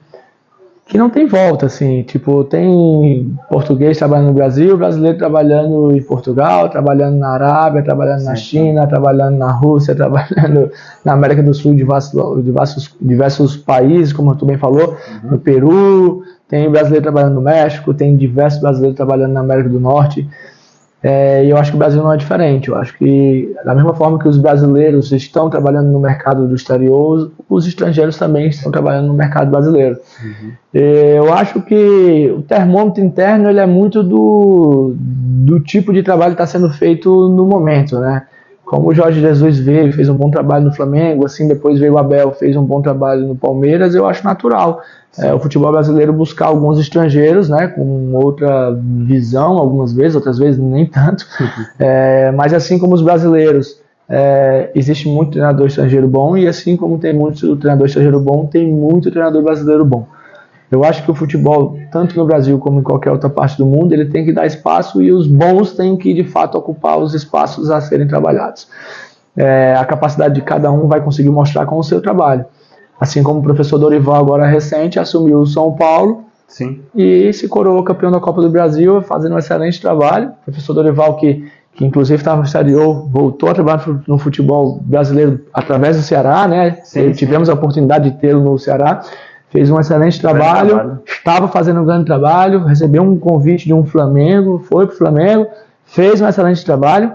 que 0.92 0.98
não 0.98 1.08
tem 1.08 1.26
volta, 1.26 1.64
assim, 1.64 2.02
tipo, 2.02 2.44
tem 2.44 3.34
português 3.48 3.96
trabalhando 3.96 4.26
no 4.26 4.34
Brasil, 4.34 4.76
brasileiro 4.76 5.16
trabalhando 5.16 5.96
em 5.96 6.02
Portugal, 6.02 6.68
trabalhando 6.68 7.16
na 7.16 7.30
Arábia, 7.30 7.82
trabalhando 7.82 8.18
Sim. 8.18 8.26
na 8.26 8.36
China, 8.36 8.86
trabalhando 8.86 9.38
na 9.38 9.50
Rússia, 9.50 9.94
trabalhando 9.96 10.70
na 11.02 11.14
América 11.14 11.42
do 11.42 11.54
Sul, 11.54 11.74
diversos, 11.74 12.44
diversos, 12.44 12.94
diversos 13.00 13.56
países, 13.56 14.12
como 14.12 14.36
tu 14.36 14.44
bem 14.44 14.58
falou, 14.58 14.90
uhum. 14.90 15.30
no 15.30 15.38
Peru, 15.38 16.24
tem 16.46 16.70
brasileiro 16.70 17.04
trabalhando 17.04 17.36
no 17.36 17.40
México, 17.40 17.94
tem 17.94 18.14
diversos 18.14 18.60
brasileiros 18.60 18.94
trabalhando 18.94 19.32
na 19.32 19.40
América 19.40 19.70
do 19.70 19.80
Norte, 19.80 20.28
é, 21.02 21.44
e 21.44 21.50
eu 21.50 21.56
acho 21.56 21.72
que 21.72 21.76
o 21.76 21.78
Brasil 21.78 22.00
não 22.00 22.12
é 22.12 22.16
diferente. 22.16 22.68
Eu 22.68 22.76
acho 22.76 22.96
que, 22.96 23.52
da 23.64 23.74
mesma 23.74 23.92
forma 23.92 24.20
que 24.20 24.28
os 24.28 24.36
brasileiros 24.36 25.10
estão 25.10 25.50
trabalhando 25.50 25.90
no 25.90 25.98
mercado 25.98 26.46
do 26.46 26.54
exterior, 26.54 27.32
os 27.48 27.66
estrangeiros 27.66 28.16
também 28.16 28.48
estão 28.48 28.70
trabalhando 28.70 29.08
no 29.08 29.14
mercado 29.14 29.50
brasileiro. 29.50 29.98
Uhum. 30.22 30.52
É, 30.72 31.18
eu 31.18 31.32
acho 31.32 31.60
que 31.62 32.32
o 32.36 32.42
termômetro 32.42 33.02
interno 33.02 33.50
ele 33.50 33.58
é 33.58 33.66
muito 33.66 34.02
do, 34.02 34.94
do 34.96 35.58
tipo 35.58 35.92
de 35.92 36.04
trabalho 36.04 36.36
que 36.36 36.42
está 36.42 36.46
sendo 36.46 36.70
feito 36.70 37.28
no 37.28 37.46
momento, 37.46 37.98
né? 37.98 38.26
Como 38.64 38.88
o 38.88 38.94
Jorge 38.94 39.20
Jesus 39.20 39.58
veio, 39.58 39.92
fez 39.92 40.08
um 40.08 40.14
bom 40.14 40.30
trabalho 40.30 40.64
no 40.64 40.72
Flamengo, 40.72 41.26
assim 41.26 41.48
depois 41.48 41.78
veio 41.78 41.94
o 41.94 41.98
Abel, 41.98 42.32
fez 42.32 42.56
um 42.56 42.64
bom 42.64 42.80
trabalho 42.80 43.26
no 43.26 43.34
Palmeiras, 43.36 43.94
eu 43.94 44.06
acho 44.06 44.24
natural 44.24 44.80
é, 45.18 45.32
o 45.34 45.38
futebol 45.38 45.70
brasileiro 45.70 46.12
buscar 46.12 46.46
alguns 46.46 46.78
estrangeiros, 46.78 47.48
né, 47.48 47.68
com 47.68 48.14
outra 48.14 48.72
visão, 48.72 49.58
algumas 49.58 49.92
vezes, 49.92 50.14
outras 50.14 50.38
vezes 50.38 50.58
nem 50.58 50.86
tanto. 50.86 51.26
É, 51.78 52.30
mas 52.32 52.54
assim 52.54 52.78
como 52.78 52.94
os 52.94 53.02
brasileiros, 53.02 53.80
é, 54.08 54.70
existe 54.74 55.08
muito 55.08 55.32
treinador 55.32 55.66
estrangeiro 55.66 56.08
bom 56.08 56.36
e 56.36 56.46
assim 56.46 56.76
como 56.76 56.98
tem 56.98 57.12
muito 57.12 57.56
treinador 57.56 57.86
estrangeiro 57.86 58.20
bom, 58.20 58.46
tem 58.46 58.70
muito 58.70 59.10
treinador 59.10 59.42
brasileiro 59.42 59.84
bom. 59.84 60.06
Eu 60.70 60.84
acho 60.84 61.04
que 61.04 61.10
o 61.10 61.14
futebol, 61.14 61.76
tanto 61.90 62.16
no 62.16 62.24
Brasil 62.24 62.58
como 62.58 62.80
em 62.80 62.82
qualquer 62.82 63.10
outra 63.10 63.28
parte 63.28 63.58
do 63.58 63.66
mundo, 63.66 63.92
ele 63.92 64.06
tem 64.06 64.24
que 64.24 64.32
dar 64.32 64.46
espaço 64.46 65.02
e 65.02 65.12
os 65.12 65.26
bons 65.26 65.72
têm 65.72 65.96
que 65.98 66.14
de 66.14 66.24
fato 66.24 66.56
ocupar 66.56 66.98
os 66.98 67.12
espaços 67.12 67.70
a 67.70 67.78
serem 67.82 68.08
trabalhados. 68.08 68.66
É, 69.36 69.74
a 69.78 69.84
capacidade 69.84 70.34
de 70.34 70.40
cada 70.40 70.72
um 70.72 70.88
vai 70.88 71.02
conseguir 71.02 71.28
mostrar 71.28 71.66
com 71.66 71.78
o 71.78 71.84
seu 71.84 72.00
trabalho. 72.00 72.46
Assim 73.00 73.22
como 73.22 73.40
o 73.40 73.42
professor 73.42 73.78
Dorival, 73.78 74.16
agora 74.16 74.46
recente, 74.46 74.98
assumiu 74.98 75.40
o 75.40 75.46
São 75.46 75.72
Paulo 75.72 76.24
Sim. 76.46 76.80
e 76.94 77.32
se 77.32 77.48
coroou 77.48 77.82
campeão 77.82 78.10
da 78.10 78.20
Copa 78.20 78.40
do 78.40 78.50
Brasil, 78.50 79.02
fazendo 79.02 79.34
um 79.34 79.38
excelente 79.38 79.80
trabalho. 79.80 80.28
O 80.28 80.44
professor 80.44 80.74
Dorival, 80.74 81.16
que, 81.16 81.44
que 81.74 81.84
inclusive 81.84 82.18
estava 82.18 82.36
no 82.38 82.44
exterior, 82.44 83.08
voltou 83.08 83.48
a 83.48 83.54
trabalhar 83.54 83.84
no 84.06 84.18
futebol 84.18 84.78
brasileiro 84.82 85.40
através 85.52 85.96
do 85.96 86.02
Ceará, 86.02 86.46
né? 86.46 86.78
Sim, 86.84 87.12
Tivemos 87.12 87.48
sim. 87.48 87.52
a 87.52 87.54
oportunidade 87.56 88.10
de 88.10 88.16
tê-lo 88.18 88.40
no 88.40 88.58
Ceará. 88.58 89.00
Fez 89.50 89.70
um 89.70 89.78
excelente 89.78 90.20
trabalho, 90.20 90.70
trabalho, 90.70 91.02
estava 91.04 91.48
fazendo 91.48 91.80
um 91.80 91.84
grande 91.84 92.06
trabalho, 92.06 92.64
recebeu 92.64 93.02
um 93.02 93.18
convite 93.18 93.66
de 93.66 93.74
um 93.74 93.84
Flamengo, 93.84 94.64
foi 94.66 94.86
para 94.86 94.94
o 94.94 94.98
Flamengo, 94.98 95.46
fez 95.84 96.20
um 96.22 96.28
excelente 96.28 96.64
trabalho, 96.64 97.12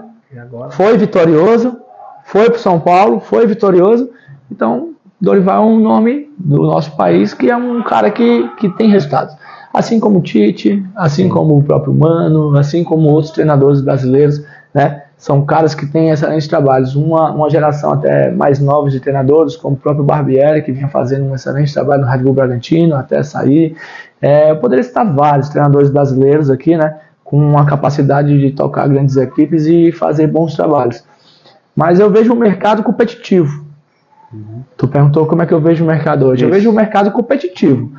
foi 0.70 0.96
vitorioso, 0.96 1.76
foi 2.24 2.44
para 2.44 2.56
o 2.56 2.60
São 2.60 2.78
Paulo, 2.78 3.20
foi 3.20 3.46
vitorioso. 3.46 4.10
Então, 4.50 4.90
Dorival 5.20 5.64
é 5.64 5.66
um 5.66 5.80
nome 5.80 6.30
do 6.38 6.62
nosso 6.62 6.96
país 6.96 7.34
que 7.34 7.50
é 7.50 7.56
um 7.56 7.82
cara 7.82 8.10
que, 8.10 8.48
que 8.56 8.68
tem 8.68 8.88
resultados. 8.88 9.34
Assim 9.74 9.98
como 9.98 10.20
o 10.20 10.22
Tite, 10.22 10.84
assim 10.94 11.24
Sim. 11.24 11.28
como 11.28 11.58
o 11.58 11.62
próprio 11.62 11.92
Mano, 11.92 12.56
assim 12.56 12.84
como 12.84 13.08
outros 13.08 13.32
treinadores 13.32 13.80
brasileiros, 13.80 14.42
né? 14.72 15.02
São 15.16 15.44
caras 15.44 15.74
que 15.74 15.84
têm 15.84 16.10
excelentes 16.10 16.46
trabalhos. 16.46 16.94
Uma, 16.94 17.32
uma 17.32 17.50
geração 17.50 17.92
até 17.92 18.30
mais 18.30 18.60
nova 18.60 18.88
de 18.88 19.00
treinadores, 19.00 19.56
como 19.56 19.74
o 19.74 19.78
próprio 19.78 20.04
Barbieri, 20.04 20.62
que 20.62 20.70
vinha 20.70 20.86
fazendo 20.86 21.24
um 21.24 21.34
excelente 21.34 21.74
trabalho 21.74 22.02
no 22.02 22.08
Red 22.08 22.18
Bull 22.18 22.34
Bragantino 22.34 22.94
até 22.94 23.20
sair. 23.24 23.76
É, 24.22 24.52
eu 24.52 24.56
poderia 24.58 24.84
citar 24.84 25.12
vários 25.12 25.48
treinadores 25.48 25.90
brasileiros 25.90 26.48
aqui, 26.48 26.76
né? 26.76 26.96
Com 27.24 27.36
uma 27.36 27.66
capacidade 27.66 28.38
de 28.38 28.52
tocar 28.52 28.88
grandes 28.88 29.16
equipes 29.16 29.66
e 29.66 29.90
fazer 29.90 30.28
bons 30.28 30.54
trabalhos. 30.54 31.02
Mas 31.74 31.98
eu 31.98 32.08
vejo 32.08 32.32
um 32.32 32.36
mercado 32.36 32.84
competitivo 32.84 33.67
Uhum. 34.32 34.62
Tu 34.76 34.88
perguntou 34.88 35.26
como 35.26 35.42
é 35.42 35.46
que 35.46 35.54
eu 35.54 35.60
vejo 35.60 35.84
o 35.84 35.86
mercado 35.86 36.26
hoje. 36.26 36.44
Isso. 36.44 36.44
Eu 36.44 36.54
vejo 36.54 36.70
o 36.70 36.74
mercado 36.74 37.10
competitivo. 37.10 37.92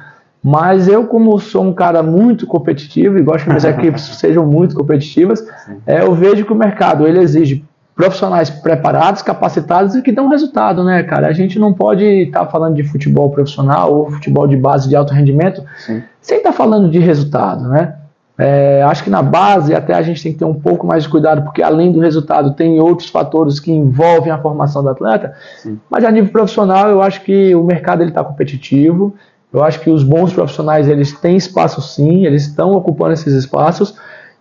Mas 0.43 0.87
eu, 0.87 1.05
como 1.05 1.37
sou 1.39 1.63
um 1.63 1.73
cara 1.73 2.01
muito 2.01 2.47
competitivo 2.47 3.17
e 3.17 3.21
gosto 3.21 3.43
que 3.43 3.49
minhas 3.49 3.65
equipes 3.65 4.03
sejam 4.17 4.45
muito 4.45 4.75
competitivas, 4.75 5.45
é, 5.85 6.01
eu 6.01 6.13
vejo 6.13 6.45
que 6.45 6.53
o 6.53 6.55
mercado 6.55 7.05
ele 7.07 7.19
exige 7.19 7.65
profissionais 7.99 8.49
preparados, 8.49 9.21
capacitados 9.21 9.93
e 9.93 10.01
que 10.01 10.09
dão 10.09 10.29
resultado, 10.29 10.85
né, 10.85 11.03
cara? 11.03 11.27
A 11.27 11.33
gente 11.33 11.59
não 11.59 11.73
pode 11.73 12.05
estar 12.05 12.45
tá 12.45 12.47
falando 12.49 12.75
de 12.75 12.83
futebol 12.83 13.29
profissional 13.29 13.93
ou 13.93 14.11
futebol 14.11 14.47
de 14.47 14.55
base 14.55 14.87
de 14.87 14.95
alto 14.95 15.13
rendimento 15.13 15.61
Sim. 15.79 16.01
sem 16.21 16.37
estar 16.37 16.51
tá 16.51 16.55
falando 16.55 16.89
de 16.89 16.97
resultado, 16.97 17.67
né? 17.67 17.95
É, 18.41 18.81
acho 18.83 19.03
que 19.03 19.09
na 19.09 19.21
base 19.21 19.75
até 19.75 19.93
a 19.93 20.01
gente 20.01 20.23
tem 20.23 20.31
que 20.31 20.39
ter 20.39 20.45
um 20.45 20.53
pouco 20.53 20.87
mais 20.87 21.03
de 21.03 21.09
cuidado, 21.09 21.41
porque 21.41 21.61
além 21.61 21.91
do 21.91 21.99
resultado 21.99 22.53
tem 22.53 22.79
outros 22.79 23.09
fatores 23.09 23.59
que 23.59 23.69
envolvem 23.69 24.31
a 24.31 24.37
formação 24.37 24.81
do 24.81 24.87
atleta. 24.87 25.33
Sim. 25.57 25.77
Mas 25.89 26.05
a 26.05 26.11
nível 26.11 26.31
profissional 26.31 26.89
eu 26.89 27.01
acho 27.01 27.21
que 27.21 27.53
o 27.53 27.65
mercado 27.65 28.01
ele 28.01 28.11
está 28.11 28.23
competitivo. 28.23 29.13
Eu 29.51 29.61
acho 29.61 29.81
que 29.81 29.89
os 29.89 30.03
bons 30.03 30.31
profissionais 30.31 30.87
eles 30.87 31.11
têm 31.19 31.35
espaço 31.35 31.81
sim, 31.81 32.25
eles 32.25 32.43
estão 32.43 32.71
ocupando 32.71 33.11
esses 33.11 33.33
espaços 33.33 33.95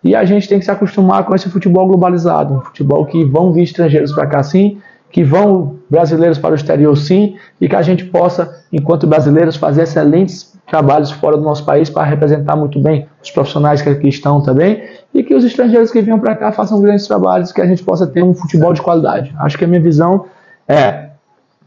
e 0.05 0.15
a 0.15 0.25
gente 0.25 0.49
tem 0.49 0.61
que 0.61 0.65
se 0.65 0.71
acostumar 0.71 1.25
com 1.25 1.35
esse 1.35 1.49
futebol 1.49 1.89
globalizado, 1.89 2.55
um 2.55 2.61
futebol 2.61 3.05
que 3.05 3.25
vão 3.25 3.53
vir 3.53 3.65
estrangeiros 3.65 4.13
para 4.13 4.27
cá 4.27 4.43
sim, 4.45 4.79
que 5.11 5.25
vão 5.25 5.79
brasileiros 5.89 6.39
para 6.39 6.53
o 6.53 6.55
exterior 6.55 6.97
sim, 6.97 7.37
e 7.61 7.69
que 7.69 7.77
a 7.77 7.83
gente 7.83 8.05
possa, 8.05 8.63
enquanto 8.73 9.07
brasileiros, 9.07 9.57
fazer 9.57 9.83
excelentes 9.83 10.55
trabalhos 10.67 11.11
fora 11.11 11.37
do 11.37 11.43
nosso 11.43 11.65
país 11.65 11.89
para 11.89 12.05
representar 12.05 12.55
muito 12.55 12.79
bem 12.79 13.07
os 13.23 13.31
profissionais 13.31 13.81
que 13.81 13.89
aqui 13.89 14.09
estão 14.09 14.43
também, 14.43 14.83
e 15.15 15.23
que 15.23 15.35
os 15.35 15.45
estrangeiros 15.45 15.91
que 15.91 16.03
venham 16.03 16.19
para 16.19 16.37
cá 16.37 16.53
façam 16.53 16.81
grandes 16.81 17.07
trabalhos, 17.07 17.53
que 17.53 17.61
a 17.61 17.67
gente 17.67 17.83
possa 17.83 18.07
ter 18.07 18.23
um 18.23 18.35
futebol 18.35 18.73
de 18.73 18.83
qualidade. 18.83 19.35
Acho 19.39 19.57
que 19.57 19.65
a 19.65 19.69
minha 19.69 19.81
visão 19.81 20.27
é 20.69 21.09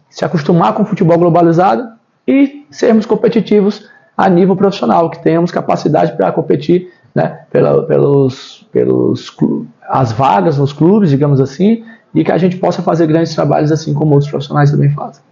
se 0.09 0.23
acostumar 0.23 0.73
com 0.73 0.83
o 0.83 0.85
futebol 0.85 1.17
globalizado 1.17 1.89
e 2.27 2.65
sermos 2.69 3.05
competitivos 3.05 3.89
a 4.15 4.29
nível 4.29 4.55
profissional, 4.55 5.09
que 5.09 5.23
tenhamos 5.23 5.51
capacidade 5.51 6.15
para 6.15 6.31
competir 6.31 6.91
né, 7.15 7.39
pela, 7.49 7.83
pelos, 7.83 8.67
pelos 8.71 9.35
as 9.89 10.11
vagas 10.11 10.57
nos 10.57 10.71
clubes, 10.71 11.09
digamos 11.09 11.41
assim, 11.41 11.83
e 12.13 12.23
que 12.23 12.31
a 12.31 12.37
gente 12.37 12.57
possa 12.57 12.81
fazer 12.81 13.07
grandes 13.07 13.33
trabalhos 13.33 13.71
assim 13.71 13.93
como 13.93 14.13
outros 14.13 14.29
profissionais 14.29 14.71
também 14.71 14.89
fazem. 14.89 15.23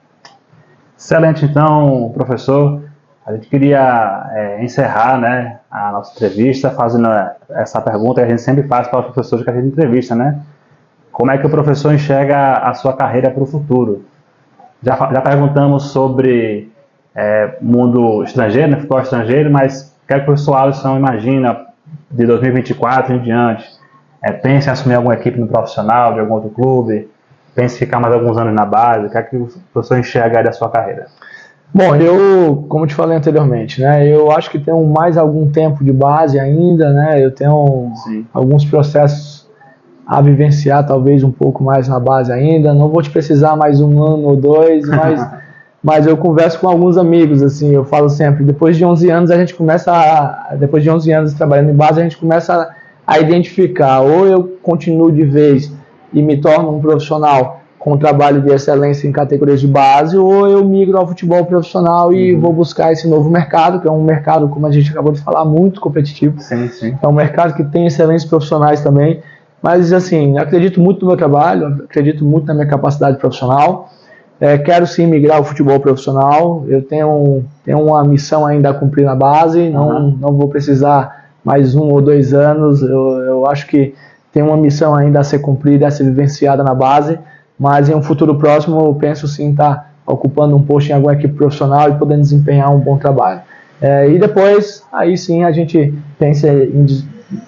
Excelente, 0.98 1.46
então, 1.46 2.12
professor. 2.14 2.82
A 3.26 3.34
gente 3.34 3.48
queria 3.48 4.28
é, 4.32 4.64
encerrar 4.64 5.20
né, 5.20 5.60
a 5.70 5.92
nossa 5.92 6.14
entrevista 6.14 6.72
fazendo 6.72 7.08
essa 7.50 7.80
pergunta 7.80 8.22
que 8.22 8.26
a 8.26 8.30
gente 8.30 8.42
sempre 8.42 8.64
faz 8.64 8.88
para 8.88 9.00
os 9.00 9.06
professores 9.06 9.46
que 9.46 9.52
a 9.52 9.54
gente 9.54 9.68
entrevista, 9.68 10.16
né? 10.16 10.40
Como 11.12 11.30
é 11.30 11.38
que 11.38 11.46
o 11.46 11.50
professor 11.50 11.94
enxerga 11.94 12.54
a 12.54 12.74
sua 12.74 12.94
carreira 12.94 13.30
para 13.30 13.44
o 13.44 13.46
futuro? 13.46 14.06
Já, 14.82 14.96
já 14.96 15.22
perguntamos 15.22 15.92
sobre 15.92 16.72
é, 17.14 17.58
mundo 17.62 18.24
estrangeiro, 18.24 18.72
né, 18.72 18.78
futebol 18.78 19.02
estrangeiro, 19.02 19.52
mas 19.52 19.96
o 20.04 20.08
que, 20.08 20.14
é 20.14 20.18
que 20.18 20.24
o 20.24 20.26
professor 20.26 20.56
Alisson 20.56 20.98
imagina 20.98 21.68
de 22.10 22.26
2024 22.26 23.16
em 23.16 23.22
diante? 23.22 23.79
É, 24.24 24.32
pensa 24.32 24.70
em 24.70 24.74
assumir 24.74 24.96
alguma 24.96 25.14
equipe 25.14 25.40
no 25.40 25.48
profissional, 25.48 26.14
de 26.14 26.20
algum 26.20 26.34
outro 26.34 26.50
clube? 26.50 27.10
Pensa 27.56 27.76
em 27.76 27.80
ficar 27.80 28.00
mais 28.00 28.14
alguns 28.14 28.38
anos 28.38 28.54
na 28.54 28.66
base? 28.66 29.08
O 29.08 29.10
que 29.10 29.18
é 29.18 29.24
que 29.24 29.38
o 29.38 29.50
professor 29.74 29.98
enxerga 29.98 30.44
da 30.44 30.52
sua 30.52 30.70
carreira? 30.70 31.08
Bom, 31.74 31.96
eu, 31.96 32.66
como 32.68 32.88
te 32.88 32.96
falei 32.96 33.16
anteriormente, 33.16 33.80
né, 33.80 34.08
eu 34.08 34.32
acho 34.32 34.50
que 34.50 34.58
tenho 34.58 34.84
mais 34.88 35.18
algum 35.18 35.52
tempo 35.52 35.84
de 35.84 35.94
base 35.94 36.40
ainda, 36.40 36.92
né, 36.92 37.24
eu 37.24 37.30
tenho 37.30 37.92
Sim. 38.04 38.26
alguns 38.34 38.66
processos 38.66 39.48
a 40.08 40.20
vivenciar, 40.20 40.84
talvez 40.84 41.24
um 41.24 41.32
pouco 41.32 41.64
mais 41.64 41.88
na 41.88 42.00
base 42.00 42.32
ainda, 42.32 42.74
não 42.74 42.90
vou 42.90 43.04
te 43.04 43.12
precisar 43.12 43.56
mais 43.56 43.80
um 43.80 44.04
ano 44.04 44.30
ou 44.30 44.36
dois, 44.36 44.84
mas 44.90 45.40
mas 45.82 46.06
eu 46.06 46.18
converso 46.18 46.60
com 46.60 46.68
alguns 46.68 46.98
amigos, 46.98 47.42
assim, 47.42 47.74
eu 47.74 47.86
falo 47.86 48.10
sempre, 48.10 48.44
depois 48.44 48.76
de 48.76 48.84
11 48.84 49.10
anos 49.10 49.32
a 49.32 49.38
gente 49.38 49.56
começa 49.56 49.94
a, 49.94 50.56
depois 50.56 50.84
de 50.84 50.90
11 50.90 51.12
anos 51.12 51.34
trabalhando 51.34 51.70
em 51.70 51.76
base, 51.76 52.02
a 52.02 52.04
gente 52.04 52.18
começa 52.18 52.54
a, 52.54 52.70
a 53.10 53.18
identificar, 53.18 54.02
ou 54.02 54.28
eu 54.28 54.60
continuo 54.62 55.12
de 55.12 55.24
vez 55.24 55.74
e 56.14 56.22
me 56.22 56.38
torno 56.38 56.76
um 56.76 56.80
profissional 56.80 57.62
com 57.80 57.98
trabalho 57.98 58.40
de 58.40 58.52
excelência 58.52 59.08
em 59.08 59.12
categorias 59.12 59.60
de 59.60 59.68
base, 59.68 60.16
ou 60.16 60.48
eu 60.48 60.64
migro 60.64 60.96
ao 60.96 61.08
futebol 61.08 61.44
profissional 61.44 62.14
e 62.14 62.36
uhum. 62.36 62.40
vou 62.40 62.54
buscar 62.54 62.92
esse 62.92 63.08
novo 63.08 63.28
mercado, 63.28 63.82
que 63.82 63.88
é 63.88 63.92
um 63.92 64.04
mercado, 64.04 64.48
como 64.50 64.68
a 64.68 64.72
gente 64.72 64.92
acabou 64.92 65.12
de 65.12 65.22
falar, 65.22 65.44
muito 65.44 65.82
competitivo. 65.82 66.40
Sim, 66.40 66.68
sim. 66.68 66.96
É 67.02 67.08
um 67.08 67.12
mercado 67.12 67.56
que 67.56 67.64
tem 67.64 67.88
excelentes 67.88 68.26
profissionais 68.26 68.82
também, 68.82 69.22
mas 69.60 69.92
assim, 69.92 70.38
acredito 70.38 70.80
muito 70.80 71.02
no 71.02 71.08
meu 71.08 71.18
trabalho, 71.18 71.84
acredito 71.86 72.24
muito 72.24 72.46
na 72.46 72.54
minha 72.54 72.68
capacidade 72.68 73.18
profissional, 73.18 73.90
é, 74.40 74.56
quero 74.60 74.86
sim 74.86 75.08
migrar 75.08 75.38
ao 75.38 75.44
futebol 75.44 75.80
profissional. 75.80 76.64
Eu 76.68 76.84
tenho, 76.84 77.44
tenho 77.66 77.80
uma 77.80 78.04
missão 78.04 78.46
ainda 78.46 78.70
a 78.70 78.74
cumprir 78.74 79.04
na 79.04 79.16
base. 79.16 79.70
Não, 79.70 79.90
uhum. 79.90 80.18
não 80.22 80.34
vou 80.34 80.48
precisar 80.48 81.19
mais 81.50 81.74
um 81.74 81.90
ou 81.90 82.00
dois 82.00 82.32
anos. 82.32 82.84
Eu, 82.84 83.18
eu 83.22 83.48
acho 83.48 83.66
que 83.66 83.96
tem 84.32 84.44
uma 84.44 84.56
missão 84.56 84.96
ainda 84.96 85.20
a 85.20 85.24
ser 85.24 85.40
cumprida, 85.40 85.88
a 85.88 85.92
ser 85.92 86.04
vivenciada 86.04 86.64
na 86.64 86.76
base. 86.76 87.18
Mas 87.60 87.90
em 87.90 87.96
um 87.96 88.04
futuro 88.04 88.36
próximo, 88.36 88.80
eu 88.80 88.94
penso 88.94 89.28
sim 89.28 89.50
estar 89.50 89.76
tá 89.76 89.86
ocupando 90.06 90.56
um 90.56 90.62
posto 90.62 90.92
em 90.92 90.94
alguma 90.94 91.14
equipe 91.14 91.34
profissional 91.34 91.90
e 91.90 91.94
podendo 91.96 92.22
desempenhar 92.22 92.72
um 92.72 92.80
bom 92.80 92.98
trabalho. 92.98 93.42
É, 93.82 94.08
e 94.10 94.20
depois, 94.20 94.84
aí 94.94 95.18
sim, 95.18 95.44
a 95.44 95.52
gente 95.52 95.92
pensa 96.20 96.48
em 96.48 96.86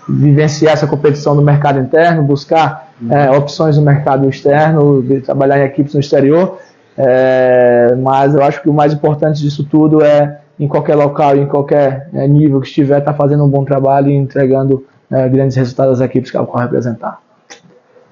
vivenciar 0.10 0.74
essa 0.74 0.88
competição 0.88 1.36
no 1.36 1.42
mercado 1.44 1.80
interno, 1.80 2.24
buscar 2.24 2.92
é, 3.10 3.30
opções 3.32 3.78
no 3.78 3.84
mercado 3.84 4.28
externo, 4.28 5.04
trabalhar 5.24 5.60
em 5.60 5.64
equipes 5.64 5.94
no 5.94 6.00
exterior 6.00 6.58
é, 6.98 7.96
mas 7.98 8.36
eu 8.36 8.44
acho 8.44 8.62
que 8.62 8.70
o 8.70 8.74
mais 8.74 8.94
importante 8.94 9.42
disso 9.42 9.64
tudo 9.64 10.04
é, 10.04 10.41
em 10.60 10.68
qualquer 10.68 10.96
local, 10.96 11.36
em 11.36 11.48
qualquer 11.48 12.10
né, 12.12 12.28
nível 12.28 12.60
que 12.62 12.68
estiver, 12.68 13.00
estar 13.00 13.14
tá 13.14 13.18
fazendo 13.18 13.44
um 13.44 13.50
bom 13.50 13.66
trabalho 13.66 14.10
e 14.10 14.16
entregando 14.16 14.86
né, 15.10 15.28
grandes 15.30 15.58
resultados 15.58 16.00
às 16.00 16.06
equipes 16.06 16.32
que 16.32 16.38
ela 16.38 16.46
qual 16.46 16.62
representar. 16.64 17.20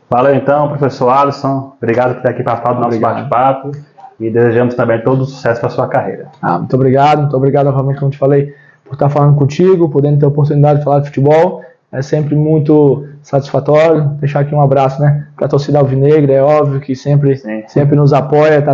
Valeu 0.10 0.34
então, 0.34 0.68
professor 0.70 1.10
Alisson. 1.10 1.74
Obrigado 1.78 2.14
por 2.14 2.18
estar 2.18 2.30
aqui 2.30 2.44
para 2.44 2.58
falar 2.58 2.74
do 2.74 2.82
nosso 2.82 3.00
bate-papo 3.00 3.72
e 4.20 4.30
desejamos 4.30 4.74
também 4.74 5.02
todo 5.02 5.22
o 5.22 5.26
sucesso 5.26 5.60
para 5.62 5.70
a 5.70 5.72
sua 5.72 5.88
carreira. 5.88 6.28
Ah, 6.42 6.58
muito 6.58 6.74
obrigado, 6.76 7.22
muito 7.22 7.38
obrigado 7.38 7.66
novamente, 7.66 8.00
como 8.00 8.12
te 8.12 8.18
falei, 8.18 8.54
por 8.84 8.94
estar 8.94 9.10
falando 9.10 9.38
contigo, 9.38 9.88
podendo 9.88 10.20
ter 10.20 10.26
a 10.26 10.30
oportunidade 10.30 10.80
de 10.80 10.86
falar 10.86 11.02
de 11.02 11.08
futebol. 11.08 11.62
É 11.92 12.02
sempre 12.02 12.36
muito 12.36 13.08
satisfatório. 13.22 14.10
Deixar 14.20 14.42
aqui 14.42 14.54
um 14.54 14.62
abraço, 14.62 15.02
né, 15.02 15.28
para 15.36 15.46
a 15.46 15.50
torcida 15.50 15.80
alvinegra, 15.80 16.34
é 16.34 16.42
óbvio 16.42 16.80
que 16.80 16.96
sempre, 16.96 17.36
sempre 17.68 17.96
nos 17.96 18.12
apoia. 18.12 18.62
Tá 18.62 18.74